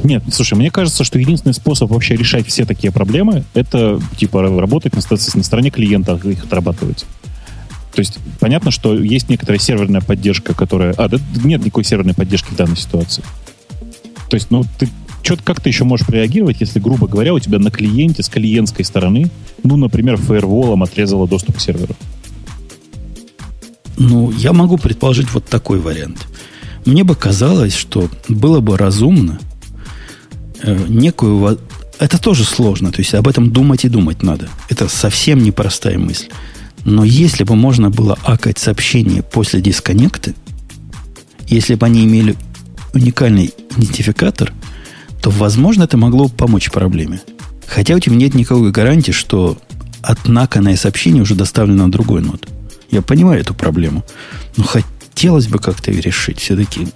[0.04, 4.96] нет, слушай, мне кажется, что единственный способ вообще решать все такие проблемы, это типа работать
[4.96, 7.06] на, на стороне клиента, их отрабатывать.
[7.96, 10.94] То есть понятно, что есть некоторая серверная поддержка, которая...
[10.98, 13.24] А, да, нет никакой серверной поддержки в данной ситуации.
[14.30, 14.90] То есть, ну, ты
[15.26, 18.86] что как ты еще можешь реагировать, если, грубо говоря, у тебя на клиенте с клиентской
[18.86, 19.32] стороны,
[19.64, 21.96] ну, например, фаерволом отрезало доступ к серверу?
[23.98, 26.28] Ну, я могу предположить вот такой вариант.
[26.86, 29.40] Мне бы казалось, что было бы разумно
[30.62, 31.60] э, некую...
[31.98, 34.50] Это тоже сложно, то есть об этом думать и думать надо.
[34.70, 36.28] Это совсем непростая мысль.
[36.86, 40.34] Но если бы можно было акать сообщения после дисконнекта,
[41.48, 42.36] если бы они имели
[42.94, 44.54] уникальный идентификатор,
[45.22, 47.22] то, возможно, это могло бы помочь проблеме.
[47.68, 49.58] Хотя у тебя нет никакой гарантии, что
[50.04, 52.48] отнаканное сообщение уже доставлено на другой нод.
[52.92, 54.06] Я понимаю эту проблему.
[54.56, 56.40] Но хотелось бы как-то ее решить.
[56.40, 56.88] Все-таки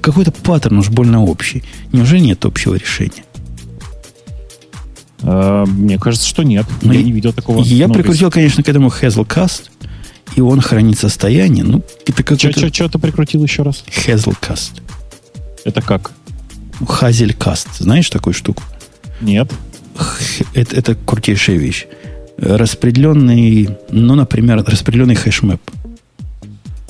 [0.00, 1.64] какой-то паттерн уж больно общий.
[1.90, 3.24] Неужели нет общего решения?
[5.22, 6.66] Э, мне кажется, что нет.
[6.82, 7.62] Но я ну, не видел такого.
[7.62, 9.70] Я ну, прикрутил, конечно, к этому Hazelcast,
[10.36, 11.64] и он хранит состояние.
[11.64, 13.84] Ну, это как Что что ты прикрутил еще раз?
[13.88, 14.80] Hazelcast.
[15.64, 16.12] Это как?
[16.80, 17.68] Hazelcast.
[17.78, 18.62] Знаешь такую штуку?
[19.20, 19.52] Нет.
[20.54, 21.86] Это, это крутейшая вещь.
[22.38, 25.60] Распределенный, ну, например, распределенный hashmap.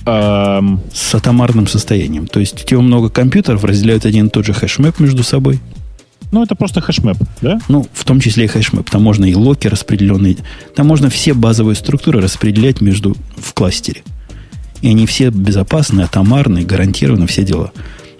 [0.04, 0.80] Эм...
[0.92, 2.26] С атомарным состоянием.
[2.26, 5.60] То есть у тебя много компьютеров разделяют один и тот же hashmap между собой–
[6.32, 7.60] ну, это просто hashmap, да?
[7.68, 8.88] Ну, в том числе и hashmap.
[8.88, 10.38] Там можно и lock и распределенные.
[10.74, 14.02] Там можно все базовые структуры распределять между в кластере.
[14.80, 17.70] И они все безопасные, атомарные, гарантированно, все дела.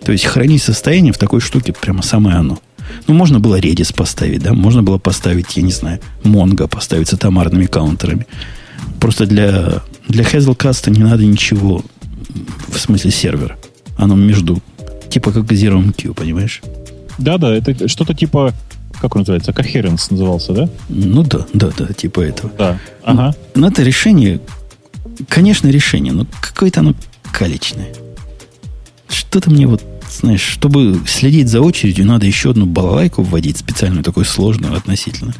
[0.05, 2.59] То есть хранить состояние в такой штуке прямо самое оно.
[3.07, 4.53] Ну, можно было Redis поставить, да?
[4.53, 8.27] Можно было поставить, я не знаю, Mongo поставить с атомарными каунтерами.
[9.01, 11.83] Просто для, для Hazelcast не надо ничего
[12.69, 13.57] в смысле сервера.
[13.97, 14.61] Оно между,
[15.09, 16.61] типа как Zero MQ, понимаешь?
[17.23, 18.53] Да-да, это что-то типа,
[19.01, 20.69] как он называется, coherence назывался, да?
[20.89, 22.53] Ну да, да, да, типа этого.
[22.59, 23.35] Да, ага.
[23.55, 24.41] Но, но это решение,
[25.29, 26.95] конечно, решение, но какое-то оно
[27.33, 27.95] калечное.
[29.09, 34.25] Что-то мне вот, знаешь, чтобы следить за очередью, надо еще одну балалайку вводить, специальную, такую
[34.25, 35.35] сложную относительно.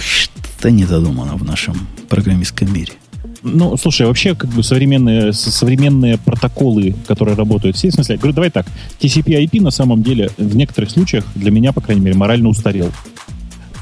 [0.00, 2.92] Что-то не додумано в нашем программистском мире.
[3.46, 8.50] Ну, слушай, вообще, как бы современные, современные протоколы, которые работают все, в смысле, говорю, давай
[8.50, 8.66] так,
[9.00, 12.90] TCP-IP на самом деле в некоторых случаях для меня, по крайней мере, морально устарел.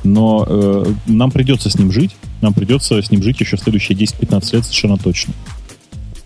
[0.02, 4.56] Но э, нам придется с ним жить, нам придется с ним жить еще следующие 10-15
[4.56, 5.32] лет совершенно точно.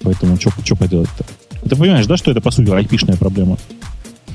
[0.01, 1.27] Поэтому что поделать-то?
[1.69, 3.59] Ты понимаешь, да, что это, по сути, IP-шная проблема?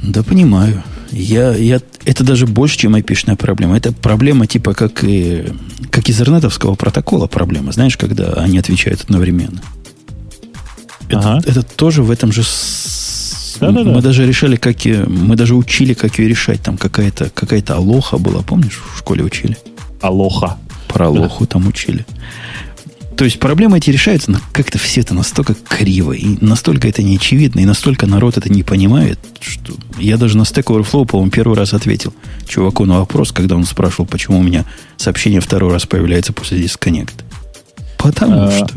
[0.01, 0.83] Да, понимаю.
[1.11, 3.77] Я, я, это даже больше, чем айпишная проблема.
[3.77, 5.45] Это проблема типа как, и,
[5.89, 7.71] как из интернетовского протокола проблема.
[7.71, 9.61] Знаешь, когда они отвечают одновременно.
[11.11, 11.39] Ага.
[11.39, 12.43] Это, это тоже в этом же...
[13.59, 13.91] Да, да, да.
[13.91, 16.61] Мы даже решали, как и, мы даже учили, как ее решать.
[16.61, 19.57] Там какая-то какая алоха была, помнишь, в школе учили?
[20.01, 20.57] Алоха.
[20.87, 21.51] Про алоху да.
[21.51, 22.05] там учили.
[23.21, 27.59] То есть проблемы эти решаются, но как-то все это настолько криво, и настолько это неочевидно,
[27.59, 31.75] и настолько народ это не понимает, что я даже на Stack Overflow, по-моему, первый раз
[31.75, 32.15] ответил
[32.47, 34.65] чуваку на вопрос, когда он спрашивал, почему у меня
[34.97, 37.23] сообщение второй раз появляется после дисконнекта.
[37.99, 38.73] Потому а, что...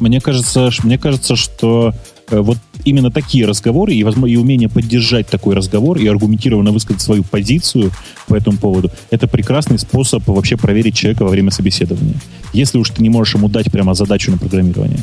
[0.00, 1.94] Мне кажется, мне кажется, что
[2.30, 7.22] вот именно такие разговоры и, возможно, и умение поддержать такой разговор и аргументированно высказать свою
[7.22, 7.90] позицию
[8.26, 12.16] по этому поводу, это прекрасный способ вообще проверить человека во время собеседования.
[12.52, 15.00] Если уж ты не можешь ему дать прямо задачу на программирование.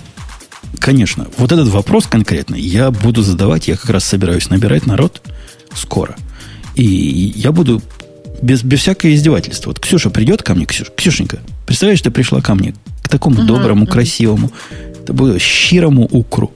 [0.79, 1.27] Конечно.
[1.37, 5.21] Вот этот вопрос конкретно я буду задавать, я как раз собираюсь набирать народ
[5.75, 6.15] скоро.
[6.75, 6.83] И
[7.35, 7.81] я буду
[8.41, 9.69] без, без всякого издевательства.
[9.69, 13.45] Вот Ксюша придет ко мне, Ксюш, Ксюшенька, представляешь, ты пришла ко мне, к такому uh-huh,
[13.45, 13.91] доброму, uh-huh.
[13.91, 14.51] красивому,
[15.39, 16.51] щирому укру.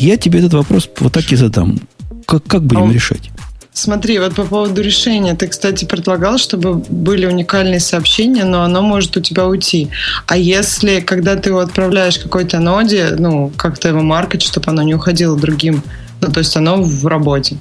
[0.00, 1.78] Я тебе этот вопрос вот так и задам.
[2.24, 3.30] Как, как будем а, решать?
[3.74, 5.34] Смотри, вот по поводу решения.
[5.34, 9.90] Ты, кстати, предлагал, чтобы были уникальные сообщения, но оно может у тебя уйти.
[10.26, 14.94] А если, когда ты его отправляешь какой-то ноде, ну, как-то его маркать, чтобы оно не
[14.94, 15.82] уходило другим,
[16.22, 17.58] ну, то есть оно в работе.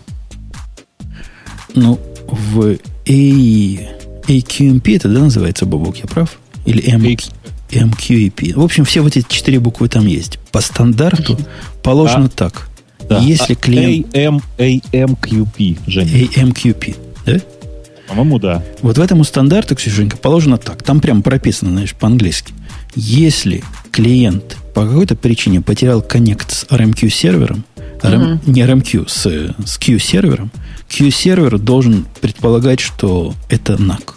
[1.76, 3.12] Ну, в A,
[4.32, 6.40] AQMP это, да, называется, Бобок, я прав?
[6.66, 7.18] Или M,
[7.72, 8.54] MQEP.
[8.56, 10.40] В общем, все вот эти четыре буквы там есть.
[10.52, 11.38] По стандарту
[11.84, 12.70] положено а, так.
[13.08, 13.20] Да.
[13.20, 14.14] Если а клиент...
[14.16, 16.10] AM, AMQP, Женя.
[16.10, 17.40] AMQP, да?
[18.08, 18.64] По-моему, да.
[18.82, 20.82] Вот в этому стандарту, Ксюшенька, положено так.
[20.84, 22.54] Там прям прописано, знаешь, по-английски.
[22.96, 27.64] Если клиент по какой-то причине потерял коннект с RMQ сервером,
[28.02, 30.52] RM, не RMQ, с, с Q сервером,
[30.88, 34.16] Q сервер должен предполагать, что это NAC.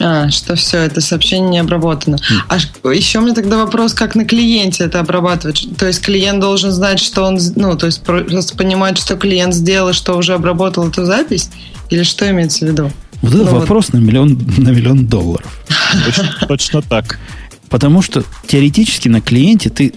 [0.00, 2.18] А, что все, это сообщение не обработано.
[2.48, 2.56] А
[2.88, 5.68] еще у меня тогда вопрос, как на клиенте это обрабатывать?
[5.78, 9.92] То есть клиент должен знать, что он, ну, то есть просто понимать, что клиент сделал,
[9.92, 11.50] что уже обработал эту запись?
[11.90, 12.90] Или что имеется в виду?
[13.22, 14.00] Вот это ну, вопрос вот.
[14.00, 15.62] на миллион, на миллион долларов.
[16.06, 17.18] Точно, точно так.
[17.68, 19.94] Потому что теоретически на клиенте ты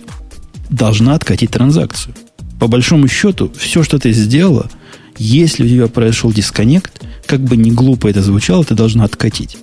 [0.69, 2.14] должна откатить транзакцию.
[2.60, 4.69] По большому счету, все, что ты сделала,
[5.18, 9.57] если у тебя произошел дисконнект, как бы не глупо это звучало, ты должна откатить.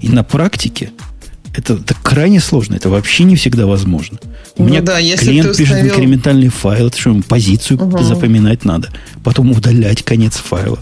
[0.00, 0.92] И на практике
[1.52, 4.18] это, это крайне сложно, это вообще не всегда возможно.
[4.56, 5.76] У ну, меня да, если клиент установил...
[5.76, 8.02] пишет инкрементальный файл, это что, ему позицию угу.
[8.02, 8.90] запоминать надо,
[9.24, 10.78] потом удалять конец файла.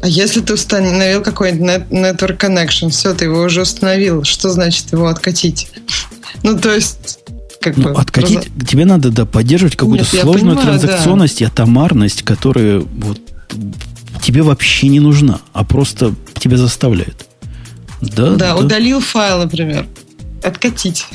[0.00, 5.08] А если ты установил какой-нибудь network connection, все, ты его уже установил, что значит его
[5.08, 5.70] откатить?
[6.42, 7.18] Ну, то есть,
[7.60, 7.92] как ну, бы...
[7.98, 8.68] Откатить, раз...
[8.68, 11.44] тебе надо да, поддерживать какую-то Нет, сложную понимаю, транзакционность да.
[11.44, 13.18] и атомарность, которая вот,
[14.22, 17.27] тебе вообще не нужна, а просто тебя заставляет.
[18.00, 18.56] Да, да, да.
[18.56, 19.86] удалил файл, например.
[20.42, 21.06] Откатить.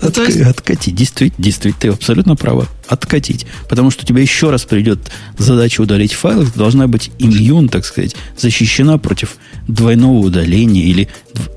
[0.00, 0.40] От, есть...
[0.40, 0.94] Откатить.
[0.94, 2.66] Действительно, действительно, ты абсолютно права.
[2.88, 3.46] Откатить.
[3.68, 7.84] Потому что у тебя еще раз придет задача удалить файл, ты должна быть иммун, так
[7.84, 9.36] сказать, защищена против
[9.68, 11.08] двойного удаления или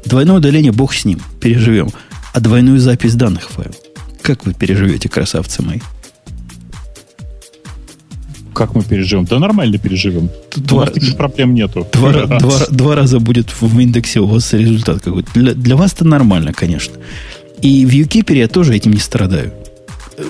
[0.05, 1.89] двойное удаление, бог с ним, переживем.
[2.33, 3.73] А двойную запись данных файла.
[4.21, 5.79] Как вы переживете, красавцы мои?
[8.57, 9.25] Как мы переживем?
[9.25, 10.31] Да нормально переживем.
[10.55, 11.87] Два, таких проблем нету.
[11.93, 15.29] Два, два, два раза будет в индексе у вас результат какой-то.
[15.35, 16.95] Для, для вас это нормально, конечно.
[17.61, 19.53] И в UKIPer я тоже этим не страдаю.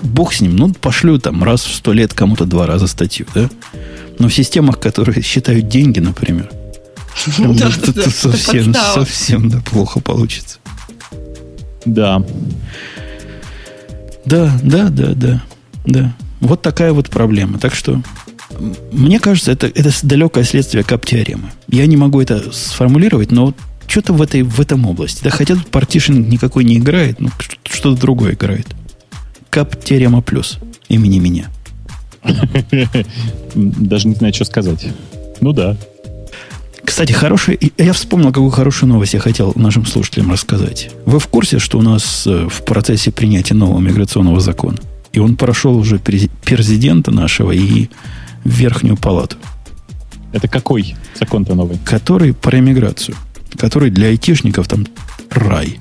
[0.01, 0.57] Бог с ним.
[0.57, 3.49] Ну, пошлю там раз в сто лет кому-то два раза статью, да?
[4.19, 6.51] Но в системах, которые считают деньги, например,
[7.15, 10.57] совсем, совсем да, плохо получится.
[11.85, 12.21] Да.
[14.25, 15.43] Да, да, да, да.
[15.85, 16.13] Да.
[16.39, 17.57] Вот такая вот проблема.
[17.59, 18.01] Так что,
[18.91, 21.51] мне кажется, это, это далекое следствие кап-теоремы.
[21.68, 23.53] Я не могу это сформулировать, но
[23.88, 25.23] что-то в, этой, в этом области.
[25.23, 27.30] Да, хотя тут партишинг никакой не играет, но
[27.64, 28.68] что-то другое играет.
[29.49, 30.59] Кап-теорема плюс
[30.89, 31.49] имени меня.
[33.55, 34.88] Даже не знаю, что сказать.
[35.41, 35.77] Ну да.
[36.84, 40.89] Кстати, хороший, я вспомнил, какую хорошую новость я хотел нашим слушателям рассказать.
[41.05, 44.77] Вы в курсе, что у нас э, в процессе принятия нового миграционного закона?
[45.13, 47.89] И он прошел уже президента нашего и
[48.43, 49.38] верхнюю палату.
[50.34, 51.79] Это какой закон-то новый?
[51.85, 53.15] Который про иммиграцию.
[53.57, 54.85] Который для айтишников там
[55.29, 55.79] рай.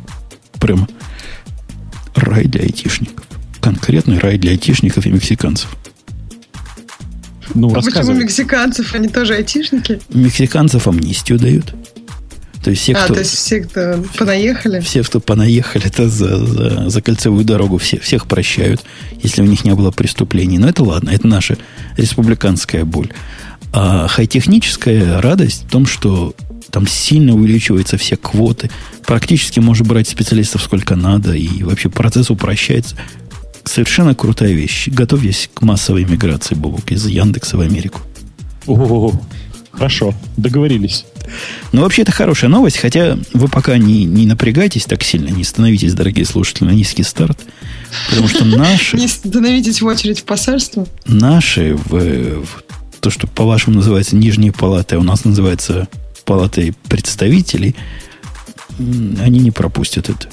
[0.60, 0.88] Прям
[2.14, 3.24] рай для айтишников.
[3.60, 5.76] Конкретный рай для айтишников и мексиканцев.
[7.54, 8.94] Ну, а почему мексиканцев?
[8.94, 10.00] Они тоже айтишники?
[10.10, 11.74] Мексиканцев амнистию дают.
[12.66, 14.80] То есть все, а, кто, то есть все, кто понаехали?
[14.80, 18.82] Все, кто понаехали, это за, за, за кольцевую дорогу все, всех прощают,
[19.22, 20.58] если у них не было преступлений.
[20.58, 21.58] Но это ладно, это наша
[21.96, 23.12] республиканская боль.
[23.72, 26.34] А хай-техническая радость в том, что
[26.72, 28.68] там сильно увеличиваются все квоты.
[29.06, 32.96] Практически можно брать специалистов сколько надо, и вообще процесс упрощается.
[33.62, 34.88] Совершенно крутая вещь.
[34.88, 38.00] Готовьтесь к массовой миграции, Бобок, из Яндекса в Америку.
[38.66, 39.12] О,
[39.76, 41.04] хорошо, договорились.
[41.72, 45.94] Но вообще это хорошая новость, хотя вы пока не, не напрягайтесь так сильно, не становитесь,
[45.94, 47.38] дорогие слушатели, на низкий старт,
[48.08, 48.96] потому что наши...
[48.96, 50.86] Не становитесь в очередь в посольство?
[51.06, 52.64] Наши, в, в
[53.00, 55.88] то, что по-вашему называется нижние палаты, а у нас называется
[56.24, 57.74] палатой представителей,
[58.78, 60.28] они не пропустят это.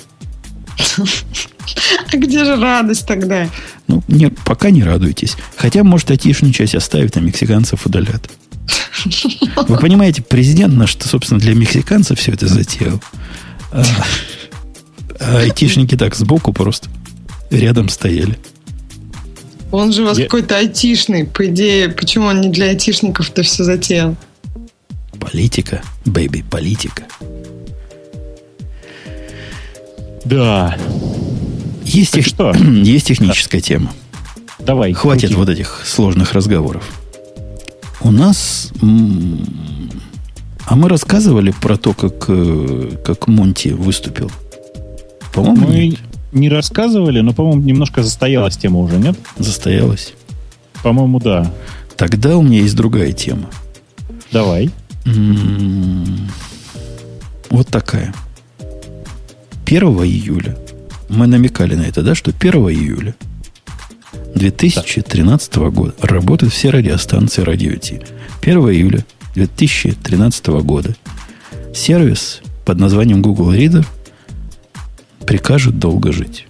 [2.11, 3.47] А где же радость тогда?
[3.87, 5.35] Ну, не, пока не радуйтесь.
[5.55, 8.29] Хотя, может, айтишную часть оставить, а мексиканцев удалят.
[9.67, 13.01] Вы понимаете, президент наш, собственно, для мексиканцев все это затеял.
[13.71, 13.83] А,
[15.19, 16.89] а айтишники так сбоку просто
[17.49, 18.37] рядом стояли.
[19.71, 20.25] Он же у вас Я...
[20.25, 21.25] какой-то айтишный.
[21.25, 24.15] По идее, почему он не для айтишников-то все затеял?
[25.19, 27.03] Политика, бэйби, политика.
[30.25, 30.77] Да.
[31.83, 32.25] Есть, тех...
[32.25, 32.53] что?
[32.83, 33.67] есть техническая да.
[33.67, 33.93] тема.
[34.59, 34.93] Давай.
[34.93, 35.35] Хватит крути.
[35.35, 37.02] вот этих сложных разговоров.
[38.03, 38.71] У нас...
[40.65, 44.31] А мы рассказывали про то, как, э, как Монти выступил.
[45.33, 45.99] По-моему, мы нет.
[46.31, 49.17] не рассказывали, но, по-моему, немножко застоялась тема уже, нет?
[49.37, 50.13] Застоялась?
[50.81, 51.51] По-моему, да.
[51.97, 53.49] Тогда у меня есть другая тема.
[54.31, 54.69] Давай.
[57.49, 58.13] Вот такая.
[59.65, 60.57] 1 июля
[61.09, 63.15] мы намекали на это, да, что 1 июля
[64.35, 65.69] 2013 да.
[65.69, 68.01] года работают все радиостанции Радио Ти.
[68.41, 70.95] 1 июля 2013 года
[71.73, 73.85] сервис под названием Google Reader
[75.25, 76.47] прикажет долго жить.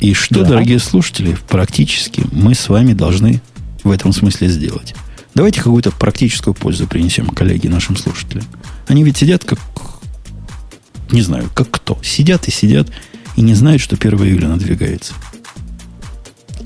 [0.00, 0.50] И что, да.
[0.50, 3.40] дорогие слушатели, практически мы с вами должны
[3.84, 4.94] в этом смысле сделать?
[5.34, 8.44] Давайте какую-то практическую пользу принесем, коллеги, нашим слушателям.
[8.88, 9.58] Они ведь сидят как
[11.12, 11.98] не знаю, как кто.
[12.02, 12.88] Сидят и сидят
[13.36, 15.12] и не знают, что 1 июля надвигается.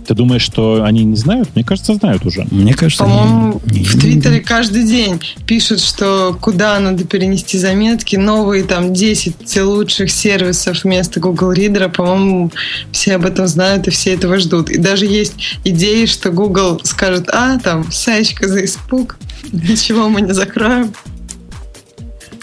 [0.06, 1.48] Ты думаешь, что они не знают?
[1.54, 2.46] Мне кажется, знают уже.
[2.52, 8.62] Мне кажется, По-моему, не, в Твиттере каждый день пишут, что куда надо перенести заметки, новые
[8.62, 11.92] там 10 лучших сервисов вместо Google Reader.
[11.92, 12.52] По-моему,
[12.92, 14.70] все об этом знают и все этого ждут.
[14.70, 15.34] И даже есть
[15.64, 19.18] идеи, что Google скажет, а, там, саечка за испуг,
[19.50, 20.92] ничего мы не закроем.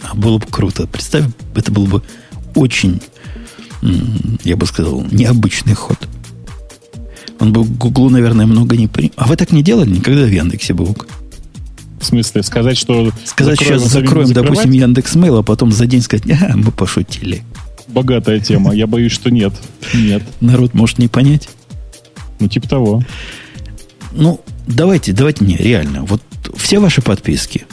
[0.04, 0.86] А было бы круто.
[0.86, 1.26] Представь,
[1.56, 2.02] это был бы
[2.56, 3.02] очень,
[4.44, 5.98] я бы сказал, необычный ход.
[7.40, 9.14] Он бы Гуглу, наверное, много не принял.
[9.16, 11.08] А вы так не делали никогда в Яндексе, Бог?
[12.00, 13.12] В смысле, сказать, что...
[13.26, 17.44] Сказать, закроем, сейчас закроем, допустим, Яндекс Мейл, а потом за день сказать, а, мы пошутили.
[17.88, 18.74] Богатая тема.
[18.74, 19.54] Я боюсь, что нет.
[19.94, 20.24] Нет.
[20.42, 21.50] Народ может не понять.
[22.40, 23.04] Ну, типа того.
[24.12, 26.04] Ну, давайте, давайте не, реально.
[26.04, 26.22] Вот
[26.58, 27.66] все ваши подписки,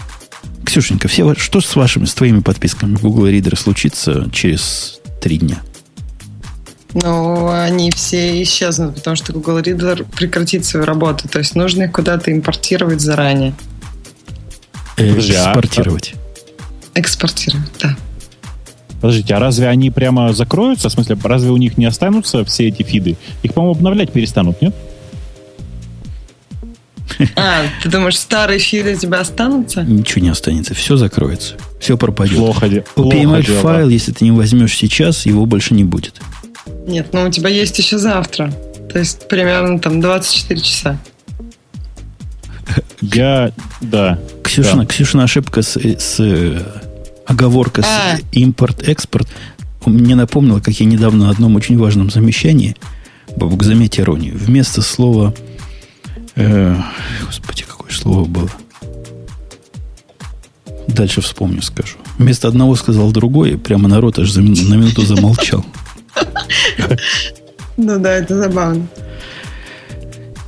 [0.65, 5.61] Ксюшенька, все, что с вашими, с твоими подписками Google Reader случится через три дня?
[6.95, 11.29] Ну, они все исчезнут, потому что Google Reader прекратит свою работу.
[11.29, 13.55] То есть нужно их куда-то импортировать заранее.
[14.97, 16.15] Э, экспортировать.
[16.95, 17.97] Экспортировать, да.
[19.01, 20.89] Подождите, а разве они прямо закроются?
[20.89, 23.17] В смысле, разве у них не останутся все эти фиды?
[23.43, 24.75] Их, по-моему, обновлять перестанут, нет?
[27.37, 29.83] А, ты думаешь, старые файлы у тебя останутся?
[29.83, 31.57] Ничего не останется, все закроется.
[31.81, 32.37] Все пропадет.
[32.37, 36.21] Плохо, PML файл, если ты не возьмешь сейчас, его больше не будет.
[36.91, 38.53] Нет, ну у тебя есть еще завтра.
[38.93, 40.99] То есть примерно там 24 часа.
[43.01, 44.19] Я, да.
[44.43, 44.87] Ксюшина, да.
[44.87, 46.21] Ксюшина ошибка с, с
[47.27, 48.17] оговорка а.
[48.17, 49.29] с импорт-экспорт
[49.87, 52.77] мне напомнила, как я недавно на одном очень важном замещании,
[53.37, 55.33] Бабук, заметь иронию, вместо слова
[56.37, 56.77] Э,
[57.27, 58.51] господи, какое слово было.
[60.89, 61.97] Дальше вспомню, скажу.
[62.19, 65.65] Вместо одного сказал другое, прямо народ аж за, на минуту замолчал.
[67.77, 68.87] Ну да, это забавно.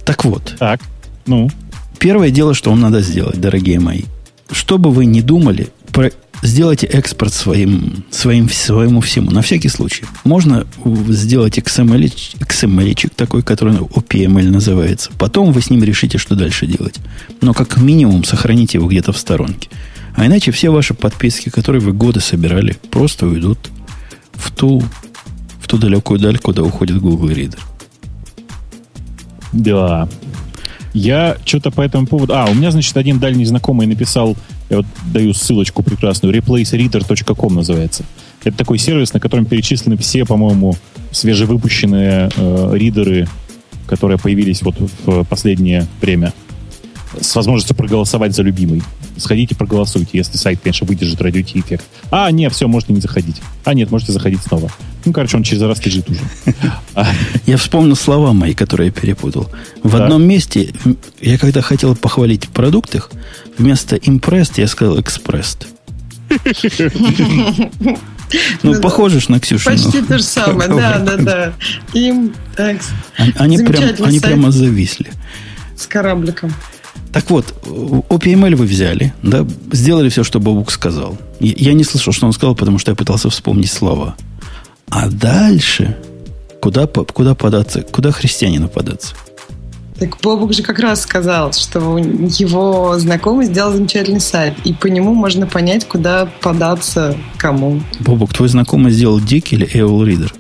[0.05, 0.55] Так вот.
[0.59, 0.81] Так,
[1.27, 1.51] ну.
[1.99, 4.03] Первое дело, что вам надо сделать, дорогие мои.
[4.51, 6.11] Что бы вы ни думали, про
[6.43, 10.05] сделайте экспорт своим, своим, своему всему, на всякий случай.
[10.25, 10.67] Можно
[11.09, 15.11] сделать XML, XML такой, который OPML называется.
[15.19, 16.97] Потом вы с ним решите, что дальше делать.
[17.41, 19.69] Но как минимум сохраните его где-то в сторонке.
[20.15, 23.59] А иначе все ваши подписки, которые вы годы собирали, просто уйдут
[24.33, 24.83] в ту,
[25.63, 27.61] в ту далекую даль, куда уходит Google Reader.
[29.53, 30.09] Да.
[30.93, 32.35] Я что-то по этому поводу...
[32.35, 34.37] А, у меня, значит, один дальний знакомый написал
[34.73, 36.35] я вот даю ссылочку прекрасную.
[36.35, 38.05] replacereader.com называется.
[38.43, 40.77] Это такой сервис, на котором перечислены все, по-моему,
[41.11, 43.29] свежевыпущенные э, ридеры,
[43.87, 46.33] которые появились вот в последнее время
[47.21, 48.83] с возможностью проголосовать за любимый.
[49.19, 51.85] Сходите, проголосуйте, если сайт, конечно, выдержит радио эффект.
[52.11, 53.43] А, нет, все, можете не заходить.
[53.65, 54.71] А, нет, можете заходить снова.
[55.05, 56.21] Ну, короче, он через раз лежит уже.
[57.47, 59.51] Я вспомнил слова мои, которые я перепутал.
[59.83, 60.73] В одном месте,
[61.21, 63.11] я когда хотел похвалить продукт их,
[63.59, 65.67] вместо impressed я сказал expressed.
[68.63, 69.71] Ну, похоже на Ксюшу.
[69.71, 71.53] Почти то же самое, да, да, да.
[71.93, 72.35] Им,
[74.07, 75.11] Они прямо зависли.
[75.77, 76.53] С корабликом.
[77.13, 81.19] Так вот, OPML вы взяли, да, сделали все, что Бобук сказал.
[81.41, 84.17] Я не слышал, что он сказал, потому что я пытался вспомнить слова.
[84.95, 85.97] А дальше
[86.61, 87.83] Куда, куда податься?
[87.83, 89.17] Куда христианину податься?
[89.99, 95.13] Так Бобук же как раз сказал, что его знакомый сделал замечательный сайт, и по нему
[95.13, 97.81] можно понять, куда податься кому.
[97.99, 100.33] Бобук, твой знакомый сделал Дик или AOL Reader?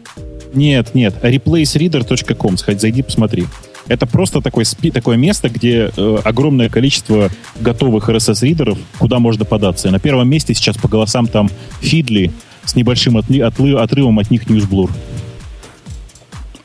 [0.54, 3.46] Нет, нет, replacereader.com, сходи, зайди, посмотри.
[3.88, 9.88] Это просто такой, такое место, где э, огромное количество готовых RSS-ридеров, куда можно податься.
[9.88, 11.50] И на первом месте сейчас по голосам там
[11.80, 12.30] Фидли
[12.64, 14.90] с небольшим отли, отлы, отрывом от них Newsblur.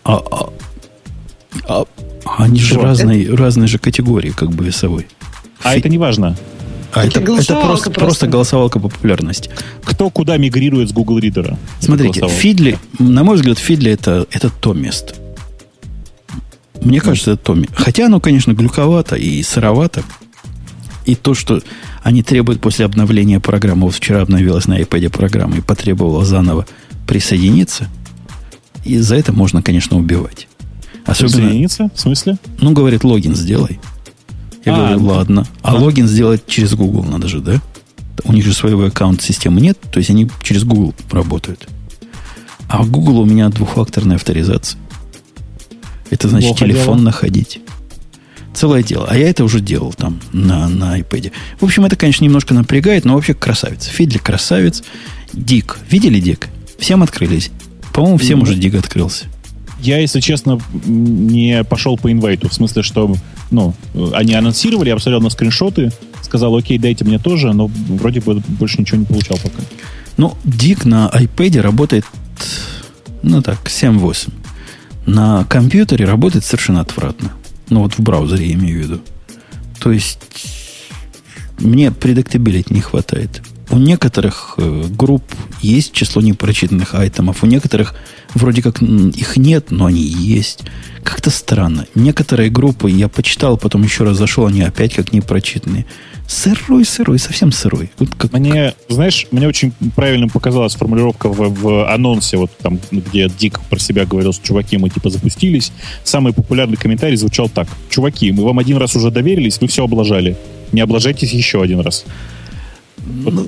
[0.03, 0.49] А, а,
[1.67, 1.85] а,
[2.37, 5.07] они же разные, разные же категории, как бы весовой.
[5.63, 5.79] А Фи...
[5.79, 6.37] это не важно.
[6.93, 7.91] А это, это, это просто, просто.
[7.91, 9.49] просто голосовалка по популярности.
[9.83, 11.57] Кто куда мигрирует с Google Reader?
[11.79, 15.13] Смотрите, Фидли, на мой взгляд, Фидли это, это то место.
[16.81, 20.03] Мне кажется, это то Хотя оно, конечно, глюковато и сыровато.
[21.05, 21.61] И то, что
[22.07, 26.65] они требуют после обновления программы, вот вчера обновилась на iPad программа и потребовала заново
[27.05, 27.89] присоединиться,
[28.85, 30.47] и за это можно, конечно, убивать.
[31.05, 31.89] Особенно, присоединиться?
[31.93, 32.37] В смысле?
[32.61, 33.81] Ну, говорит, логин сделай.
[34.63, 35.47] Я а, говорю, ладно.
[35.61, 37.61] А, а логин сделать через Google надо же, да?
[38.23, 41.67] У них же своего аккаунт-системы нет, то есть они через Google работают.
[42.69, 44.79] А в Google у меня двухфакторная авторизация.
[46.09, 47.05] Это значит Плохо телефон дело.
[47.07, 47.59] находить.
[48.57, 49.05] Целое дело.
[49.07, 51.31] А я это уже делал там на, на iPad.
[51.59, 53.85] В общем, это, конечно, немножко напрягает, но вообще красавец.
[53.85, 54.81] Фидли красавец.
[55.31, 55.77] Дик.
[55.91, 56.49] Видели Дик?
[56.79, 57.51] Всем открылись.
[57.93, 58.41] По-моему, всем mm-hmm.
[58.41, 59.25] уже Дик открылся.
[59.79, 62.49] Я, если честно, не пошел по инвайту.
[62.49, 63.15] В смысле, что
[63.51, 63.75] ну,
[64.13, 65.91] они анонсировали, я посмотрел на скриншоты,
[66.23, 69.61] сказал, окей, дайте мне тоже, но вроде бы больше ничего не получал пока.
[70.17, 72.05] Ну, Дик на iPad работает,
[73.21, 74.31] ну так, 7-8.
[75.05, 77.33] На компьютере работает совершенно отвратно.
[77.69, 79.01] Ну, вот в браузере я имею в виду.
[79.79, 80.19] То есть,
[81.59, 83.41] мне предактабилити не хватает.
[83.69, 85.23] У некоторых э, групп
[85.61, 87.95] есть число непрочитанных айтемов, у некоторых
[88.33, 90.61] вроде как их нет, но они есть.
[91.03, 91.85] Как-то странно.
[91.93, 95.85] Некоторые группы я почитал, потом еще раз зашел, они опять как непрочитанные.
[96.27, 97.89] Сырой, сырой, совсем сырой.
[97.97, 98.33] Вот как...
[98.33, 103.79] Мне, знаешь, мне очень правильным показалась формулировка в, в анонсе, вот там, где Дик про
[103.79, 105.71] себя говорил, что чуваки, мы типа запустились.
[106.03, 107.69] Самый популярный комментарий звучал так.
[107.89, 110.35] Чуваки, мы вам один раз уже доверились, вы все облажали.
[110.73, 112.03] Не облажайтесь еще один раз.
[113.05, 113.47] Ну,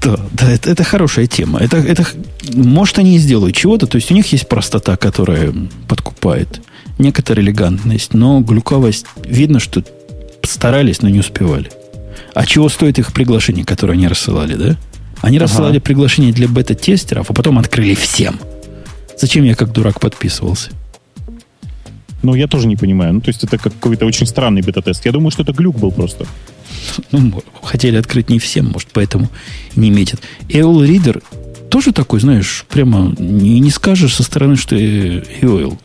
[0.00, 1.58] да, да, это, это хорошая тема.
[1.58, 2.06] Это, это,
[2.54, 3.88] может, они и сделают чего-то.
[3.88, 5.52] То есть у них есть простота, которая
[5.88, 6.60] подкупает.
[6.98, 9.06] Некоторая элегантность, но глюковость.
[9.24, 9.82] Видно, что
[10.44, 11.70] старались, но не успевали.
[12.34, 14.76] А чего стоит их приглашение, которое они рассылали, да?
[15.20, 15.46] Они ага.
[15.46, 18.38] рассылали приглашение для бета-тестеров, а потом открыли всем.
[19.18, 20.70] Зачем я как дурак подписывался?
[22.22, 23.14] Ну, я тоже не понимаю.
[23.14, 25.04] Ну, то есть это какой-то очень странный бета-тест.
[25.06, 26.26] Я думаю, что это глюк был просто.
[27.12, 29.28] Ну, хотели открыть не всем, может, поэтому
[29.76, 30.20] не метят.
[30.48, 31.22] AOL Reader
[31.68, 35.78] тоже такой, знаешь, прямо не, не скажешь со стороны, что AOL.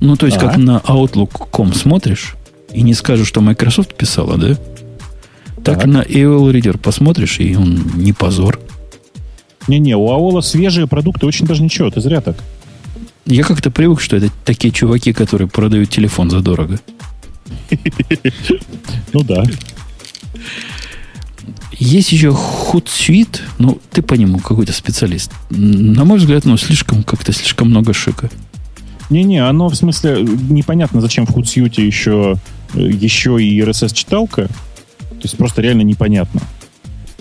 [0.00, 0.40] Ну, то есть, а?
[0.40, 2.34] как на Outlook.com смотришь,
[2.74, 4.56] и не скажешь, что Microsoft писала, да?
[5.64, 8.60] Так, так на AOL Reader посмотришь, и он не позор.
[9.68, 12.36] Не-не, у AOL свежие продукты очень даже ничего, ты зря так.
[13.26, 16.78] Я как-то привык, что это такие чуваки, которые продают телефон задорого.
[19.12, 19.44] Ну да.
[21.72, 25.32] Есть еще Hootsuite, ну, ты по нему какой-то специалист.
[25.50, 28.30] На мой взгляд, ну, слишком, как-то слишком много шика.
[29.10, 32.36] Не-не, оно в смысле непонятно, зачем в Hootsuite еще,
[32.74, 34.46] еще и RSS-читалка.
[34.46, 36.40] То есть просто реально непонятно.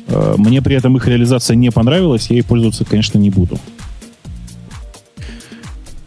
[0.07, 3.59] Э, мне при этом их реализация не понравилась, я ей пользоваться, конечно, не буду.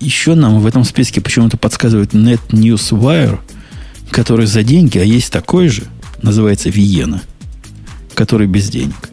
[0.01, 3.39] Еще нам в этом списке почему-то подсказывает NetNewsWire–
[4.11, 5.85] который за деньги, а есть такой же,
[6.23, 7.23] называется Виена,
[8.15, 9.11] который без денег.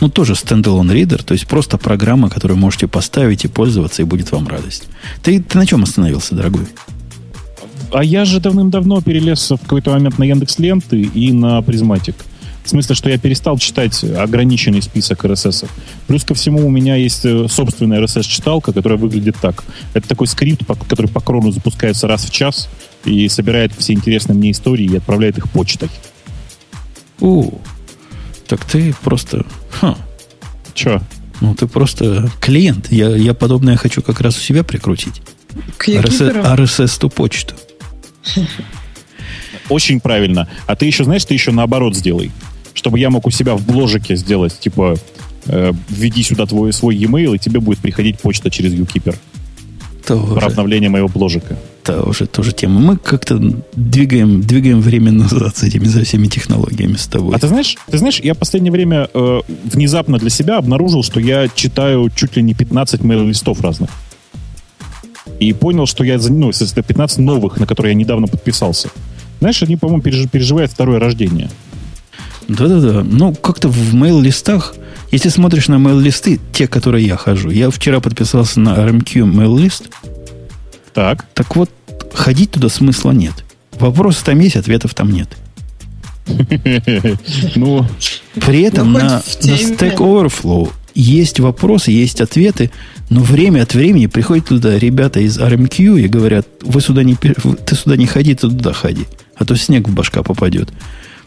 [0.00, 4.32] Ну, тоже стендалон ридер, то есть просто программа, которую можете поставить и пользоваться, и будет
[4.32, 4.88] вам радость.
[5.22, 6.66] Ты, ты на чем остановился, дорогой?
[7.92, 12.14] А я же давным-давно перелез в какой-то момент на Яндекс Ленты и на Призматик.
[12.64, 15.66] В смысле, что я перестал читать ограниченный список RSS.
[16.06, 19.64] Плюс ко всему у меня есть э, собственная RSS-читалка, которая выглядит так.
[19.94, 22.68] Это такой скрипт, который по крону запускается раз в час
[23.04, 25.88] и собирает все интересные мне истории и отправляет их почтой.
[27.18, 27.58] У,
[28.50, 29.46] так ты просто...
[29.70, 29.96] Ха.
[30.74, 31.00] Че?
[31.40, 32.90] Ну, ты просто клиент.
[32.90, 35.22] Я, я подобное хочу как раз у себя прикрутить.
[35.78, 37.54] К RSS, RSS ту почту.
[39.68, 40.48] Очень правильно.
[40.66, 42.32] А ты еще, знаешь, ты еще наоборот сделай.
[42.74, 44.96] Чтобы я мог у себя в бложике сделать, типа,
[45.46, 49.16] э, введи сюда твой свой e-mail, и тебе будет приходить почта через UKeeper.
[50.08, 50.34] Тоже.
[50.34, 51.56] Про обновление моего бложика.
[51.82, 52.78] Это уже тоже тема.
[52.78, 53.38] Мы как-то
[53.74, 57.34] двигаем, двигаем время назад с этими за всеми технологиями с тобой.
[57.34, 61.20] А ты знаешь, ты знаешь, я в последнее время э, внезапно для себя обнаружил, что
[61.20, 63.90] я читаю чуть ли не 15 мейл-листов разных.
[65.38, 68.90] И понял, что я, ну, это 15 новых, на которые я недавно подписался.
[69.38, 71.48] Знаешь, они, по-моему, переживают второе рождение.
[72.46, 73.02] Да-да-да.
[73.04, 74.74] Ну, как-то в мейл-листах,
[75.12, 79.88] если смотришь на мейл-листы, те, которые я хожу, я вчера подписался на RMQ мейл-лист.
[80.94, 81.26] Так.
[81.34, 81.70] Так вот,
[82.12, 83.34] ходить туда смысла нет.
[83.72, 85.28] Вопросы там есть, ответов там нет.
[87.56, 87.86] Ну,
[88.34, 92.70] при этом на, на Stack Overflow есть вопросы, есть ответы,
[93.08, 97.74] но время от времени приходят туда ребята из RMQ и говорят, вы сюда не, ты
[97.74, 99.06] сюда не ходи, ты туда ходи,
[99.36, 100.70] а то снег в башка попадет.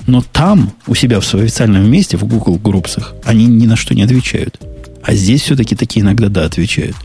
[0.05, 3.95] Но там, у себя в своем официальном месте, в Google группсах, они ни на что
[3.95, 4.59] не отвечают.
[5.01, 6.95] А здесь все-таки такие иногда да отвечают.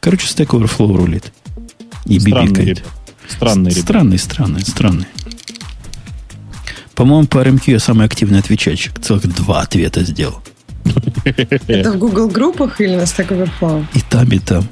[0.00, 1.32] Короче, Stack Overflow рулит.
[2.06, 2.84] И бибикает.
[3.28, 5.06] Странный, странный, странный, странный.
[6.94, 8.98] По-моему, по RMQ я самый активный отвечальщик.
[9.00, 10.42] Целых два ответа сделал.
[11.66, 13.84] Это в Google группах или на Stack Overflow?
[13.94, 14.66] И там, и там.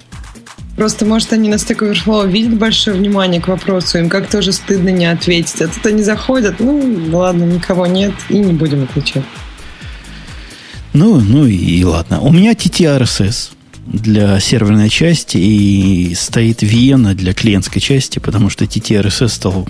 [0.77, 4.89] Просто, может, они на Stack Overflow видят большое внимание к вопросу, им как-то уже стыдно
[4.89, 5.61] не ответить.
[5.61, 9.25] А тут они заходят, ну, ладно, никого нет, и не будем отвечать.
[10.93, 12.21] Ну, ну и ладно.
[12.21, 13.54] У меня TTRSS
[13.87, 19.69] для серверной части и стоит Виена для клиентской части, потому что TTRSS стал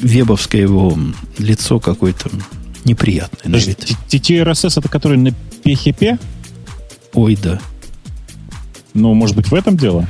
[0.00, 0.98] вебовское его
[1.38, 2.30] лицо какое-то
[2.84, 3.60] неприятное.
[3.60, 5.28] TTRSS это который на
[5.64, 6.18] PHP?
[7.14, 7.60] Ой, да.
[8.94, 10.06] Ну, может быть, в этом дело?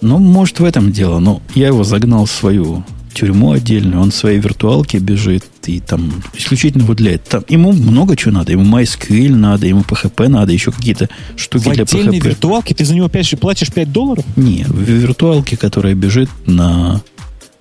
[0.00, 1.18] Ну, может, в этом дело.
[1.18, 4.00] Но я его загнал в свою тюрьму отдельную.
[4.00, 5.44] Он в своей виртуалке бежит.
[5.66, 7.42] И там исключительно вот для этого.
[7.42, 8.52] Там, ему много чего надо.
[8.52, 12.20] Ему MySQL надо, ему PHP надо, еще какие-то штуки в для PHP.
[12.20, 14.24] В виртуалке ты за него опять же платишь 5 долларов?
[14.36, 17.02] Не, в виртуалке, которая бежит на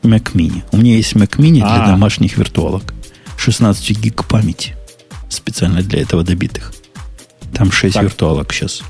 [0.04, 0.64] Mac Mini.
[0.72, 1.88] У меня есть Mac Mini для а.
[1.88, 2.94] домашних виртуалок.
[3.38, 4.76] 16 гиг памяти.
[5.30, 6.74] Специально для этого добитых.
[7.54, 8.04] Там 6 так.
[8.04, 8.82] виртуалок сейчас.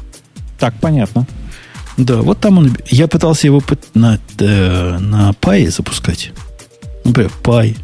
[0.59, 1.25] Так, понятно.
[1.97, 2.77] Да, вот там он...
[2.87, 3.61] Я пытался его
[3.93, 6.31] на, э, на Pi запускать.
[7.09, 7.75] Например, Pi,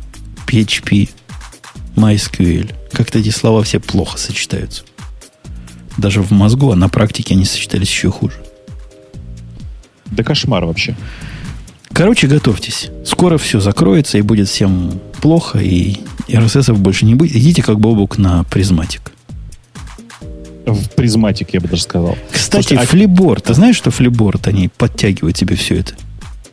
[0.45, 1.10] PHP,
[1.95, 2.72] MySQL.
[2.91, 4.84] Как-то эти слова все плохо сочетаются.
[5.97, 8.35] Даже в мозгу, а на практике они сочетались еще хуже.
[10.06, 10.95] Да кошмар вообще.
[11.91, 12.91] Короче, готовьтесь.
[13.03, 15.97] Скоро все закроется и будет всем плохо, и
[16.27, 17.35] RSS больше не будет.
[17.35, 19.12] Идите как Бобук на Prismatic
[20.73, 22.18] в Prismatic, я бы даже сказал.
[22.31, 23.44] Кстати, Flipboard.
[23.45, 23.47] А...
[23.47, 25.93] Ты знаешь, что Flipboard, они подтягивают тебе все это?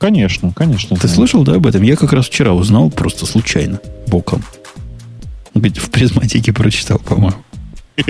[0.02, 0.96] Конечно, конечно.
[0.96, 1.14] Ты знаю.
[1.14, 1.82] слышал, да, об этом?
[1.82, 4.42] Я как раз вчера узнал, просто случайно, боком.
[5.54, 7.36] Где в призматике прочитал, по-моему.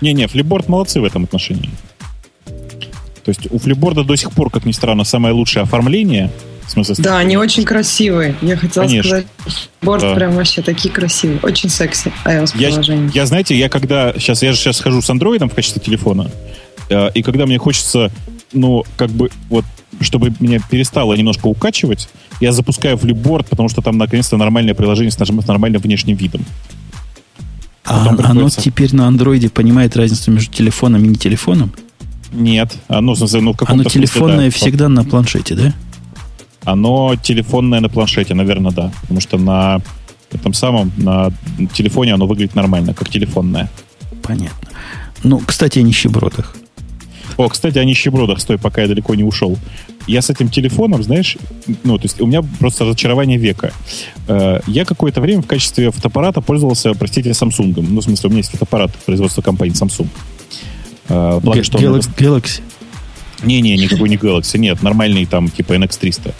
[0.00, 1.70] Не-не, флиборд молодцы в этом отношении.
[2.46, 6.32] То есть у флиборда до сих пор, как ни странно, самое лучшее оформление–
[6.66, 8.34] в смысле, да, они очень красивые.
[8.40, 9.08] Я хотела Конечно.
[9.08, 9.26] сказать,
[9.82, 10.14] борт да.
[10.14, 11.38] прям вообще такие красивые.
[11.42, 13.10] Очень секси iOS-приложение.
[13.12, 14.14] Я, я, знаете, я когда...
[14.14, 16.30] Сейчас, я же сейчас хожу с андроидом в качестве телефона,
[16.88, 18.10] э, и когда мне хочется,
[18.52, 19.66] ну, как бы, вот,
[20.00, 22.08] чтобы меня перестало немножко укачивать,
[22.40, 26.44] я запускаю флипборд, потому что там наконец-то нормальное приложение с нормальным внешним видом.
[27.84, 28.30] А приходится...
[28.30, 31.72] оно теперь на андроиде понимает разницу между телефоном и не телефоном?
[32.32, 32.76] Нет.
[32.88, 34.56] Оно, ну, в оно телефонное смысле, да.
[34.56, 35.74] всегда на планшете, да?
[36.64, 38.90] Оно телефонное на планшете, наверное, да.
[39.02, 39.80] Потому что на
[40.32, 41.30] этом самом, на
[41.74, 43.70] телефоне оно выглядит нормально, как телефонное.
[44.22, 44.68] Понятно.
[45.22, 46.56] Ну, кстати, о нищебродах.
[47.36, 49.58] О, кстати, о нищебродах, стой, пока я далеко не ушел.
[50.06, 51.36] Я с этим телефоном, знаешь,
[51.82, 53.72] ну, то есть у меня просто разочарование века.
[54.28, 57.74] Э, я какое-то время в качестве фотоаппарата пользовался, простите, Samsung.
[57.76, 60.08] Ну, в смысле, у меня есть фотоаппарат производства компании Samsung.
[61.08, 62.60] Э, благо, что Galaxy?
[63.42, 66.34] Не-не, никакой не Galaxy, нет, нормальный там типа NX300.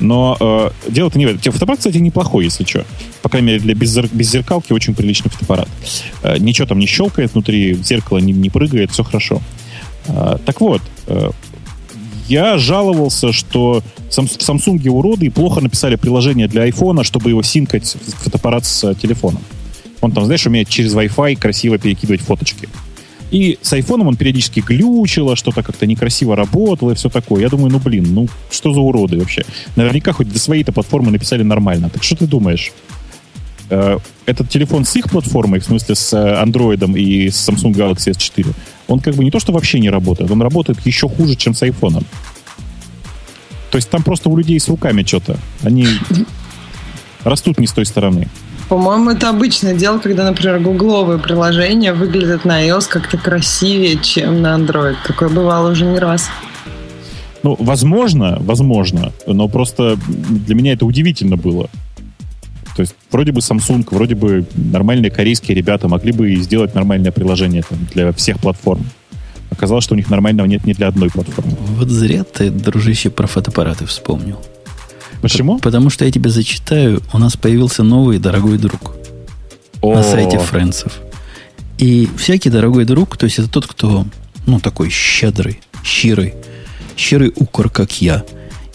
[0.00, 1.52] Но э, дело-то не в этом.
[1.52, 2.84] Фотоаппарат, кстати, неплохой, если что.
[3.22, 4.08] По крайней мере, для беззер...
[4.12, 5.68] беззеркалки очень приличный фотоаппарат.
[6.22, 9.36] Э, ничего там не щелкает внутри, зеркало не, не прыгает, все хорошо.
[9.36, 9.58] Э,
[10.44, 11.30] так вот, э,
[12.28, 18.24] я жаловался, что в Samsung уроды плохо написали приложение для iPhone, чтобы его синкать в
[18.24, 19.42] фотоаппарат с телефоном.
[20.00, 22.68] Он там, знаешь, умеет через Wi-Fi красиво перекидывать фоточки.
[23.30, 27.42] И с айфоном он периодически глючило, что-то как-то некрасиво работало и все такое.
[27.42, 29.44] Я думаю, ну блин, ну что за уроды вообще?
[29.76, 31.90] Наверняка хоть для своей-то платформы написали нормально.
[31.90, 32.72] Так что ты думаешь?
[33.70, 38.54] Э, этот телефон с их платформой, в смысле с Android и с Samsung Galaxy S4,
[38.88, 41.62] он как бы не то, что вообще не работает, он работает еще хуже, чем с
[41.62, 42.04] айфоном.
[43.70, 45.36] То есть там просто у людей с руками что-то.
[45.62, 45.86] Они
[47.24, 48.28] растут не с той стороны.
[48.68, 54.58] По-моему, это обычное дело, когда, например, гугловые приложения выглядят на iOS как-то красивее, чем на
[54.58, 54.96] Android.
[55.06, 56.28] Такое бывало уже не раз.
[57.42, 61.70] Ну, возможно, возможно, но просто для меня это удивительно было.
[62.78, 67.64] То есть вроде бы Samsung, вроде бы нормальные корейские ребята могли бы сделать нормальное приложение
[67.68, 68.86] там, для всех платформ.
[69.50, 71.56] оказалось, что у них нормального нет ни для одной платформы.
[71.76, 74.38] Вот зря ты, дружище, про фотоаппараты вспомнил.
[75.20, 75.58] Почему?
[75.58, 78.94] Потому что я тебе зачитаю, у нас появился новый дорогой друг
[79.80, 81.00] О, на сайте Фрэнсов.
[81.78, 84.06] И всякий дорогой друг, то есть это тот, кто,
[84.46, 86.34] ну, такой щедрый, щирый,
[86.96, 88.22] щирый укор, как я,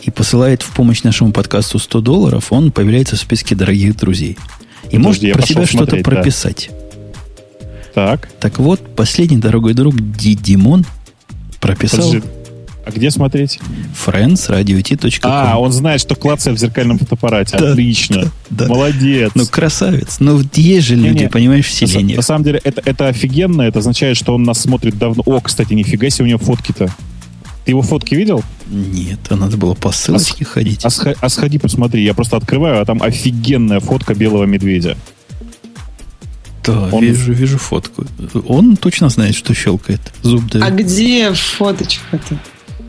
[0.04, 4.38] и посылает в помощь нашему подкасту 100 долларов, он появляется в списке дорогих друзей.
[4.92, 6.04] И Подожди, может про себя что-то да.
[6.04, 6.70] прописать.
[7.94, 10.86] Так, Так вот, последний дорогой друг Ди Димон
[11.62, 12.28] прописал подожди.
[12.86, 13.60] А где смотреть?
[14.06, 15.32] friendsradiot.com.
[15.32, 17.58] А, он знает, что клацает в зеркальном фотоаппарате.
[17.58, 18.30] Да, Отлично.
[18.50, 18.68] да.
[18.68, 19.32] Молодец.
[19.36, 20.18] Ну, красавец.
[20.20, 21.30] Ну, есть же люди, Не-не.
[21.30, 22.16] понимаешь, в на, селении.
[22.18, 23.62] на самом деле, это, это офигенно.
[23.62, 25.24] Это означает, что он нас смотрит давно.
[25.26, 26.94] О, кстати, нифига себе у него фотки-то.
[27.66, 28.44] Ты его фотки видел?
[28.68, 30.84] Нет, а надо было по ссылочке ходить.
[30.84, 32.04] А, сха- а сходи посмотри.
[32.04, 34.98] Я просто открываю, а там офигенная фотка белого медведя.
[36.66, 38.06] Да, он- вижу, вижу фотку.
[38.48, 40.02] Он точно знает, что щелкает.
[40.22, 42.38] Зуб А дает где фоточка-то?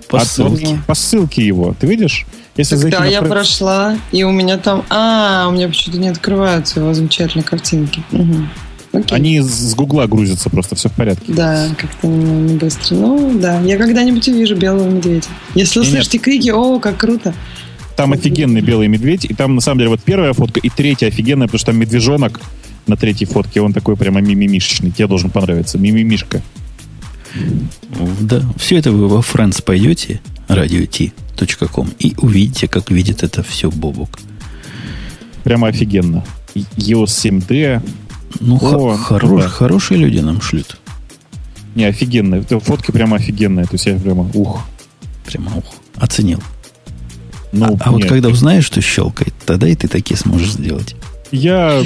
[0.08, 0.78] по А, ссылке.
[0.86, 1.74] по ссылке его.
[1.78, 2.26] Ты видишь?
[2.56, 4.84] Если зайти Да, на я прошла, и у меня там...
[4.90, 8.02] А, у меня почему-то не открываются его замечательные картинки.
[8.12, 8.48] Мгм.
[8.94, 9.16] Окей.
[9.16, 11.32] Они с Гугла грузятся просто, все в порядке.
[11.32, 12.94] Да, как-то не, не быстро.
[12.94, 15.26] Ну, да, я когда-нибудь увижу белого медведя.
[15.54, 15.90] Если Не-не.
[15.90, 17.34] услышите крики, о, как круто.
[17.96, 21.46] Там офигенный белый медведь, и там на самом деле вот первая фотка и третья офигенная,
[21.46, 22.40] потому что там медвежонок
[22.86, 24.90] на третьей фотке, он такой прямо мимимишечный.
[24.90, 25.78] Тебе должен понравиться.
[25.78, 26.42] Мимимишка.
[28.20, 34.20] Да, все это вы во Friends пойдете, radio.t.com, и увидите, как видит это все Бобук.
[35.42, 36.24] Прямо офигенно.
[36.54, 37.82] EOS 7D.
[38.40, 39.48] Ну, О, хорош- да.
[39.48, 40.76] хорошие люди нам шлют.
[41.74, 42.36] Не, офигенно.
[42.36, 43.64] Это фотки прямо офигенные.
[43.66, 44.60] То есть я прямо, ух.
[45.26, 45.64] Прямо ух,
[45.96, 46.42] оценил.
[47.52, 50.96] Ну, а а вот когда узнаешь, что щелкает, тогда и ты такие сможешь сделать.
[51.30, 51.82] Я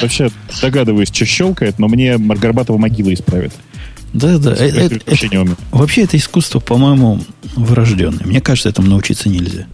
[0.00, 0.30] вообще
[0.62, 3.52] догадываюсь, что щелкает, но мне Маргарбатова могила исправит.
[4.12, 4.54] Да, да.
[4.56, 5.56] э- Я э- вообще это- не умею.
[5.70, 7.20] вообще это искусство, по-моему,
[7.56, 8.24] врожденное.
[8.26, 9.66] Мне кажется, этому научиться нельзя.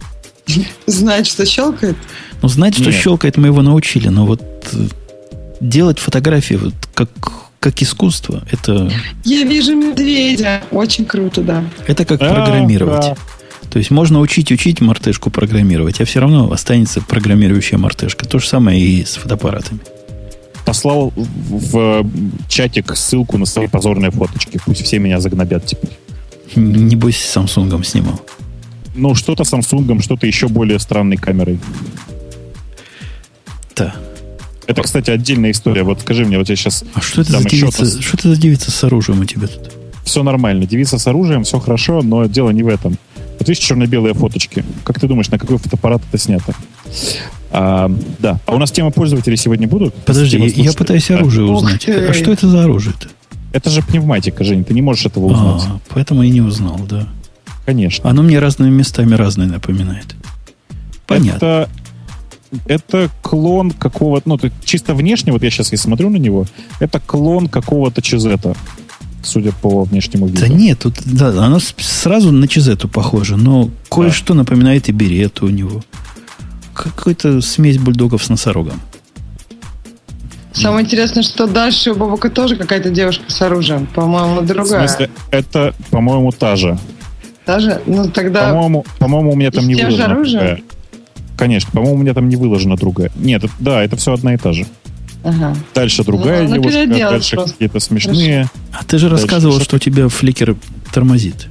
[0.85, 1.95] Знать, что щелкает.
[2.41, 2.95] Ну, знать, что Нет.
[2.95, 4.41] щелкает, мы его научили, но вот
[4.73, 4.87] э,
[5.69, 7.09] делать фотографии вот как,
[7.59, 8.91] как искусство, это,
[9.23, 10.63] Я вижу медведя.
[10.71, 11.63] Очень круто, да.
[11.87, 13.01] это как А, программировать.
[13.01, 13.15] да.
[13.69, 18.25] То есть можно учить, учить мартышку программировать, а все равно останется программирующая мартышка.
[18.25, 19.79] То же самое и с фотоаппаратами.
[20.65, 22.09] Послал в, в
[22.47, 24.59] чатик ссылку на свои позорные фоточки.
[24.65, 25.91] Пусть все меня загнобят теперь.
[26.55, 28.21] Небось, с Samsung снимал.
[28.95, 31.59] Ну, что-то с Samsung, что-то еще более странной камерой.
[33.75, 33.93] Да.
[34.67, 35.83] Это, кстати, отдельная история.
[35.83, 36.83] Вот скажи мне, вот я сейчас...
[36.93, 39.71] А что это, за девица, одна- что это за девица с оружием у тебя тут?
[40.03, 40.65] Все нормально.
[40.65, 42.97] Девица с оружием, все хорошо, но дело не в этом.
[43.39, 44.63] Вот видишь черно-белые фоточки.
[44.83, 46.53] Как ты думаешь, на какой фотоаппарат это снято?
[47.51, 48.39] А, да.
[48.45, 49.93] А у нас тема пользователей сегодня будут?
[49.93, 51.15] Подожди, я, я пытаюсь Да.
[51.17, 51.85] оружие Ух узнать.
[51.85, 51.93] ты.
[52.07, 53.07] А что это за оружие-то?
[53.51, 55.63] Это же пневматика, Жень, ты не можешь этого узнать.
[55.67, 57.07] А, поэтому я не узнал, да.
[57.65, 58.09] Конечно.
[58.09, 60.15] Оно мне разными местами разное напоминает.
[61.07, 61.35] Понятно.
[61.37, 61.69] Это,
[62.65, 66.45] это клон какого-то, ну, чисто внешне, вот я сейчас и смотрю на него,
[66.79, 68.55] это клон какого-то чизета,
[69.23, 70.39] судя по внешнему виду.
[70.39, 75.49] Да нет, тут да, оно сразу на Чизету похоже, но кое-что напоминает и берету у
[75.49, 75.81] него.
[76.73, 78.81] Какой-то смесь бульдогов с носорогом.
[80.55, 83.87] Самое интересное, что дальше у Бабука тоже какая-то девушка с оружием.
[83.87, 84.87] По-моему, В другая.
[84.87, 86.77] смысле, это, по-моему, та же.
[87.45, 87.81] Даже?
[87.85, 88.49] Ну, тогда...
[88.49, 90.61] По-моему, по-моему, у меня там не же другая.
[91.37, 93.11] Конечно, по-моему, у меня там не выложена другая.
[93.15, 94.65] Нет, это- да, это все одна и та же.
[95.23, 95.55] Ага.
[95.73, 97.51] Дальше другая Ну, она девушка, дальше просто.
[97.53, 98.49] какие-то смешные.
[98.71, 99.63] А ты же Дальше рассказывал, что?
[99.65, 100.55] что у тебя фликер
[100.93, 101.47] тормозит.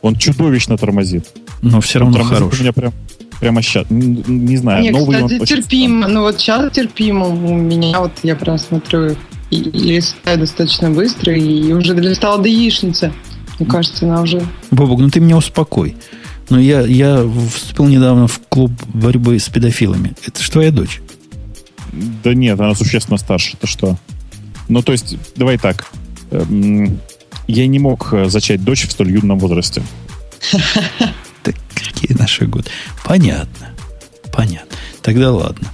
[0.00, 1.26] Он чудовищно тормозит.
[1.60, 2.58] Но все равно тормозит хорош.
[2.58, 2.92] у меня прям,
[3.40, 3.86] прямо сейчас.
[3.90, 6.06] Не знаю, Не, новый он кстати, очень терпимо.
[6.08, 8.00] Ну, вот сейчас терпимо у меня.
[8.00, 9.16] Вот я прям смотрю
[9.50, 13.12] и, и листаю достаточно быстро, и уже долистала до яичницы.
[13.58, 14.40] Мне кажется, она уже...
[14.70, 15.96] Бобок, ну ты меня успокой.
[16.50, 17.24] Но я, я
[17.54, 20.14] вступил недавно в клуб борьбы с педофилами.
[20.26, 21.00] Это же твоя дочь.
[22.24, 23.56] Да нет, она существенно старше.
[23.56, 23.96] Это что?
[24.68, 25.86] Ну, то есть, давай так.
[26.30, 26.98] Эм,
[27.48, 29.82] Я не мог э, зачать дочь в столь юном возрасте.
[31.42, 32.68] Так какие наши годы?
[33.02, 33.70] Понятно.
[34.30, 34.76] Понятно.
[35.00, 35.68] Тогда ладно.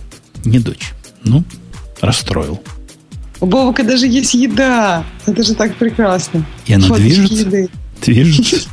[0.45, 0.93] Не дочь.
[1.25, 1.43] Ну,
[2.01, 2.63] расстроил.
[3.41, 5.05] У Бобука даже есть еда.
[5.27, 6.47] Это же так прекрасно.
[6.67, 7.35] И она Фоточки движется?
[7.41, 7.69] еды.
[8.01, 8.69] Движется?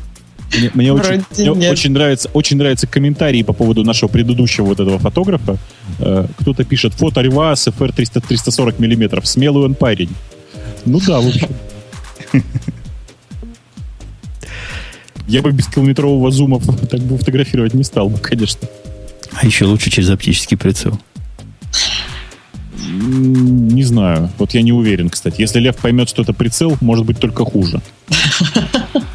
[0.57, 4.99] Мне, мне очень, мне очень нравится, очень нравятся комментарии по поводу нашего предыдущего вот этого
[4.99, 5.57] фотографа.
[5.99, 9.27] Э, кто-то пишет, фото Рива с FR 300, 340 миллиметров.
[9.27, 10.09] Смелый он парень.
[10.85, 11.49] Ну да, в общем.
[15.27, 18.67] Я бы без километрового зума так бы фотографировать не стал бы, конечно.
[19.31, 20.99] А еще лучше через оптический прицел.
[22.77, 24.29] Не знаю.
[24.37, 25.41] Вот я не уверен, кстати.
[25.41, 27.81] Если Лев поймет, что это прицел, может быть только хуже.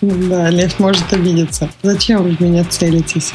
[0.00, 1.70] Да, Лев может обидеться.
[1.82, 3.32] Зачем вы в меня целитесь?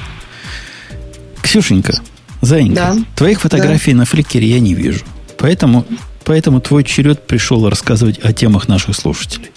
[1.42, 2.00] Ксюшенька,
[2.42, 2.98] Заинька, да?
[3.16, 4.00] твоих фотографий да.
[4.00, 5.02] на фликере я не вижу.
[5.38, 5.86] Поэтому,
[6.26, 9.52] поэтому твой черед пришел рассказывать о темах наших слушателей.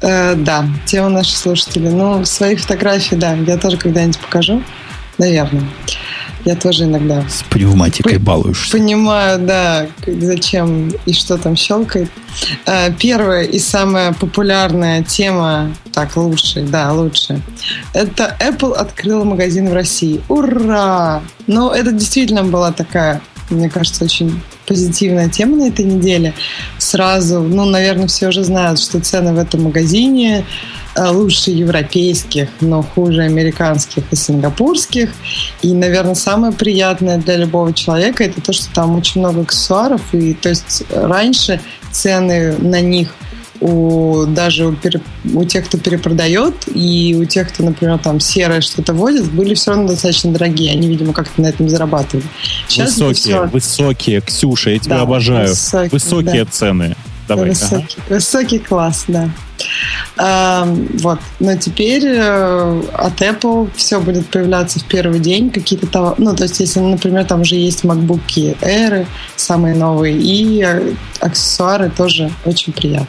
[0.00, 1.90] Э, да, тема наших слушателей.
[1.90, 4.62] Ну, свои фотографии, да, я тоже когда-нибудь покажу,
[5.16, 5.64] наверное.
[6.44, 7.22] Я тоже иногда...
[7.28, 8.72] С пневматикой балуешься.
[8.72, 12.10] Понимаю, да, зачем и что там щелкает.
[12.66, 17.40] Э, первая и самая популярная тема, так, лучшая, да, лучшая,
[17.92, 20.20] это Apple открыла магазин в России.
[20.28, 21.22] Ура!
[21.46, 23.20] Но это действительно была такая,
[23.50, 26.34] мне кажется, очень позитивная тема на этой неделе.
[26.78, 30.44] Сразу, ну, наверное, все уже знают, что цены в этом магазине
[31.10, 35.10] лучше европейских, но хуже американских и сингапурских.
[35.62, 40.02] И, наверное, самое приятное для любого человека это то, что там очень много аксессуаров.
[40.12, 41.60] И то есть раньше
[41.92, 43.14] цены на них
[43.60, 45.00] у даже у, пере,
[45.34, 49.72] у тех, кто перепродает, и у тех, кто, например, там серое что-то водит, были все
[49.72, 50.72] равно достаточно дорогие.
[50.72, 52.26] Они, видимо, как-то на этом зарабатывали.
[52.68, 53.46] Сейчас высокие, все...
[53.46, 55.48] высокие, Ксюша, я тебя да, обожаю.
[55.48, 56.50] Высокие, высокие да.
[56.50, 56.96] цены.
[57.26, 57.50] Давай.
[57.50, 58.14] Высокий, ага.
[58.14, 59.28] высокий класс, да.
[60.16, 60.64] А,
[61.00, 61.20] вот.
[61.40, 65.50] Но теперь э, от Apple все будет появляться в первый день.
[65.50, 66.16] Какие-то товары.
[66.18, 68.20] Ну, то есть, если, например, там уже есть MacBook
[68.60, 69.06] Air,
[69.36, 73.06] самые новые, и э, аксессуары тоже очень приятно.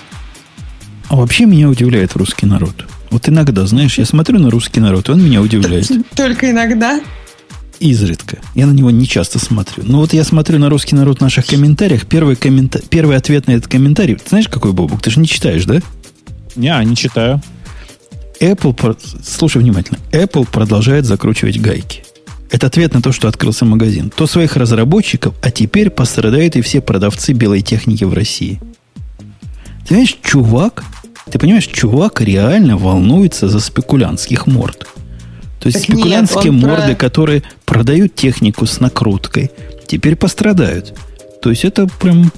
[1.08, 2.86] А вообще меня удивляет русский народ.
[3.10, 5.90] Вот иногда, знаешь, я смотрю на русский народ, и он меня удивляет.
[6.16, 7.00] Только иногда?
[7.80, 8.40] изредка.
[8.56, 9.84] Я на него не часто смотрю.
[9.86, 12.06] Но вот я смотрю на русский народ в наших комментариях.
[12.06, 12.82] Первый, коммента...
[12.90, 14.16] Первый ответ на этот комментарий.
[14.16, 15.02] Ты знаешь, какой, Бобук?
[15.02, 15.80] Ты же не читаешь, да?
[16.56, 17.42] Не, не читаю.
[18.40, 22.04] Apple, слушай внимательно, Apple продолжает закручивать гайки.
[22.52, 24.10] Это ответ на то, что открылся магазин.
[24.10, 28.60] То своих разработчиков, а теперь пострадают и все продавцы белой техники в России.
[29.84, 30.84] Ты понимаешь, чувак,
[31.30, 34.88] ты понимаешь, чувак реально волнуется за спекулянтских морд.
[35.60, 36.96] То есть так спекулянтские нет, морды, про...
[36.96, 39.52] которые продают технику с накруткой,
[39.88, 40.98] теперь пострадают.
[41.42, 42.32] То есть это прям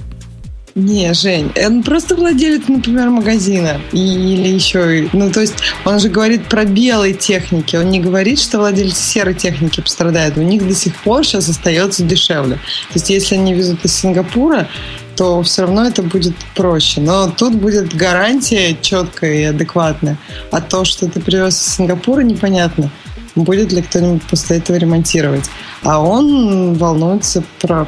[0.74, 3.78] не, Жень, он просто владелец, например, магазина.
[3.92, 5.08] Или еще...
[5.12, 5.54] Ну, то есть
[5.84, 7.76] он же говорит про белой техники.
[7.76, 10.38] Он не говорит, что владелец серой техники пострадает.
[10.38, 12.54] У них до сих пор сейчас остается дешевле.
[12.56, 14.66] То есть если они везут из Сингапура,
[15.14, 17.02] то все равно это будет проще.
[17.02, 20.16] Но тут будет гарантия четкая и адекватная.
[20.50, 22.90] А то, что ты привез из Сингапура, непонятно
[23.34, 25.44] будет ли кто-нибудь после этого ремонтировать.
[25.82, 27.86] А он волнуется про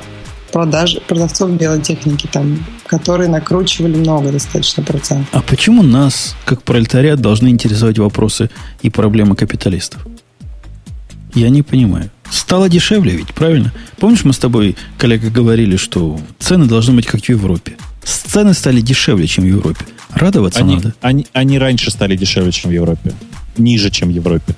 [0.54, 5.26] продаж, продавцов белой техники, там, которые накручивали много достаточно процентов.
[5.32, 8.50] А почему нас, как пролетариат, должны интересовать вопросы
[8.80, 10.06] и проблемы капиталистов?
[11.34, 12.08] Я не понимаю.
[12.30, 13.72] Стало дешевле ведь, правильно?
[13.98, 17.76] Помнишь, мы с тобой, коллега, говорили, что цены должны быть как в Европе.
[18.04, 19.84] Цены стали дешевле, чем в Европе.
[20.10, 20.94] Радоваться они, надо.
[21.00, 23.12] Они, они раньше стали дешевле, чем в Европе.
[23.58, 24.54] Ниже, чем в Европе.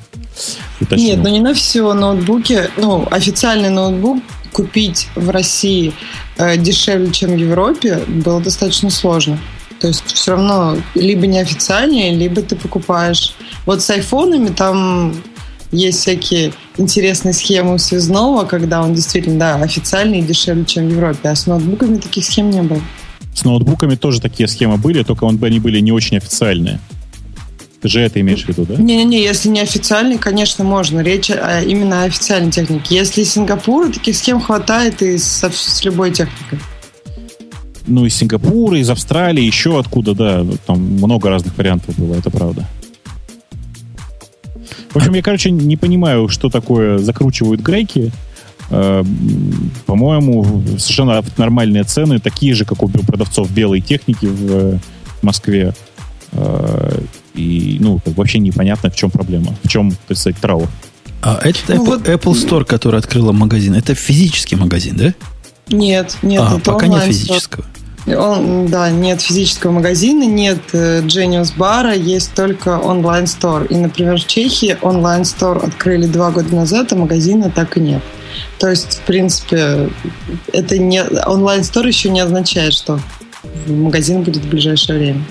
[0.79, 1.07] Уточню.
[1.07, 2.69] Нет, ну не на все ноутбуки.
[2.77, 4.23] Ну, официальный ноутбук
[4.57, 5.93] купить в России
[6.39, 9.39] э, дешевле, чем в Европе, было достаточно сложно.
[9.81, 13.35] То есть все равно либо неофициальнее, либо ты покупаешь.
[13.67, 15.15] Вот с айфонами там
[15.73, 21.29] есть всякие интересные схемы связного, когда он действительно, да, официальный и дешевле, чем в Европе.
[21.29, 22.81] А с ноутбуками таких схем не было.
[23.35, 26.81] С ноутбуками тоже такие схемы были, только он, они были не очень официальные.
[27.87, 28.75] Ты же это имеешь в виду, да?
[28.75, 30.99] Не-не-не, если не официальный, конечно, можно.
[31.03, 32.97] Речь о, именно о официальной технике.
[32.97, 36.59] Если Сингапур, таких схем хватает и с, с любой техникой.
[37.87, 40.45] Ну, из Сингапура, из Австралии, еще откуда, да.
[40.67, 42.67] Там много разных вариантов было, это правда.
[44.91, 48.11] В общем, я, короче, не понимаю, что такое закручивают грейки.
[48.71, 49.05] Э,
[49.87, 50.45] по-моему,
[50.77, 54.81] совершенно нормальные цены, такие же, как у продавцов белой техники в
[55.23, 55.73] Москве.
[57.37, 60.69] И, ну, вообще непонятно, в чем проблема, в чем, так сказать, траур.
[61.23, 62.09] А это ну, Apple, вот...
[62.09, 65.15] Apple Store, который открыла магазин, это физический магазин, да?
[65.69, 67.65] Нет, нет, а, это пока нет физического.
[68.07, 73.65] Он, да, нет физического магазина, нет э, Genius бара, есть только онлайн-стор.
[73.65, 78.03] И, например, в Чехии онлайн-стор открыли два года назад, а магазина так и нет.
[78.59, 79.91] То есть, в принципе,
[80.53, 83.01] это не онлайн-стор еще не означает, что
[83.67, 85.25] магазин будет в ближайшее время.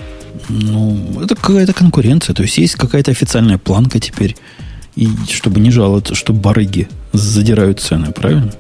[0.50, 2.36] Ну, это какая-то конкуренция.
[2.36, 4.36] То есть есть какая-то официальная планка теперь.
[4.96, 8.54] И чтобы не жаловаться, что барыги задирают цены, правильно?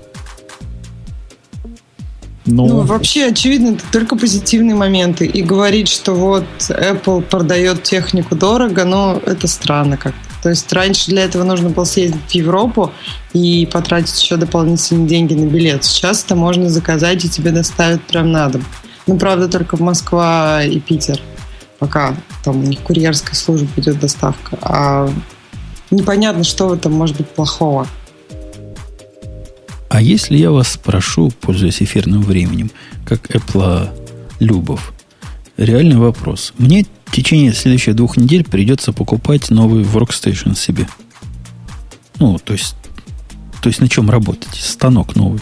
[2.46, 2.68] Но...
[2.68, 5.26] Ну, вообще, очевидно, это только позитивные моменты.
[5.26, 10.20] И говорить, что вот Apple продает технику дорого, ну, это странно как-то.
[10.44, 12.92] То есть раньше для этого нужно было съездить в Европу
[13.34, 15.84] и потратить еще дополнительные деньги на билет.
[15.84, 18.64] Сейчас это можно заказать, и тебе доставят прям на дом.
[19.08, 21.20] Ну, правда, только в Москва и Питер
[21.86, 24.58] пока там у них курьерская служба идет доставка.
[24.64, 25.08] А
[25.92, 27.88] непонятно, что в этом может быть плохого.
[29.90, 32.72] А если я вас спрошу, пользуясь эфирным временем,
[33.06, 33.90] как Apple
[34.40, 34.94] Любов,
[35.58, 36.54] реальный вопрос.
[36.58, 40.88] Мне в течение следующих двух недель придется покупать новый workstation себе.
[42.18, 42.76] Ну, то есть,
[43.62, 44.56] то есть на чем работать?
[44.56, 45.40] Станок новый.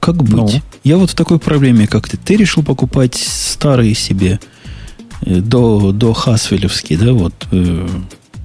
[0.00, 0.32] Как быть?
[0.32, 0.48] Ну.
[0.84, 2.16] Я вот в такой проблеме, как ты.
[2.16, 4.40] Ты решил покупать старые себе
[5.24, 7.88] до, до Хасвелевский, да, вот э,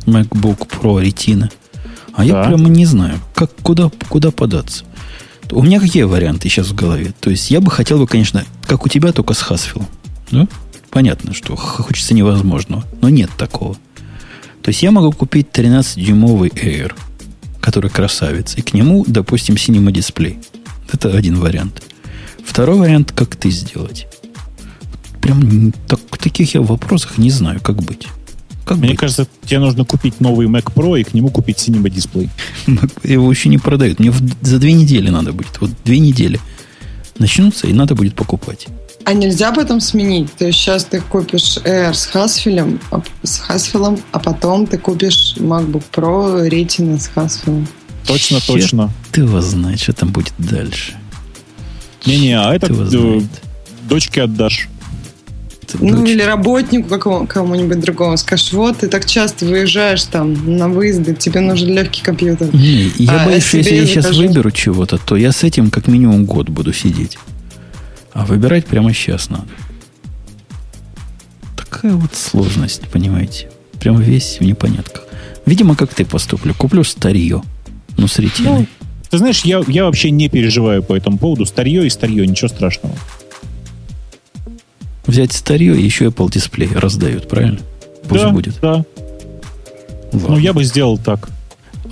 [0.05, 1.51] MacBook Pro Retina.
[2.13, 2.23] А да.
[2.23, 4.85] я прямо не знаю, как, куда, куда податься.
[5.51, 7.13] У меня какие варианты сейчас в голове?
[7.19, 9.87] То есть я бы хотел бы, конечно, как у тебя, только с Хасфилом.
[10.31, 10.47] Да?
[10.89, 13.75] Понятно, что хочется невозможного, но нет такого.
[14.61, 16.93] То есть я могу купить 13-дюймовый Air,
[17.61, 20.39] который красавец, и к нему, допустим, Cinema дисплей.
[20.91, 21.83] Это один вариант.
[22.43, 24.07] Второй вариант, как ты сделать.
[25.21, 28.07] Прям так, таких я в вопросах не знаю, как быть.
[28.65, 28.99] Как Мне быть?
[28.99, 32.29] кажется, тебе нужно купить новый Mac Pro и к нему купить Cinema дисплей.
[33.03, 33.99] Его еще не продают.
[33.99, 35.61] Мне за две недели надо будет.
[35.61, 36.39] Вот две недели
[37.17, 38.67] начнутся, и надо будет покупать.
[39.05, 40.33] А нельзя потом сменить?
[40.33, 45.35] То есть сейчас ты купишь Air с Hasfilm, а, с Hasfilm, а потом ты купишь
[45.37, 47.65] MacBook Pro Retina с Hasfilm.
[48.05, 48.91] Точно, Хер точно.
[49.13, 50.93] Ты его знаешь, что там будет дальше.
[52.05, 52.73] Не-не, а это
[53.87, 54.67] дочке отдашь.
[55.79, 58.17] Ну, или работнику какому, кому-нибудь другому.
[58.17, 62.53] Скажешь, вот, ты так часто выезжаешь там на выезды, тебе нужен легкий компьютер.
[62.53, 65.87] Не, я а боюсь, что если я сейчас выберу чего-то, то я с этим как
[65.87, 67.17] минимум год буду сидеть.
[68.13, 69.47] А выбирать прямо сейчас надо.
[71.55, 73.49] Такая вот сложность, понимаете.
[73.79, 75.03] Прям весь в непонятках.
[75.45, 76.53] Видимо, как ты поступлю.
[76.53, 77.43] Куплю старье.
[77.97, 78.59] Ну, с ретиной.
[78.59, 78.65] Ну,
[79.09, 81.45] ты знаешь, я, я вообще не переживаю по этому поводу.
[81.45, 82.95] Старье и старье, ничего страшного
[85.07, 87.59] взять старье и еще Apple дисплей раздают, правильно?
[88.07, 88.59] Пусть да, будет.
[88.61, 88.85] Да.
[90.13, 90.29] Ладно.
[90.29, 91.29] Ну, я бы сделал так.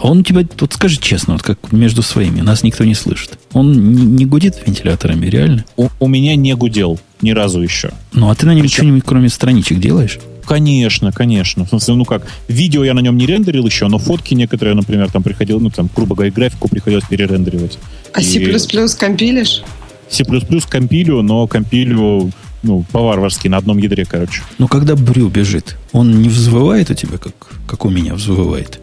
[0.02, 3.40] А он тебя, вот скажи честно, вот как между своими, нас никто не слышит.
[3.54, 5.66] Он не, не гудит вентиляторами, реально?
[5.78, 7.92] У, у меня не гудел ни разу еще.
[8.12, 8.76] Ну, а ты на нем Причем...
[8.76, 10.20] что-нибудь кроме страничек делаешь?
[10.46, 11.66] Конечно, конечно.
[11.66, 15.10] В смысле, ну как, видео я на нем не рендерил еще, но фотки некоторые, например,
[15.10, 17.80] там приходил, ну там, грубо говоря, графику приходилось перерендеривать.
[18.14, 18.98] А C++ и...
[19.00, 19.64] компилишь?
[20.10, 20.24] C++
[20.70, 22.32] компилю, но компилю
[22.66, 24.42] ну, по-варварски, на одном ядре, короче.
[24.58, 27.34] Ну, когда брю бежит, он не взвывает у тебя, как,
[27.68, 28.80] как у меня взвывает?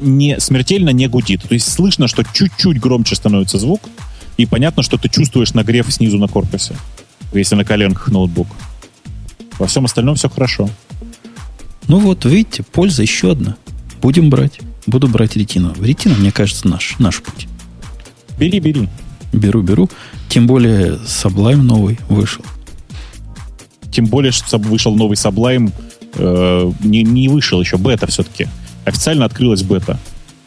[0.00, 1.42] Не, смертельно не гудит.
[1.42, 3.82] То есть слышно, что чуть-чуть громче становится звук,
[4.38, 6.74] и понятно, что ты чувствуешь нагрев снизу на корпусе,
[7.34, 8.48] если на коленках ноутбук.
[9.58, 10.70] Во всем остальном все хорошо.
[11.88, 13.56] Ну вот, видите, польза еще одна.
[14.00, 14.60] Будем брать.
[14.86, 15.74] Буду брать ретину.
[15.80, 17.46] Ретина, мне кажется, наш, наш путь.
[18.38, 18.88] Бери, бери.
[19.32, 19.90] Беру, беру.
[20.28, 22.44] Тем более Sublime новый вышел.
[23.92, 25.70] Тем более, что вышел новый Sublime.
[26.14, 28.48] Э, не, не вышел еще, бета все-таки.
[28.84, 29.98] Официально открылась бета.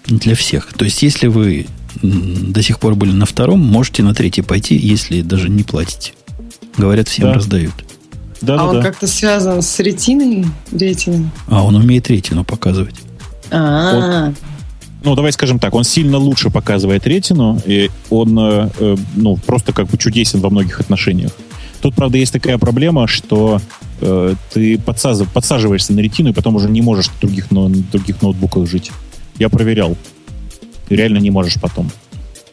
[0.07, 0.73] Для всех.
[0.73, 1.67] То есть, если вы
[2.01, 6.13] до сих пор были на втором, можете на третий пойти, если даже не платите.
[6.77, 7.33] Говорят, всем да.
[7.35, 7.73] раздают.
[8.41, 8.81] Да, а да, он да.
[8.81, 10.45] как-то связан с ретиной?
[10.71, 11.29] Ретиной?
[11.47, 12.95] А, он умеет ретину показывать.
[13.49, 14.33] А-а-а.
[15.03, 19.71] ну, давай скажем так, он сильно лучше показывает ретину, и он, э, э ну, просто
[19.71, 21.31] как бы чудесен во многих отношениях.
[21.85, 23.61] Тут, правда, есть такая проблема, что
[24.01, 25.21] э, ты подсаз...
[25.31, 28.91] подсаживаешься на ретину и потом уже не можешь на других, на других ноутбуках жить.
[29.37, 29.95] Я проверял.
[30.89, 31.91] Ты реально не можешь потом.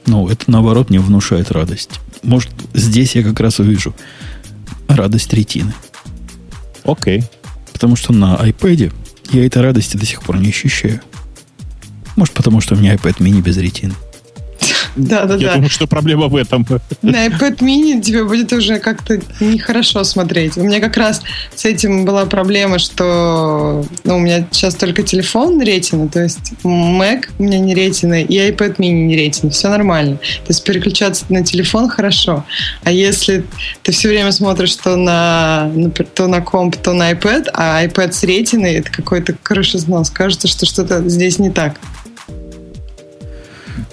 [0.05, 1.93] Ну, это наоборот мне внушает радость.
[2.23, 3.95] Может, здесь я как раз увижу
[4.87, 5.73] радость ретины.
[6.85, 7.23] Окей.
[7.73, 8.93] Потому что на iPad
[9.31, 11.01] я этой радости до сих пор не ощущаю.
[12.17, 13.95] Может, потому что у меня iPad mini без ретины.
[14.97, 15.55] Да, да, Я да.
[15.55, 16.67] думаю, что проблема в этом.
[17.03, 20.57] На iPad mini тебе будет уже как-то нехорошо смотреть.
[20.57, 21.23] У меня как раз
[21.55, 27.25] с этим была проблема, что ну, у меня сейчас только телефон ретина, то есть Mac
[27.39, 29.51] у меня не ретина, и iPad mini не ретина.
[29.51, 30.17] Все нормально.
[30.17, 32.45] То есть переключаться на телефон хорошо.
[32.85, 33.45] А если
[33.83, 35.71] ты все время смотришь то на,
[36.15, 40.11] то на комп, то на iPad, а iPad с ретиной, это какой-то крышеснос.
[40.11, 41.77] Кажется, что что-то здесь не так.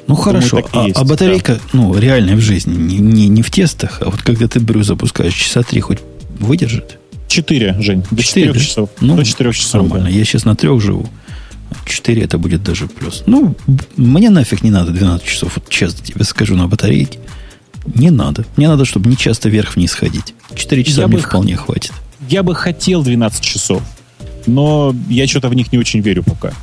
[0.10, 1.60] Ну хорошо, а, есть, а батарейка, да.
[1.74, 5.36] ну, реальная в жизни, не, не, не в тестах, а вот когда ты брю запускаешь,
[5.36, 6.00] часа три хоть
[6.40, 6.98] выдержит?
[7.28, 8.90] Четыре, Жень, до четырех часов.
[9.02, 9.84] Ну, до четырех часов.
[9.84, 10.16] Нормально, да.
[10.16, 11.08] я сейчас на трех живу.
[11.86, 13.22] Четыре это будет даже плюс.
[13.28, 13.56] Ну,
[13.98, 17.20] мне нафиг не надо 12 часов, вот честно тебе скажу, на батарейке.
[17.86, 18.46] Не надо.
[18.58, 20.34] Мне надо, чтобы не часто вверх-вниз ходить.
[20.56, 21.92] Четыре часа я мне бы, вполне хватит.
[22.28, 23.84] Я бы хотел 12 часов,
[24.48, 26.54] но я что-то в них не очень верю пока.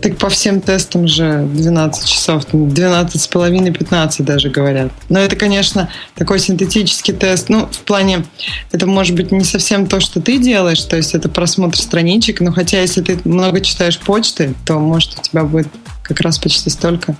[0.00, 4.90] Так по всем тестам же 12 часов, 12 с половиной, 15 даже говорят.
[5.10, 7.50] Но это, конечно, такой синтетический тест.
[7.50, 8.24] Ну, в плане,
[8.72, 12.50] это может быть не совсем то, что ты делаешь, то есть это просмотр страничек, но
[12.50, 15.68] хотя если ты много читаешь почты, то может у тебя будет
[16.02, 17.14] как раз почти столько.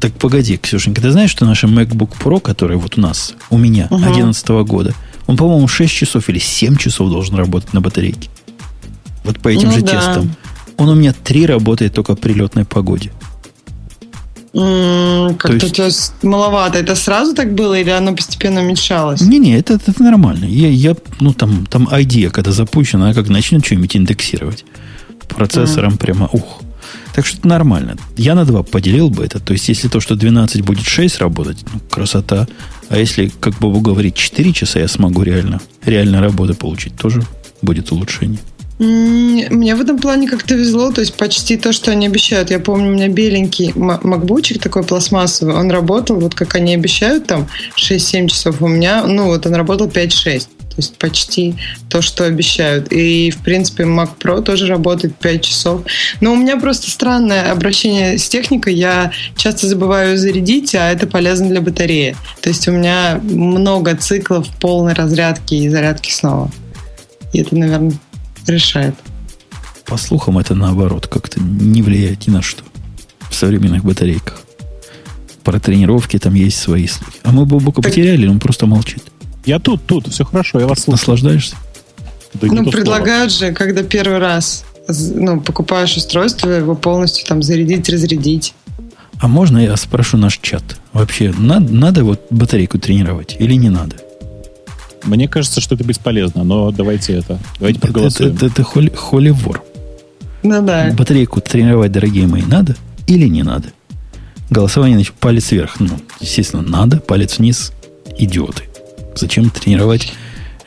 [0.00, 3.88] Так погоди, Ксюшенька, ты знаешь, что наш MacBook Pro, который вот у нас, у меня,
[3.90, 4.04] Угу.
[4.04, 4.94] 11 года,
[5.26, 8.28] он, по-моему, 6 часов или 7 часов должен работать на батарейке.
[9.24, 9.92] Вот по этим Ну же да.
[9.92, 10.36] тестам.
[10.78, 13.10] Он у меня 3 работает только при летной погоде.
[14.52, 15.90] Как-то есть- у тебя
[16.22, 16.78] маловато.
[16.78, 19.20] Это сразу так было или оно постепенно уменьшалось?
[19.20, 20.46] Не-не, это, это нормально.
[20.46, 24.64] Я, я, ну, там, там идея, когда запущена, она как начнет что-нибудь индексировать.
[25.28, 26.62] Процессором прямо, ух.
[27.14, 27.96] Так что это нормально.
[28.16, 29.40] Я на 2 поделил бы это.
[29.40, 32.46] То есть, если то, что 12 будет 6 работать, ну, красота.
[32.88, 37.22] А если, как Бобу говорит, 4 часа я смогу реально, реально работы получить, тоже
[37.60, 38.38] будет улучшение.
[38.78, 42.50] Мне в этом плане как-то везло, то есть почти то, что они обещают.
[42.50, 47.26] Я помню, у меня беленький ма- макбучик такой пластмассовый, он работал, вот как они обещают,
[47.26, 48.60] там 6-7 часов.
[48.60, 50.48] У меня, ну вот он работал 5-6.
[50.76, 51.54] То есть почти
[51.88, 52.92] то, что обещают.
[52.92, 55.80] И, в принципе, Mac Pro тоже работает 5 часов.
[56.20, 58.74] Но у меня просто странное обращение с техникой.
[58.74, 62.14] Я часто забываю зарядить, а это полезно для батареи.
[62.42, 66.50] То есть у меня много циклов полной разрядки и зарядки снова.
[67.32, 67.92] И это, наверное,
[68.46, 68.94] решает.
[69.84, 72.64] По слухам, это наоборот, как-то не влияет ни на что
[73.30, 74.42] в современных батарейках.
[75.44, 77.18] Про тренировки там есть свои слухи.
[77.22, 79.02] А мы Бобука потеряли, он просто молчит.
[79.44, 80.94] Я тут, тут, все хорошо, я вас слушаю.
[80.94, 81.56] Наслаждаешься?
[82.34, 82.70] Да ну, то слово.
[82.70, 88.54] предлагают же, когда первый раз ну, покупаешь устройство, его полностью там зарядить, разрядить.
[89.18, 90.78] А можно я спрошу наш чат?
[90.92, 93.96] Вообще, надо, надо вот батарейку тренировать или не надо?
[95.06, 97.38] Мне кажется, что это бесполезно, но давайте это.
[97.58, 98.34] Давайте Это, проголосуем.
[98.34, 99.62] это, это холи, холи вор.
[100.42, 100.92] Ну да.
[100.96, 102.76] Батарейку тренировать, дорогие мои, надо
[103.06, 103.68] или не надо?
[104.50, 105.80] Голосование, значит, палец вверх.
[105.80, 107.72] Ну, естественно, надо, палец вниз.
[108.18, 108.64] Идиоты.
[109.14, 110.12] Зачем тренировать?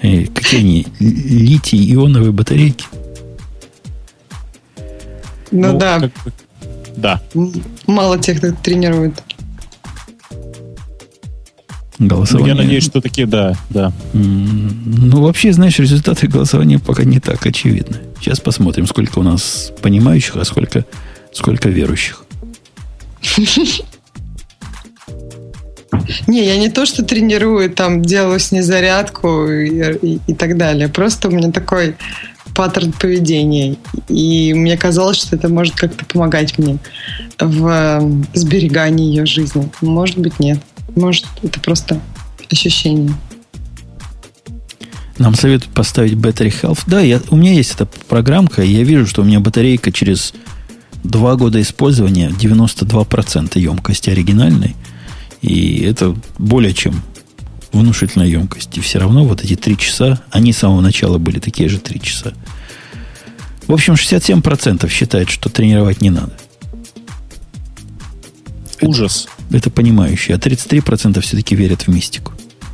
[0.01, 0.87] э, какие они?
[0.99, 2.85] Литий-ионовые батарейки?
[5.51, 6.11] Ну, да, как
[6.95, 7.21] Да.
[7.87, 9.23] мало тех, кто тренирует.
[11.99, 12.55] Ну, Голосование.
[12.55, 13.91] я надеюсь, что такие, да, да.
[14.13, 17.97] Ну, вообще, знаешь, результаты голосования пока не так очевидны.
[18.21, 20.85] Сейчас посмотрим, сколько у нас понимающих, а сколько,
[21.33, 22.23] сколько верующих.
[26.27, 30.55] Не, я не то, что тренирую, там делаю с ней зарядку и, и- и так
[30.57, 30.87] далее.
[30.87, 31.95] Просто у меня такой
[32.55, 33.75] паттерн поведения.
[34.07, 36.77] И мне казалось, что это может как-то помогать мне
[37.39, 39.69] в э, сберегании ее жизни.
[39.81, 40.59] Может быть, нет.
[40.95, 42.01] Может, это просто
[42.51, 43.13] ощущение.
[45.17, 46.83] Нам советуют поставить Battery Health.
[46.87, 50.33] Да, я, у меня есть эта программка, и я вижу, что у меня батарейка через
[51.03, 54.75] два года использования 92% емкости оригинальной.
[55.41, 57.01] И это более чем
[57.71, 58.77] внушительная емкость.
[58.77, 62.01] И все равно вот эти три часа, они с самого начала были такие же три
[62.01, 62.33] часа.
[63.67, 66.33] В общем, 67% считают, что тренировать не надо.
[68.81, 69.27] Ужас.
[69.51, 70.35] Это понимающие.
[70.35, 72.33] А 33% все-таки верят в мистику.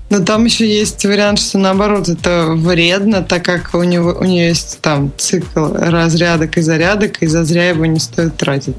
[0.09, 4.49] Но там еще есть вариант, что наоборот это вредно, так как у него у нее
[4.49, 8.75] есть там цикл разрядок и зарядок, и зазря его не стоит тратить.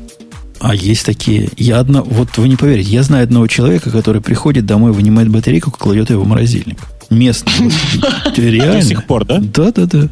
[0.60, 1.51] А есть такие.
[1.56, 5.70] Я одно, вот вы не поверите, я знаю одного человека, который приходит домой, вынимает батарейку,
[5.70, 6.78] кладет ее в морозильник.
[7.10, 7.73] Местный.
[8.36, 8.74] Реально.
[8.81, 9.39] До сих пор, да?
[9.40, 10.09] Да, да, да.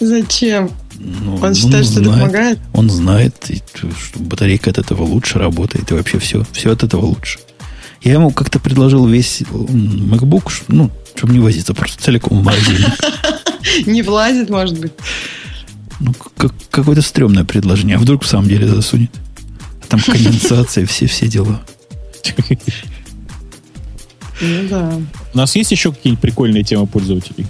[0.00, 0.70] Зачем?
[0.98, 2.20] Ну, Он считает, что это знает.
[2.20, 2.58] помогает?
[2.72, 7.38] Он знает, что батарейка от этого лучше работает, и вообще все, все от этого лучше.
[8.02, 12.92] Я ему как-то предложил весь MacBook, ну, чтобы не возиться, просто целиком в морозильник.
[13.86, 14.92] Не влазит, может быть.
[16.00, 17.96] Ну, как, какое-то стрёмное предложение.
[17.96, 19.10] А вдруг в самом деле засунет?
[19.88, 21.60] Там конденсация, все-все дела.
[24.40, 24.92] Ну да.
[25.34, 27.46] У нас есть еще какие-нибудь прикольные темы пользователей?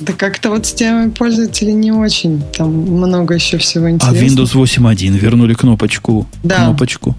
[0.00, 2.42] Да как-то вот с темой пользователей не очень.
[2.56, 4.44] Там много еще всего А интересного.
[4.44, 6.26] Windows 8.1 вернули кнопочку.
[6.42, 6.56] Да.
[6.64, 7.14] Кнопочку.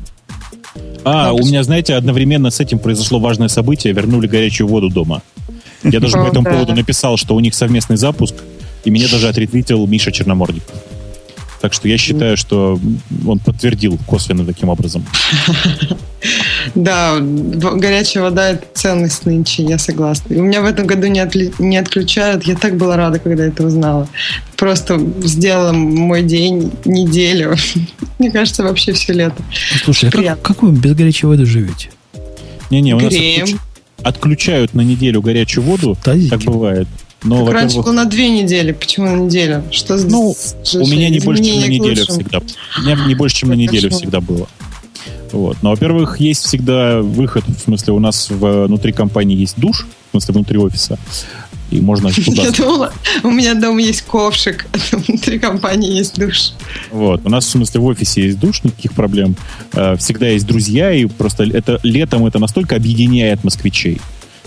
[1.04, 3.94] А, Ну, у меня, знаете, одновременно с этим произошло важное событие.
[3.94, 5.22] Вернули горячую воду дома.
[5.84, 8.36] Я даже по этому поводу написал, что у них совместный запуск,
[8.84, 10.64] и меня даже отретвитил Миша Черноморник.
[11.62, 12.80] Так что я считаю, что
[13.26, 15.06] он подтвердил косвенно таким образом.
[16.76, 20.36] Да, горячая вода это ценность нынче, я согласна.
[20.36, 22.44] И у меня в этом году не, отли- не отключают.
[22.44, 24.08] Я так была рада, когда это узнала.
[24.56, 27.56] Просто сделала мой день, неделю.
[28.20, 29.42] Мне кажется, вообще все лето.
[29.84, 31.90] Слушай, а как, вы без горячей воды живете?
[32.70, 33.46] Не-не, у нас Греем.
[33.46, 33.58] отключ-
[34.04, 35.98] отключают на неделю горячую воду.
[36.04, 36.30] Тазики?
[36.30, 36.88] Так бывает.
[37.24, 38.72] Но, так раньше было на две недели.
[38.72, 39.64] Почему на неделю?
[39.72, 40.36] Что ну,
[40.74, 42.40] у меня не больше, чем на неделю всегда.
[42.78, 44.48] У меня не больше, чем на неделю всегда было.
[45.32, 45.58] Вот.
[45.62, 50.34] Но, во-первых, есть всегда выход, в смысле, у нас внутри компании есть душ, в смысле,
[50.34, 51.00] внутри офиса.
[51.70, 52.94] И можно Я думала,
[53.24, 56.52] у меня дома есть ковшик, а внутри компании есть душ.
[56.92, 57.22] Вот.
[57.24, 59.36] У нас, в смысле, в офисе есть душ, никаких проблем.
[59.74, 64.02] Э, всегда есть друзья, и просто это летом это настолько объединяет москвичей.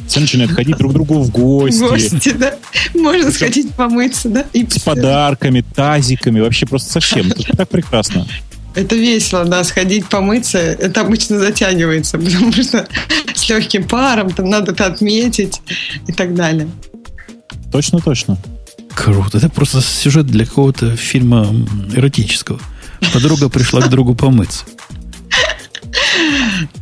[0.06, 1.80] Все начинают ходить друг к другу в гости.
[1.80, 2.54] Гости, да.
[2.94, 4.44] Можно сходить помыться, да?
[4.52, 7.30] И с подарками, тазиками, вообще просто совсем.
[7.30, 8.26] Это так прекрасно.
[8.74, 10.58] Это весело, да, сходить помыться.
[10.58, 12.88] Это обычно затягивается, потому что
[13.34, 15.60] с легким паром там надо это отметить
[16.06, 16.68] и так далее.
[17.72, 18.38] Точно, точно.
[18.94, 19.38] Круто.
[19.38, 21.48] Это просто сюжет для какого-то фильма
[21.94, 22.60] эротического.
[23.12, 24.64] Подруга пришла к другу помыться.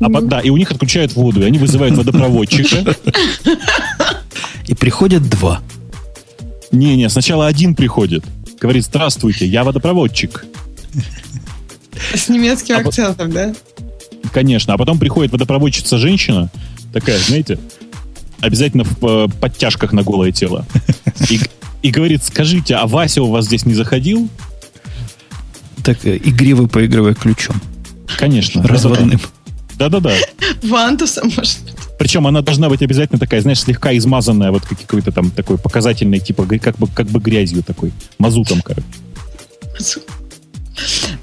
[0.01, 2.95] А, да, и у них отключают воду, и они вызывают водопроводчика.
[4.67, 5.61] И приходят два.
[6.71, 8.25] Не-не, сначала один приходит.
[8.61, 10.47] Говорит, здравствуйте, я водопроводчик.
[12.15, 13.35] С немецким а акцентом, по...
[13.35, 13.55] да?
[14.33, 14.75] Конечно.
[14.75, 16.51] А потом приходит водопроводчица женщина,
[16.93, 17.59] такая, знаете,
[18.41, 20.67] обязательно в э, подтяжках на голое тело.
[21.29, 21.41] И,
[21.83, 24.29] и говорит, скажите, а Вася у вас здесь не заходил?
[25.85, 27.61] Так, э, игриво поигрывая ключом.
[28.17, 28.63] Конечно.
[28.63, 29.21] Разводным.
[29.83, 30.15] Да-да-да.
[30.63, 31.75] Вантусом, может быть.
[31.99, 36.47] Причем она должна быть обязательно такая, знаешь, слегка измазанная, вот какой-то там такой показательный, типа,
[36.61, 38.87] как бы, как бы грязью такой, мазутом, короче.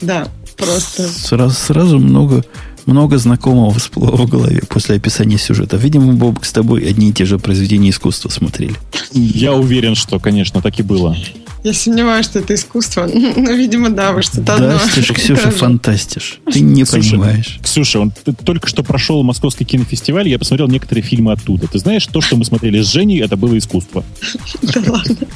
[0.01, 0.27] Да,
[0.57, 1.07] просто.
[1.07, 2.43] Сразу, сразу много,
[2.85, 5.77] много знакомого всплыло в голове после описания сюжета.
[5.77, 8.75] Видимо, Боб, с тобой одни и те же произведения искусства смотрели.
[9.13, 11.15] Я уверен, что, конечно, так и было.
[11.63, 13.09] Я сомневаюсь, что это искусство.
[13.39, 14.67] Ну, видимо, да, вы что-то одно.
[14.67, 16.39] Дастишь, Ксюша, фантастишь.
[16.51, 17.59] Ты не Ксюша, понимаешь.
[17.61, 18.13] Ксюша, он
[18.45, 21.67] только что прошел Московский кинофестиваль, я посмотрел некоторые фильмы оттуда.
[21.67, 24.03] Ты знаешь, то, что мы смотрели с Женей, это было искусство.
[24.61, 25.27] Да ладно.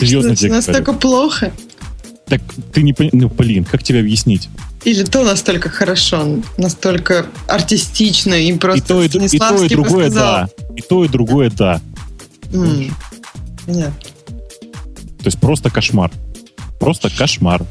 [0.00, 1.52] Серьезно тебе Настолько плохо.
[2.26, 2.40] Так
[2.72, 4.48] ты не понимаешь, ну, блин, как тебе объяснить?
[4.84, 10.10] Или то настолько хорошо, настолько артистично и просто и то, и, и, то, и другое,
[10.10, 10.48] да.
[10.76, 11.80] И то, и другое, да.
[12.52, 12.90] Mm.
[13.66, 14.11] Понятно.
[15.22, 16.10] То есть просто кошмар.
[16.80, 17.64] Просто кошмар.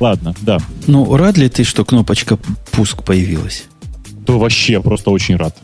[0.00, 0.58] Ладно, да.
[0.86, 2.38] Ну, рад ли ты, что кнопочка
[2.72, 3.64] пуск появилась?
[4.26, 5.56] Да вообще, просто очень рад.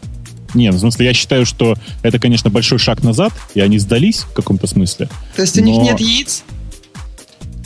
[0.55, 4.21] Не, ну, в смысле, я считаю, что это, конечно, большой шаг назад, и они сдались
[4.21, 5.09] в каком-то смысле.
[5.35, 6.45] То есть у них нет яиц?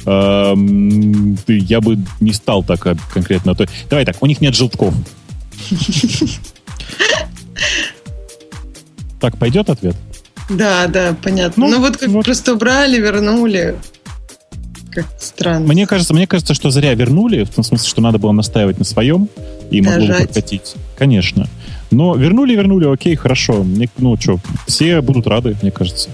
[0.06, 3.56] Эм, я бы не стал так конкретно.
[3.90, 4.94] Давай так, у них нет желтков.
[9.18, 9.96] Так, пойдет ответ?
[10.48, 11.66] Да, да, понятно.
[11.66, 12.24] Ну, ну вот как вот.
[12.24, 13.76] просто убрали, вернули.
[14.92, 15.66] Как странно.
[15.66, 18.84] Мне кажется, мне кажется, что зря вернули, в том смысле, что надо было настаивать на
[18.84, 19.28] своем
[19.70, 20.74] и могло бы прокатить.
[20.96, 21.48] Конечно.
[21.90, 23.62] Но вернули, вернули, окей, хорошо.
[23.62, 26.10] Мне, ну что, все будут рады, мне кажется.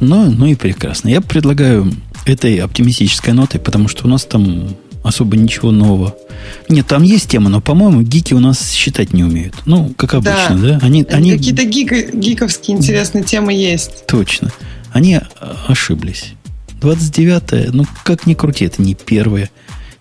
[0.00, 1.08] Ну, ну и прекрасно.
[1.08, 1.92] Я предлагаю
[2.26, 6.14] этой оптимистической нотой, потому что у нас там особо ничего нового.
[6.68, 9.54] Нет, там есть тема, но, по-моему, гики у нас считать не умеют.
[9.66, 10.78] Ну, как обычно, да?
[10.78, 10.78] да?
[10.82, 11.32] Они, они...
[11.32, 14.06] Какие-то гик, гиковские интересные темы есть.
[14.06, 14.52] Точно.
[14.92, 15.20] Они
[15.68, 16.34] ошиблись.
[16.80, 19.50] 29 ну, как ни крути, это не первое,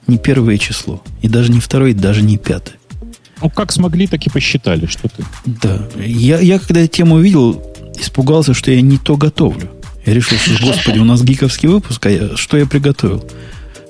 [0.07, 1.03] не первое число.
[1.21, 2.75] И даже не второе, и даже не пятое.
[3.41, 5.23] Ну, как смогли, так и посчитали, что ты.
[5.45, 5.87] Да.
[5.97, 7.63] Я, я когда тему увидел,
[7.99, 9.69] испугался, что я не то готовлю.
[10.05, 13.23] Я решил, что, господи, у нас гиковский выпуск, а я, что я приготовил?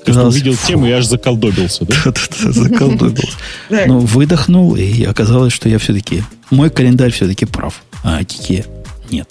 [0.05, 0.67] Ты Казалось, увидел фу.
[0.67, 1.95] тему и аж заколдобился, да?
[2.05, 3.37] Да-да-да, заколдобился.
[3.87, 6.23] Но выдохнул, и оказалось, что я все-таки...
[6.49, 8.65] Мой календарь все-таки прав, а Кике
[9.11, 9.29] нет.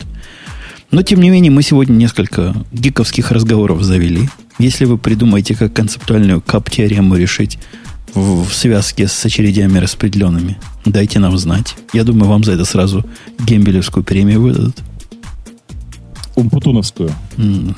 [0.91, 4.29] Но, тем не менее, мы сегодня несколько гиковских разговоров завели.
[4.59, 7.59] Если вы придумаете, как концептуальную кап-теорему решить
[8.15, 11.75] в, в связке с очередями распределенными, дайте нам знать.
[11.93, 13.05] Я думаю, вам за это сразу
[13.41, 14.77] Гембелевскую премию выдадут.
[16.39, 17.11] Умпутуновскую.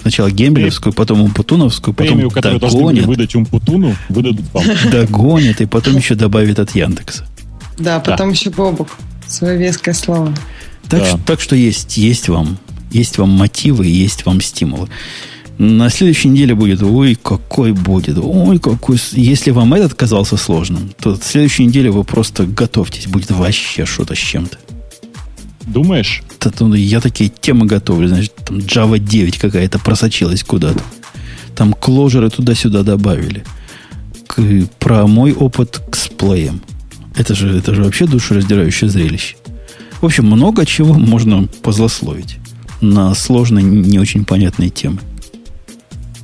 [0.03, 2.75] Сначала Гембелевскую, потом Умпутуновскую, потом Премию, которую догонят.
[2.75, 4.65] должны были выдать Умпутуну, выдадут вам.
[4.91, 7.27] Догонят, и потом еще добавят от Яндекса.
[7.79, 8.35] Да, потом да.
[8.35, 8.89] еще Бобук.
[9.27, 10.35] Свое веское слово.
[10.89, 11.07] Так, да.
[11.07, 12.59] что, так что есть, есть вам,
[12.91, 14.89] есть вам мотивы, есть вам стимулы.
[15.59, 18.99] На следующей неделе будет, ой, какой будет, ой, какой...
[19.13, 24.15] Если вам этот казался сложным, то в следующей неделе вы просто готовьтесь, будет вообще что-то
[24.15, 24.59] с чем-то.
[25.67, 26.23] Думаешь?
[26.59, 28.09] Ну, я такие темы готовлю.
[28.09, 30.83] Значит, там Java 9 какая-то просочилась куда-то.
[31.55, 33.45] Там кложеры туда-сюда добавили.
[34.27, 34.41] К,
[34.79, 36.63] про мой опыт с плеем.
[37.17, 39.37] Это же, это же вообще душераздирающее зрелище.
[40.01, 42.39] В общем, много чего можно позлословить
[42.81, 44.99] на сложной, не очень понятной темы.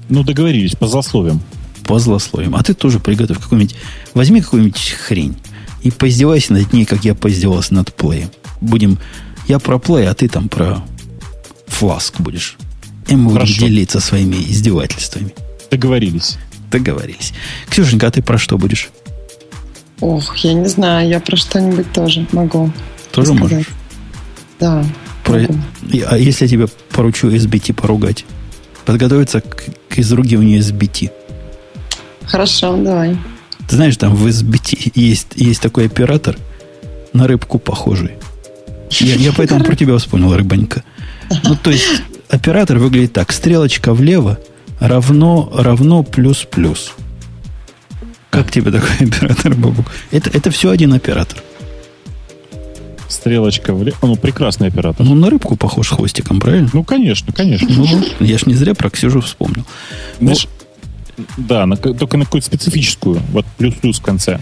[0.09, 1.41] Ну, договорились, позлословим.
[1.85, 2.57] Позлословим.
[2.57, 3.77] А ты тоже приготовь какую-нибудь...
[4.15, 5.37] Возьми какую-нибудь хрень
[5.83, 8.31] и поиздевайся над ней, как я поиздевался над плеем.
[8.61, 8.99] Будем
[9.49, 10.83] Я про Play, а ты там про
[11.69, 12.57] Flask будешь.
[13.09, 15.33] И мы будем делиться своими издевательствами.
[15.71, 16.39] Договорились.
[16.71, 17.33] Договорились.
[17.69, 18.89] Ксюшенька, а ты про что будешь?
[20.01, 22.71] Ох, я не знаю, я про что-нибудь тоже могу.
[23.13, 23.53] Тоже Сказать.
[23.53, 23.69] можешь?
[24.61, 24.85] Да.
[25.25, 25.55] Про- могу.
[26.09, 28.25] А если я тебе поручу SBT поругать?
[28.85, 31.11] Подготовиться к, к изругиванию SBT.
[32.25, 33.17] Хорошо, давай.
[33.69, 36.37] Ты знаешь, там в SBT есть, есть такой оператор
[37.13, 38.13] на рыбку похожий.
[38.91, 40.83] Я, я поэтому про тебя вспомнил, рыбанька.
[41.45, 43.33] Ну, то есть, оператор выглядит так.
[43.33, 44.39] Стрелочка влево
[44.81, 46.93] равно, равно плюс-плюс.
[48.31, 49.87] Как тебе такой оператор, Бабук?
[50.11, 51.43] Это, это все один оператор.
[53.09, 53.97] Стрелочка влево.
[54.03, 55.05] Ну, прекрасный оператор.
[55.07, 56.69] Ну, на рыбку похож хвостиком, правильно?
[56.73, 57.69] Ну, конечно, конечно.
[57.71, 58.15] Ну, вот.
[58.21, 59.65] я ж не зря про Ксюшу вспомнил.
[60.21, 60.49] Знаешь,
[61.37, 64.41] да, на- только на какую-то специфическую, вот плюс-плюс в конце.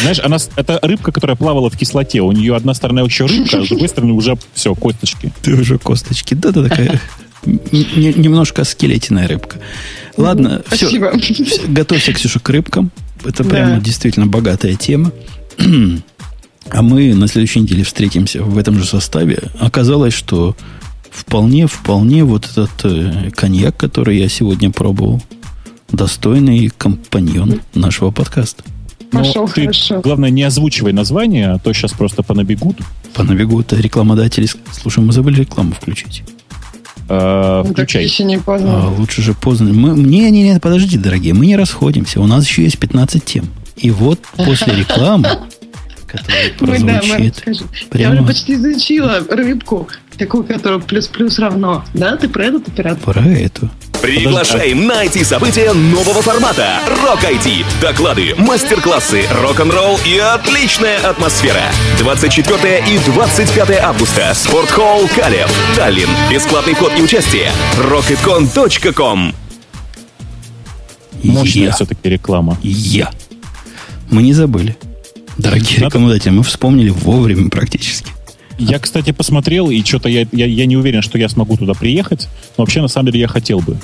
[0.00, 2.20] Знаешь, она, это рыбка, которая плавала в кислоте.
[2.20, 5.32] У нее одна сторона еще рыбка, а с другой стороны уже все, косточки.
[5.42, 6.34] Ты уже косточки.
[6.34, 7.00] Да-да, такая
[7.44, 9.58] немножко скелетиная рыбка.
[10.16, 10.88] Ладно, все,
[11.68, 12.90] готовься, Ксюша, к рыбкам.
[13.24, 13.50] Это Да.
[13.50, 15.12] прямо действительно богатая тема.
[16.70, 19.38] А мы на следующей неделе встретимся в этом же составе.
[19.60, 20.56] Оказалось, что
[21.10, 25.22] вполне, вполне вот этот э, коньяк, который я сегодня пробовал,
[25.92, 28.64] достойный компаньон нашего подкаста.
[29.12, 30.00] Но Пошел, ты, хорошо.
[30.00, 32.78] главное, не озвучивай название, а то сейчас просто понабегут.
[33.14, 34.48] По набегу это рекламодатели.
[34.72, 36.22] Слушай, мы забыли рекламу включить.
[37.08, 38.04] Э, Ну, так включай.
[38.04, 38.90] еще не А, поздно.
[38.90, 39.72] лучше же поздно.
[39.72, 42.20] Мы, не, не, не, подожди, дорогие, мы не расходимся.
[42.20, 43.46] У нас еще есть 15 тем.
[43.76, 45.28] И вот после рекламы,
[46.06, 47.44] которая мы прозвучит.
[47.94, 49.88] Я уже почти изучила рыбку,
[50.18, 51.84] такую, которую плюс-плюс равно.
[51.94, 53.14] Да, ты про этот оператор?
[53.14, 53.70] про эту.
[54.02, 57.64] Приглашаем на IT-события нового формата «Рок IT».
[57.80, 61.62] Доклады, мастер-классы, рок-н-ролл и отличная атмосфера.
[61.98, 64.32] 24 и 25 августа.
[64.34, 65.50] Спортхолл Калев.
[65.76, 66.08] Таллин.
[66.30, 67.50] Бесплатный вход и участие.
[67.78, 69.34] rocketcon.com
[71.22, 71.72] Мощная Я.
[71.72, 72.58] все-таки реклама.
[72.62, 73.10] Я.
[74.10, 74.76] Мы не забыли.
[75.38, 78.10] Дорогие Надо- рекламодатели, мы вспомнили вовремя практически.
[78.58, 82.28] Я, кстати, посмотрел, и что-то я, я, я не уверен, что я смогу туда приехать.
[82.56, 83.76] Но вообще, на самом деле, я хотел бы.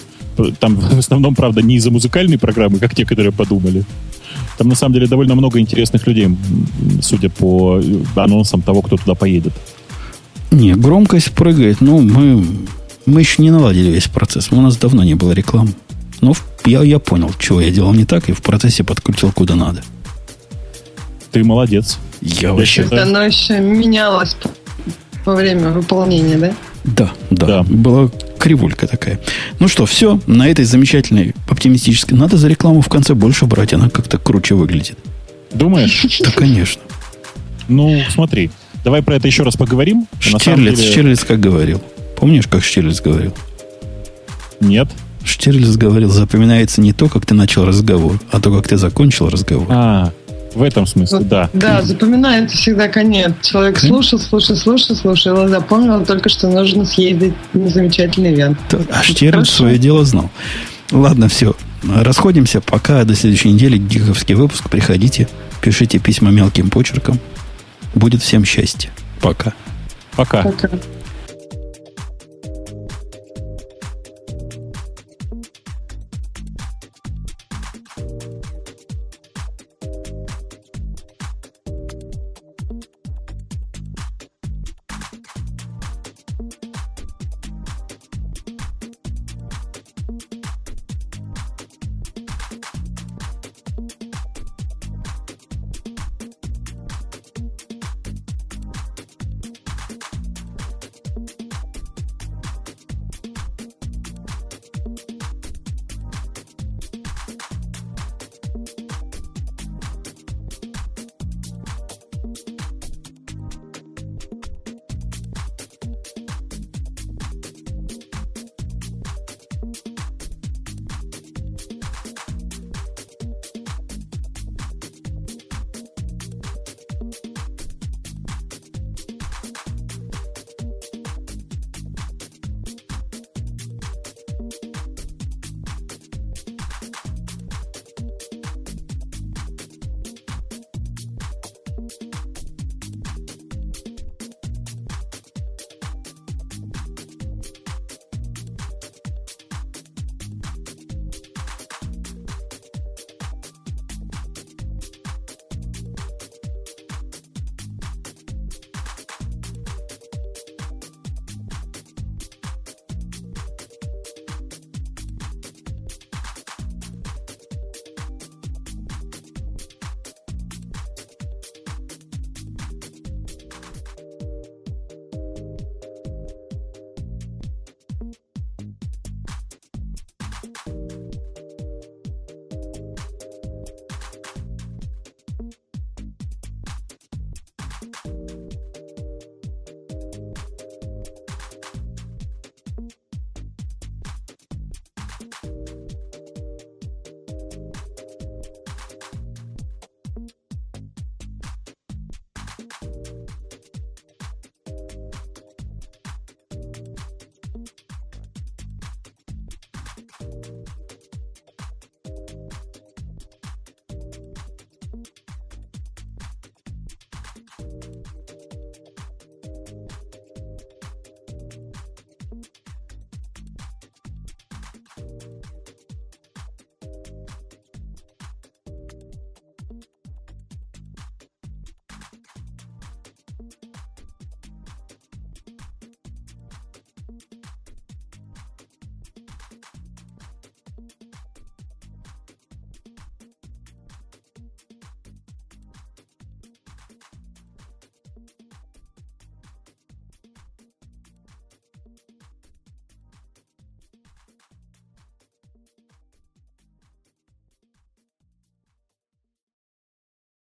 [0.60, 3.84] Там в основном, правда, не из-за музыкальной программы, как те, которые подумали.
[4.58, 6.28] Там, на самом деле, довольно много интересных людей,
[7.02, 9.52] судя по э, анонсам того, кто туда поедет.
[10.50, 11.80] Не, громкость прыгает.
[11.80, 12.44] Ну, мы,
[13.06, 14.50] мы еще не наладили весь процесс.
[14.52, 15.72] У нас давно не было рекламы.
[16.20, 19.54] Но в- я, я понял, чего я делал не так, и в процессе подкрутил куда
[19.54, 19.82] надо.
[21.30, 21.98] Ты молодец.
[22.20, 22.82] Я вообще...
[22.84, 24.36] считаю- Оно еще менялось
[25.24, 26.54] во время выполнения, да?
[26.84, 27.62] Да, да, Да.
[27.62, 29.20] Была кривулька такая.
[29.60, 32.16] Ну что, все, на этой замечательной оптимистической.
[32.18, 34.98] Надо за рекламу в конце больше брать, она как-то круче выглядит.
[35.52, 36.04] Думаешь?
[36.20, 36.82] Да, конечно.
[37.68, 38.50] Ну, смотри.
[38.84, 40.08] Давай про это еще раз поговорим.
[40.18, 41.80] Штирлиц, деле- Штирлиц как говорил?
[42.16, 43.32] Помнишь, как Штирлиц говорил?
[44.60, 44.88] Нет.
[45.24, 49.66] Штирлиц говорил, запоминается не то, как ты начал разговор, а то, как ты закончил разговор.
[49.70, 50.12] А,
[50.54, 51.50] в этом смысле, Вот, да.
[51.52, 53.32] Да, запоминается всегда конец.
[53.42, 58.58] Человек слушал, слушал, слушал, слушал, и запомнил только, что нужно съездить на замечательный ивент.
[58.72, 59.44] А Хорошо.
[59.44, 60.30] свое дело знал.
[60.90, 61.54] Ладно, все.
[61.82, 62.60] Расходимся.
[62.60, 63.78] Пока до следующей недели.
[63.78, 64.70] Гиговский выпуск.
[64.70, 65.28] Приходите.
[65.60, 67.18] Пишите письма мелким почерком.
[67.94, 68.90] Будет всем счастье.
[69.20, 69.52] Пока.
[70.16, 70.42] Пока.
[70.42, 70.68] Пока.